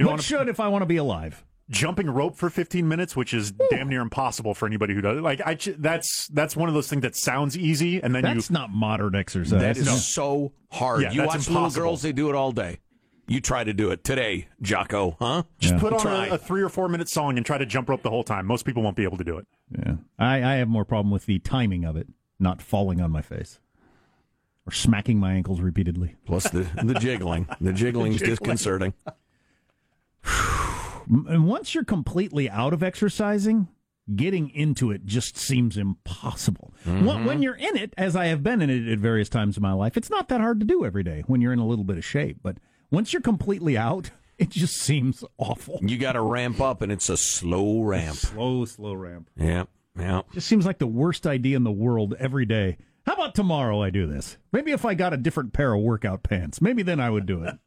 what 0.00 0.22
should 0.22 0.48
if 0.48 0.60
I 0.60 0.68
want 0.68 0.82
to 0.82 0.86
be 0.86 0.96
alive? 0.96 1.44
Jumping 1.68 2.10
rope 2.10 2.36
for 2.36 2.50
fifteen 2.50 2.88
minutes, 2.88 3.14
which 3.14 3.32
is 3.32 3.52
damn 3.70 3.88
near 3.88 4.00
impossible 4.00 4.54
for 4.54 4.66
anybody 4.66 4.92
who 4.92 5.00
does 5.00 5.18
it. 5.18 5.22
Like 5.22 5.40
I, 5.46 5.56
that's 5.78 6.26
that's 6.28 6.56
one 6.56 6.68
of 6.68 6.74
those 6.74 6.88
things 6.88 7.02
that 7.02 7.14
sounds 7.14 7.56
easy, 7.56 8.02
and 8.02 8.12
then 8.12 8.22
That's 8.22 8.50
you 8.50 8.54
not 8.54 8.70
moderate 8.70 9.14
exercise. 9.14 9.60
That 9.60 9.76
is 9.76 9.86
No. 9.86 9.94
so 9.94 10.52
hard. 10.72 11.02
Yeah, 11.02 11.12
you 11.12 11.20
that's 11.22 11.48
watch 11.48 11.48
little 11.48 11.70
girls, 11.70 12.02
they 12.02 12.10
do 12.12 12.28
it 12.28 12.34
all 12.34 12.50
day. 12.50 12.80
You 13.30 13.40
try 13.40 13.62
to 13.62 13.72
do 13.72 13.92
it 13.92 14.02
today, 14.02 14.48
Jocko, 14.60 15.16
huh? 15.20 15.44
just 15.60 15.76
put 15.76 15.92
on 15.92 16.00
Try. 16.00 16.26
a, 16.26 16.34
a 16.34 16.38
three 16.38 16.62
or 16.62 16.68
four 16.68 16.88
minute 16.88 17.08
song 17.08 17.36
and 17.36 17.46
try 17.46 17.58
to 17.58 17.64
jump 17.64 17.88
rope 17.88 18.02
the 18.02 18.10
whole 18.10 18.24
time. 18.24 18.44
Most 18.44 18.64
people 18.64 18.82
won't 18.82 18.96
be 18.96 19.04
able 19.04 19.18
to 19.18 19.24
do 19.24 19.38
it. 19.38 19.46
Yeah. 19.70 19.94
I, 20.18 20.42
I 20.42 20.54
have 20.56 20.66
more 20.66 20.84
problem 20.84 21.12
with 21.12 21.26
the 21.26 21.38
timing 21.38 21.84
of 21.84 21.96
it, 21.96 22.08
not 22.40 22.60
falling 22.60 23.00
on 23.00 23.12
my 23.12 23.22
face 23.22 23.60
or 24.66 24.72
smacking 24.72 25.20
my 25.20 25.32
ankles 25.32 25.60
repeatedly. 25.60 26.16
Plus 26.26 26.50
the, 26.50 26.66
the 26.82 26.94
jiggling. 26.94 27.46
The 27.60 27.72
jiggling's 27.72 28.18
disconcerting. 28.20 28.94
And 31.26 31.48
once 31.48 31.74
you're 31.74 31.82
completely 31.82 32.48
out 32.48 32.72
of 32.72 32.84
exercising, 32.84 33.66
getting 34.14 34.48
into 34.50 34.92
it 34.92 35.06
just 35.06 35.36
seems 35.36 35.76
impossible. 35.76 36.72
Mm-hmm. 36.86 37.24
When 37.24 37.42
you're 37.42 37.56
in 37.56 37.76
it, 37.76 37.94
as 37.98 38.14
I 38.14 38.26
have 38.26 38.44
been 38.44 38.62
in 38.62 38.70
it 38.70 38.92
at 38.92 39.00
various 39.00 39.28
times 39.28 39.56
in 39.56 39.62
my 39.62 39.72
life, 39.72 39.96
it's 39.96 40.10
not 40.10 40.28
that 40.28 40.40
hard 40.40 40.60
to 40.60 40.66
do 40.66 40.84
every 40.84 41.02
day 41.02 41.24
when 41.26 41.40
you're 41.40 41.52
in 41.52 41.58
a 41.58 41.66
little 41.66 41.84
bit 41.84 41.96
of 41.96 42.04
shape. 42.04 42.36
But 42.44 42.58
once 42.90 43.12
you're 43.12 43.22
completely 43.22 43.76
out, 43.76 44.10
it 44.38 44.50
just 44.50 44.76
seems 44.76 45.24
awful. 45.38 45.80
You 45.82 45.98
got 45.98 46.12
to 46.12 46.22
ramp 46.22 46.60
up, 46.60 46.82
and 46.82 46.90
it's 46.90 47.08
a 47.08 47.16
slow 47.16 47.82
ramp. 47.82 48.16
Slow, 48.16 48.64
slow 48.64 48.94
ramp. 48.94 49.28
Yeah, 49.36 49.64
yeah. 49.98 50.22
Just 50.32 50.48
seems 50.48 50.66
like 50.66 50.78
the 50.78 50.86
worst 50.86 51.26
idea 51.26 51.56
in 51.56 51.64
the 51.64 51.70
world 51.70 52.14
every 52.18 52.46
day. 52.46 52.78
How 53.06 53.14
about 53.14 53.34
tomorrow 53.34 53.82
I 53.82 53.90
do 53.90 54.06
this? 54.06 54.36
Maybe 54.52 54.72
if 54.72 54.84
I 54.84 54.94
got 54.94 55.12
a 55.12 55.16
different 55.16 55.52
pair 55.52 55.72
of 55.72 55.80
workout 55.82 56.22
pants, 56.22 56.60
maybe 56.60 56.82
then 56.82 57.00
I 57.00 57.10
would 57.10 57.26
do 57.26 57.42
it. 57.44 57.58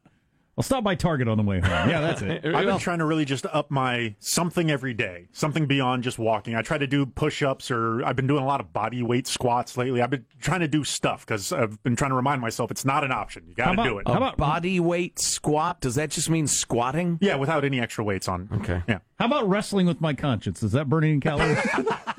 I'll 0.56 0.62
stop 0.62 0.84
by 0.84 0.94
Target 0.94 1.26
on 1.26 1.36
the 1.36 1.42
way 1.42 1.58
home. 1.60 1.90
Yeah, 1.90 2.00
that's 2.00 2.22
it. 2.22 2.44
I've 2.54 2.64
been 2.66 2.78
trying 2.78 3.00
to 3.00 3.04
really 3.04 3.24
just 3.24 3.44
up 3.46 3.70
my 3.70 4.14
something 4.20 4.70
every 4.70 4.94
day, 4.94 5.26
something 5.32 5.66
beyond 5.66 6.04
just 6.04 6.18
walking. 6.18 6.54
I 6.54 6.62
try 6.62 6.78
to 6.78 6.86
do 6.86 7.06
push 7.06 7.42
ups 7.42 7.70
or 7.70 8.04
I've 8.04 8.14
been 8.14 8.28
doing 8.28 8.42
a 8.42 8.46
lot 8.46 8.60
of 8.60 8.72
body 8.72 9.02
weight 9.02 9.26
squats 9.26 9.76
lately. 9.76 10.00
I've 10.00 10.10
been 10.10 10.26
trying 10.40 10.60
to 10.60 10.68
do 10.68 10.84
stuff 10.84 11.26
because 11.26 11.52
I've 11.52 11.82
been 11.82 11.96
trying 11.96 12.10
to 12.10 12.16
remind 12.16 12.40
myself 12.40 12.70
it's 12.70 12.84
not 12.84 13.02
an 13.02 13.10
option. 13.10 13.44
You 13.48 13.54
got 13.54 13.72
to 13.74 13.82
do 13.82 13.98
it. 13.98 14.04
A 14.06 14.34
body 14.36 14.78
weight 14.78 15.18
squat? 15.18 15.80
Does 15.80 15.96
that 15.96 16.10
just 16.10 16.30
mean 16.30 16.46
squatting? 16.46 17.18
Yeah, 17.20 17.34
without 17.34 17.64
any 17.64 17.80
extra 17.80 18.04
weights 18.04 18.28
on. 18.28 18.48
Okay. 18.60 18.82
Yeah. 18.88 18.98
How 19.18 19.26
about 19.26 19.48
wrestling 19.48 19.86
with 19.86 20.00
my 20.00 20.14
conscience? 20.14 20.62
Is 20.62 20.72
that 20.72 20.88
burning 20.88 21.20
calories? 21.20 21.58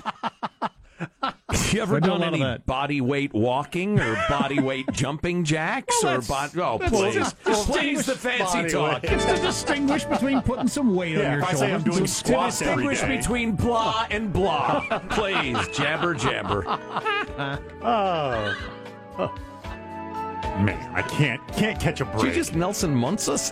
You 1.76 1.82
ever 1.82 1.98
I 1.98 2.00
do 2.00 2.14
a 2.14 2.20
done 2.20 2.24
any 2.24 2.40
that. 2.42 2.66
body 2.66 3.02
weight 3.02 3.34
walking 3.34 4.00
or 4.00 4.16
body 4.30 4.62
weight 4.62 4.86
jumping 4.94 5.44
jacks 5.44 5.94
Well, 6.02 6.14
or 6.20 6.22
that's- 6.22 6.54
body? 6.54 6.62
Oh, 6.62 6.78
that's 6.78 6.92
please, 6.92 7.14
just- 7.16 7.42
please, 7.70 8.06
the 8.06 8.16
fancy 8.16 8.70
talk. 8.70 9.04
weight. 9.04 9.12
It's 9.12 9.26
to 9.26 9.36
distinguish 9.42 10.06
between 10.06 10.42
putting 10.42 10.68
some 10.70 10.96
weight 10.96 11.18
Yeah, 11.18 11.26
on 11.26 11.32
your 11.34 11.40
if 11.42 11.46
I 11.50 11.54
say 11.54 11.74
I'm 11.74 11.80
shoulders. 11.84 11.94
doing 11.96 12.06
to 12.06 12.12
squats 12.12 12.62
every 12.62 12.88
distinguish 12.88 13.02
day. 13.02 13.18
between 13.18 13.52
blah 13.58 14.08
and 14.10 14.32
blah. 14.32 15.00
Please, 15.10 15.68
jabber, 15.70 16.14
jabber. 16.14 16.64
Oh. 17.84 18.56
Oh. 19.18 19.34
Man, 20.62 20.92
I 20.94 21.02
can't 21.02 21.42
can't 21.54 21.80
catch 21.80 22.02
a 22.02 22.04
Did 22.06 22.14
break. 22.14 22.26
you 22.26 22.34
just 22.34 22.54
Nelson 22.54 22.94
Muntz 22.94 23.30
us? 23.30 23.50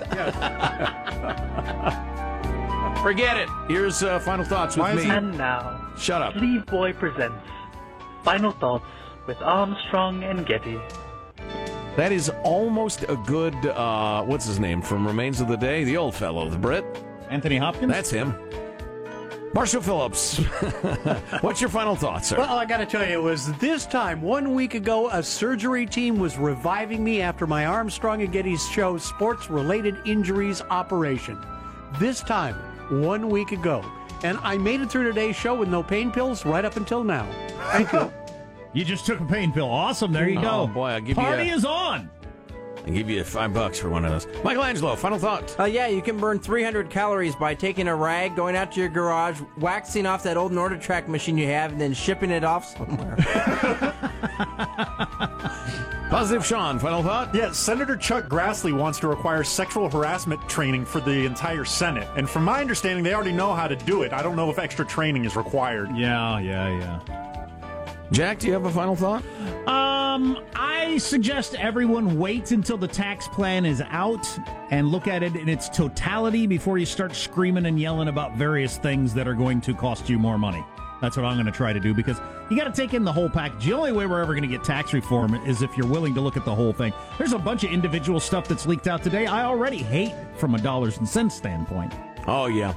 Forget 3.01 3.37
it. 3.37 3.49
Here's 3.69 4.03
uh, 4.03 4.19
final 4.19 4.43
thoughts 4.45 4.75
with 4.75 4.83
Why 4.85 4.95
me. 4.95 5.03
he- 5.03 5.09
And 5.09 5.37
now, 5.37 5.79
Shut 5.97 6.21
up. 6.21 6.35
Leave 6.35 6.65
Boy 6.65 6.91
presents 6.93 7.35
Final 8.23 8.51
Thoughts 8.51 8.85
with 9.27 9.41
Armstrong 9.41 10.23
and 10.23 10.45
Getty. 10.45 10.79
That 11.95 12.11
is 12.11 12.31
almost 12.43 13.03
a 13.03 13.15
good. 13.27 13.53
Uh, 13.65 14.23
what's 14.23 14.45
his 14.45 14.59
name 14.59 14.81
from 14.81 15.05
Remains 15.05 15.41
of 15.41 15.47
the 15.47 15.57
Day? 15.57 15.83
The 15.83 15.97
old 15.97 16.15
fellow, 16.15 16.49
the 16.49 16.57
Brit. 16.57 16.85
Anthony 17.29 17.57
Hopkins? 17.57 17.91
That's 17.91 18.09
him. 18.09 18.35
Marshall 19.53 19.83
Phillips. 19.83 20.37
What's 21.41 21.61
your 21.61 21.69
final 21.69 21.95
thoughts, 21.95 22.29
sir? 22.29 22.37
Well, 22.39 22.57
I 22.57 22.65
got 22.65 22.77
to 22.77 22.87
tell 22.87 23.07
you, 23.07 23.13
it 23.13 23.21
was 23.21 23.53
this 23.57 23.85
time 23.85 24.19
one 24.19 24.55
week 24.55 24.73
ago. 24.73 25.09
A 25.11 25.21
surgery 25.21 25.85
team 25.85 26.17
was 26.17 26.39
reviving 26.39 27.03
me 27.03 27.21
after 27.21 27.45
my 27.45 27.67
Armstrong 27.67 28.23
and 28.23 28.31
Getty's 28.31 28.67
show 28.67 28.97
sports-related 28.97 29.95
injuries 30.05 30.63
operation. 30.71 31.37
This 31.99 32.21
time, 32.21 32.55
one 32.89 33.29
week 33.29 33.51
ago, 33.51 33.85
and 34.23 34.37
I 34.41 34.57
made 34.57 34.81
it 34.81 34.89
through 34.89 35.03
today's 35.05 35.35
show 35.35 35.53
with 35.55 35.69
no 35.69 35.83
pain 35.83 36.11
pills 36.11 36.45
right 36.45 36.65
up 36.65 36.77
until 36.77 37.03
now. 37.03 37.27
Thank 37.71 37.91
you. 37.93 38.11
You 38.75 38.83
just 38.83 39.05
took 39.05 39.19
a 39.19 39.25
pain 39.25 39.51
pill. 39.53 39.69
Awesome. 39.69 40.11
There 40.11 40.27
you 40.27 40.41
go. 40.41 40.61
Oh, 40.61 40.65
boy, 40.67 40.87
I'll 40.89 40.99
give 40.99 41.15
Party 41.15 41.43
you 41.45 41.51
a- 41.53 41.55
is 41.57 41.63
on. 41.63 42.09
I'll 42.87 42.91
give 42.91 43.07
you 43.07 43.23
five 43.23 43.53
bucks 43.53 43.77
for 43.77 43.89
one 43.89 44.03
of 44.03 44.09
those. 44.09 44.25
Michael 44.43 44.63
Angelo, 44.63 44.95
final 44.95 45.19
thoughts. 45.19 45.55
Uh, 45.59 45.65
yeah, 45.65 45.85
you 45.85 46.01
can 46.01 46.17
burn 46.17 46.39
300 46.39 46.89
calories 46.89 47.35
by 47.35 47.53
taking 47.53 47.87
a 47.87 47.95
rag, 47.95 48.35
going 48.35 48.55
out 48.55 48.71
to 48.71 48.79
your 48.79 48.89
garage, 48.89 49.39
waxing 49.59 50.07
off 50.07 50.23
that 50.23 50.37
old 50.37 50.51
NordicTrack 50.51 51.07
machine 51.07 51.37
you 51.37 51.45
have, 51.45 51.71
and 51.71 51.79
then 51.79 51.93
shipping 51.93 52.31
it 52.31 52.43
off 52.43 52.75
somewhere. 52.75 53.15
Positive 56.13 56.45
Sean, 56.45 56.77
final 56.77 57.01
thought. 57.01 57.33
Yeah, 57.33 57.51
Senator 57.53 57.97
Chuck 57.97 58.25
Grassley 58.25 58.71
wants 58.71 58.99
to 58.99 59.07
require 59.07 59.43
sexual 59.43 59.89
harassment 59.89 60.47
training 60.47 60.85
for 60.85 61.01
the 61.01 61.25
entire 61.25 61.65
Senate. 61.65 62.07
And 62.15 62.29
from 62.29 62.43
my 62.43 62.61
understanding, 62.61 63.03
they 63.03 63.15
already 63.15 63.31
know 63.31 63.55
how 63.55 63.67
to 63.67 63.75
do 63.75 64.03
it. 64.03 64.13
I 64.13 64.21
don't 64.21 64.35
know 64.35 64.51
if 64.51 64.59
extra 64.59 64.85
training 64.85 65.25
is 65.25 65.35
required. 65.35 65.89
Yeah, 65.97 66.37
yeah, 66.37 66.69
yeah. 66.69 67.99
Jack, 68.11 68.37
do 68.37 68.45
you 68.45 68.53
have 68.53 68.65
a 68.65 68.69
final 68.69 68.95
thought? 68.95 69.23
Um, 69.67 70.37
I 70.53 70.99
suggest 70.99 71.55
everyone 71.55 72.19
wait 72.19 72.51
until 72.51 72.77
the 72.77 72.87
tax 72.87 73.27
plan 73.29 73.65
is 73.65 73.81
out 73.89 74.27
and 74.69 74.89
look 74.89 75.07
at 75.07 75.23
it 75.23 75.35
in 75.35 75.49
its 75.49 75.67
totality 75.67 76.45
before 76.45 76.77
you 76.77 76.85
start 76.85 77.15
screaming 77.15 77.65
and 77.65 77.79
yelling 77.79 78.07
about 78.07 78.35
various 78.35 78.77
things 78.77 79.15
that 79.15 79.27
are 79.27 79.33
going 79.33 79.61
to 79.61 79.73
cost 79.73 80.07
you 80.09 80.19
more 80.19 80.37
money. 80.37 80.63
That's 81.03 81.17
what 81.17 81.25
I'm 81.25 81.35
going 81.35 81.47
to 81.47 81.51
try 81.51 81.73
to 81.73 81.81
do 81.81 81.93
because 81.93 82.17
you 82.49 82.55
got 82.55 82.63
to 82.63 82.71
take 82.71 82.93
in 82.93 83.03
the 83.03 83.11
whole 83.11 83.29
package. 83.29 83.65
The 83.65 83.73
only 83.73 83.91
way 83.91 84.05
we're 84.05 84.21
ever 84.21 84.31
going 84.31 84.43
to 84.43 84.47
get 84.47 84.63
tax 84.63 84.93
reform 84.93 85.35
is 85.45 85.61
if 85.61 85.75
you're 85.75 85.85
willing 85.85 86.13
to 86.13 86.21
look 86.21 86.37
at 86.37 86.45
the 86.45 86.55
whole 86.55 86.71
thing. 86.71 86.93
There's 87.17 87.33
a 87.33 87.37
bunch 87.37 87.65
of 87.65 87.71
individual 87.71 88.21
stuff 88.21 88.47
that's 88.47 88.65
leaked 88.65 88.87
out 88.87 89.03
today. 89.03 89.25
I 89.25 89.43
already 89.43 89.79
hate 89.79 90.13
from 90.37 90.55
a 90.55 90.57
dollars 90.57 90.99
and 90.99 91.09
cents 91.09 91.35
standpoint. 91.35 91.93
Oh, 92.25 92.45
yeah. 92.45 92.73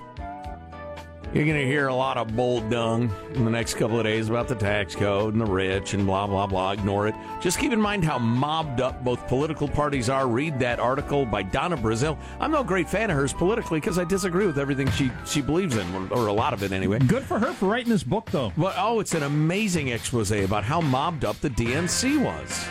You're 1.36 1.44
going 1.44 1.60
to 1.60 1.66
hear 1.66 1.88
a 1.88 1.94
lot 1.94 2.16
of 2.16 2.34
bull 2.34 2.62
dung 2.62 3.14
in 3.34 3.44
the 3.44 3.50
next 3.50 3.74
couple 3.74 3.98
of 3.98 4.04
days 4.04 4.30
about 4.30 4.48
the 4.48 4.54
tax 4.54 4.96
code 4.96 5.34
and 5.34 5.40
the 5.42 5.44
rich 5.44 5.92
and 5.92 6.06
blah, 6.06 6.26
blah, 6.26 6.46
blah. 6.46 6.72
Ignore 6.72 7.08
it. 7.08 7.14
Just 7.42 7.58
keep 7.58 7.72
in 7.72 7.80
mind 7.80 8.06
how 8.06 8.18
mobbed 8.18 8.80
up 8.80 9.04
both 9.04 9.28
political 9.28 9.68
parties 9.68 10.08
are. 10.08 10.26
Read 10.26 10.58
that 10.60 10.80
article 10.80 11.26
by 11.26 11.42
Donna 11.42 11.76
Brazile. 11.76 12.16
I'm 12.40 12.52
no 12.52 12.64
great 12.64 12.88
fan 12.88 13.10
of 13.10 13.16
hers 13.16 13.34
politically 13.34 13.80
because 13.80 13.98
I 13.98 14.04
disagree 14.04 14.46
with 14.46 14.58
everything 14.58 14.90
she, 14.92 15.12
she 15.26 15.42
believes 15.42 15.76
in, 15.76 16.10
or 16.10 16.28
a 16.28 16.32
lot 16.32 16.54
of 16.54 16.62
it 16.62 16.72
anyway. 16.72 17.00
Good 17.00 17.24
for 17.24 17.38
her 17.38 17.52
for 17.52 17.66
writing 17.66 17.90
this 17.90 18.02
book, 18.02 18.30
though. 18.30 18.50
But, 18.56 18.74
oh, 18.78 19.00
it's 19.00 19.12
an 19.12 19.24
amazing 19.24 19.88
expose 19.88 20.30
about 20.30 20.64
how 20.64 20.80
mobbed 20.80 21.26
up 21.26 21.38
the 21.42 21.50
DNC 21.50 22.24
was. 22.24 22.66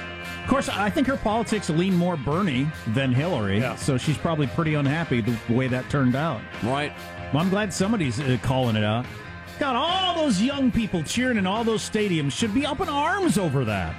Of 0.45 0.51
course, 0.51 0.69
I 0.69 0.91
think 0.91 1.07
her 1.07 1.17
politics 1.17 1.71
lean 1.71 1.95
more 1.95 2.15
Bernie 2.15 2.67
than 2.89 3.11
Hillary, 3.11 3.63
so 3.77 3.97
she's 3.97 4.15
probably 4.15 4.45
pretty 4.45 4.75
unhappy 4.75 5.21
the 5.21 5.35
way 5.49 5.67
that 5.67 5.89
turned 5.89 6.15
out. 6.15 6.39
Right. 6.61 6.93
Well, 7.33 7.41
I'm 7.41 7.49
glad 7.49 7.73
somebody's 7.73 8.19
uh, 8.19 8.37
calling 8.43 8.75
it 8.75 8.83
out. 8.83 9.07
God, 9.57 9.75
all 9.75 10.23
those 10.23 10.39
young 10.39 10.71
people 10.71 11.01
cheering 11.01 11.39
in 11.39 11.47
all 11.47 11.63
those 11.63 11.81
stadiums 11.81 12.33
should 12.33 12.53
be 12.53 12.63
up 12.63 12.79
in 12.79 12.87
arms 12.87 13.39
over 13.39 13.65
that. 13.65 13.95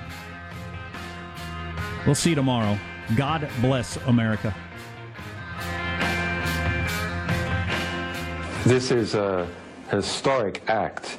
We'll 2.06 2.14
see 2.14 2.30
you 2.30 2.36
tomorrow. 2.36 2.78
God 3.16 3.50
bless 3.60 3.96
America. 4.06 4.54
This 8.62 8.92
is 8.92 9.16
a 9.16 9.48
historic 9.90 10.62
act 10.68 11.18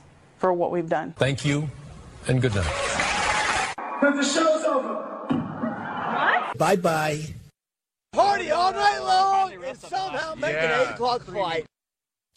for 0.41 0.51
what 0.51 0.71
we've 0.71 0.89
done. 0.89 1.13
Thank 1.17 1.45
you, 1.45 1.69
and 2.27 2.41
good 2.41 2.55
night. 2.55 3.75
But 4.01 4.15
the 4.15 4.23
show's 4.23 4.63
over. 4.65 4.95
What? 5.29 6.57
Bye 6.57 6.75
bye. 6.75 7.21
Party 8.11 8.49
all 8.51 8.73
night 8.73 8.99
long 8.99 9.63
and 9.63 9.77
somehow 9.77 10.33
make 10.35 10.53
Yeah. 10.53 10.81
an 10.81 10.87
8 10.89 10.93
o'clock 10.95 11.21
flight. 11.23 11.65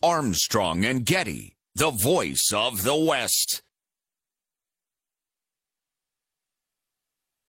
Armstrong 0.03 0.85
and 0.85 1.05
Getty, 1.07 1.57
the 1.75 1.91
voice 1.91 2.53
of 2.55 2.83
the 2.85 2.95
West. 2.95 3.63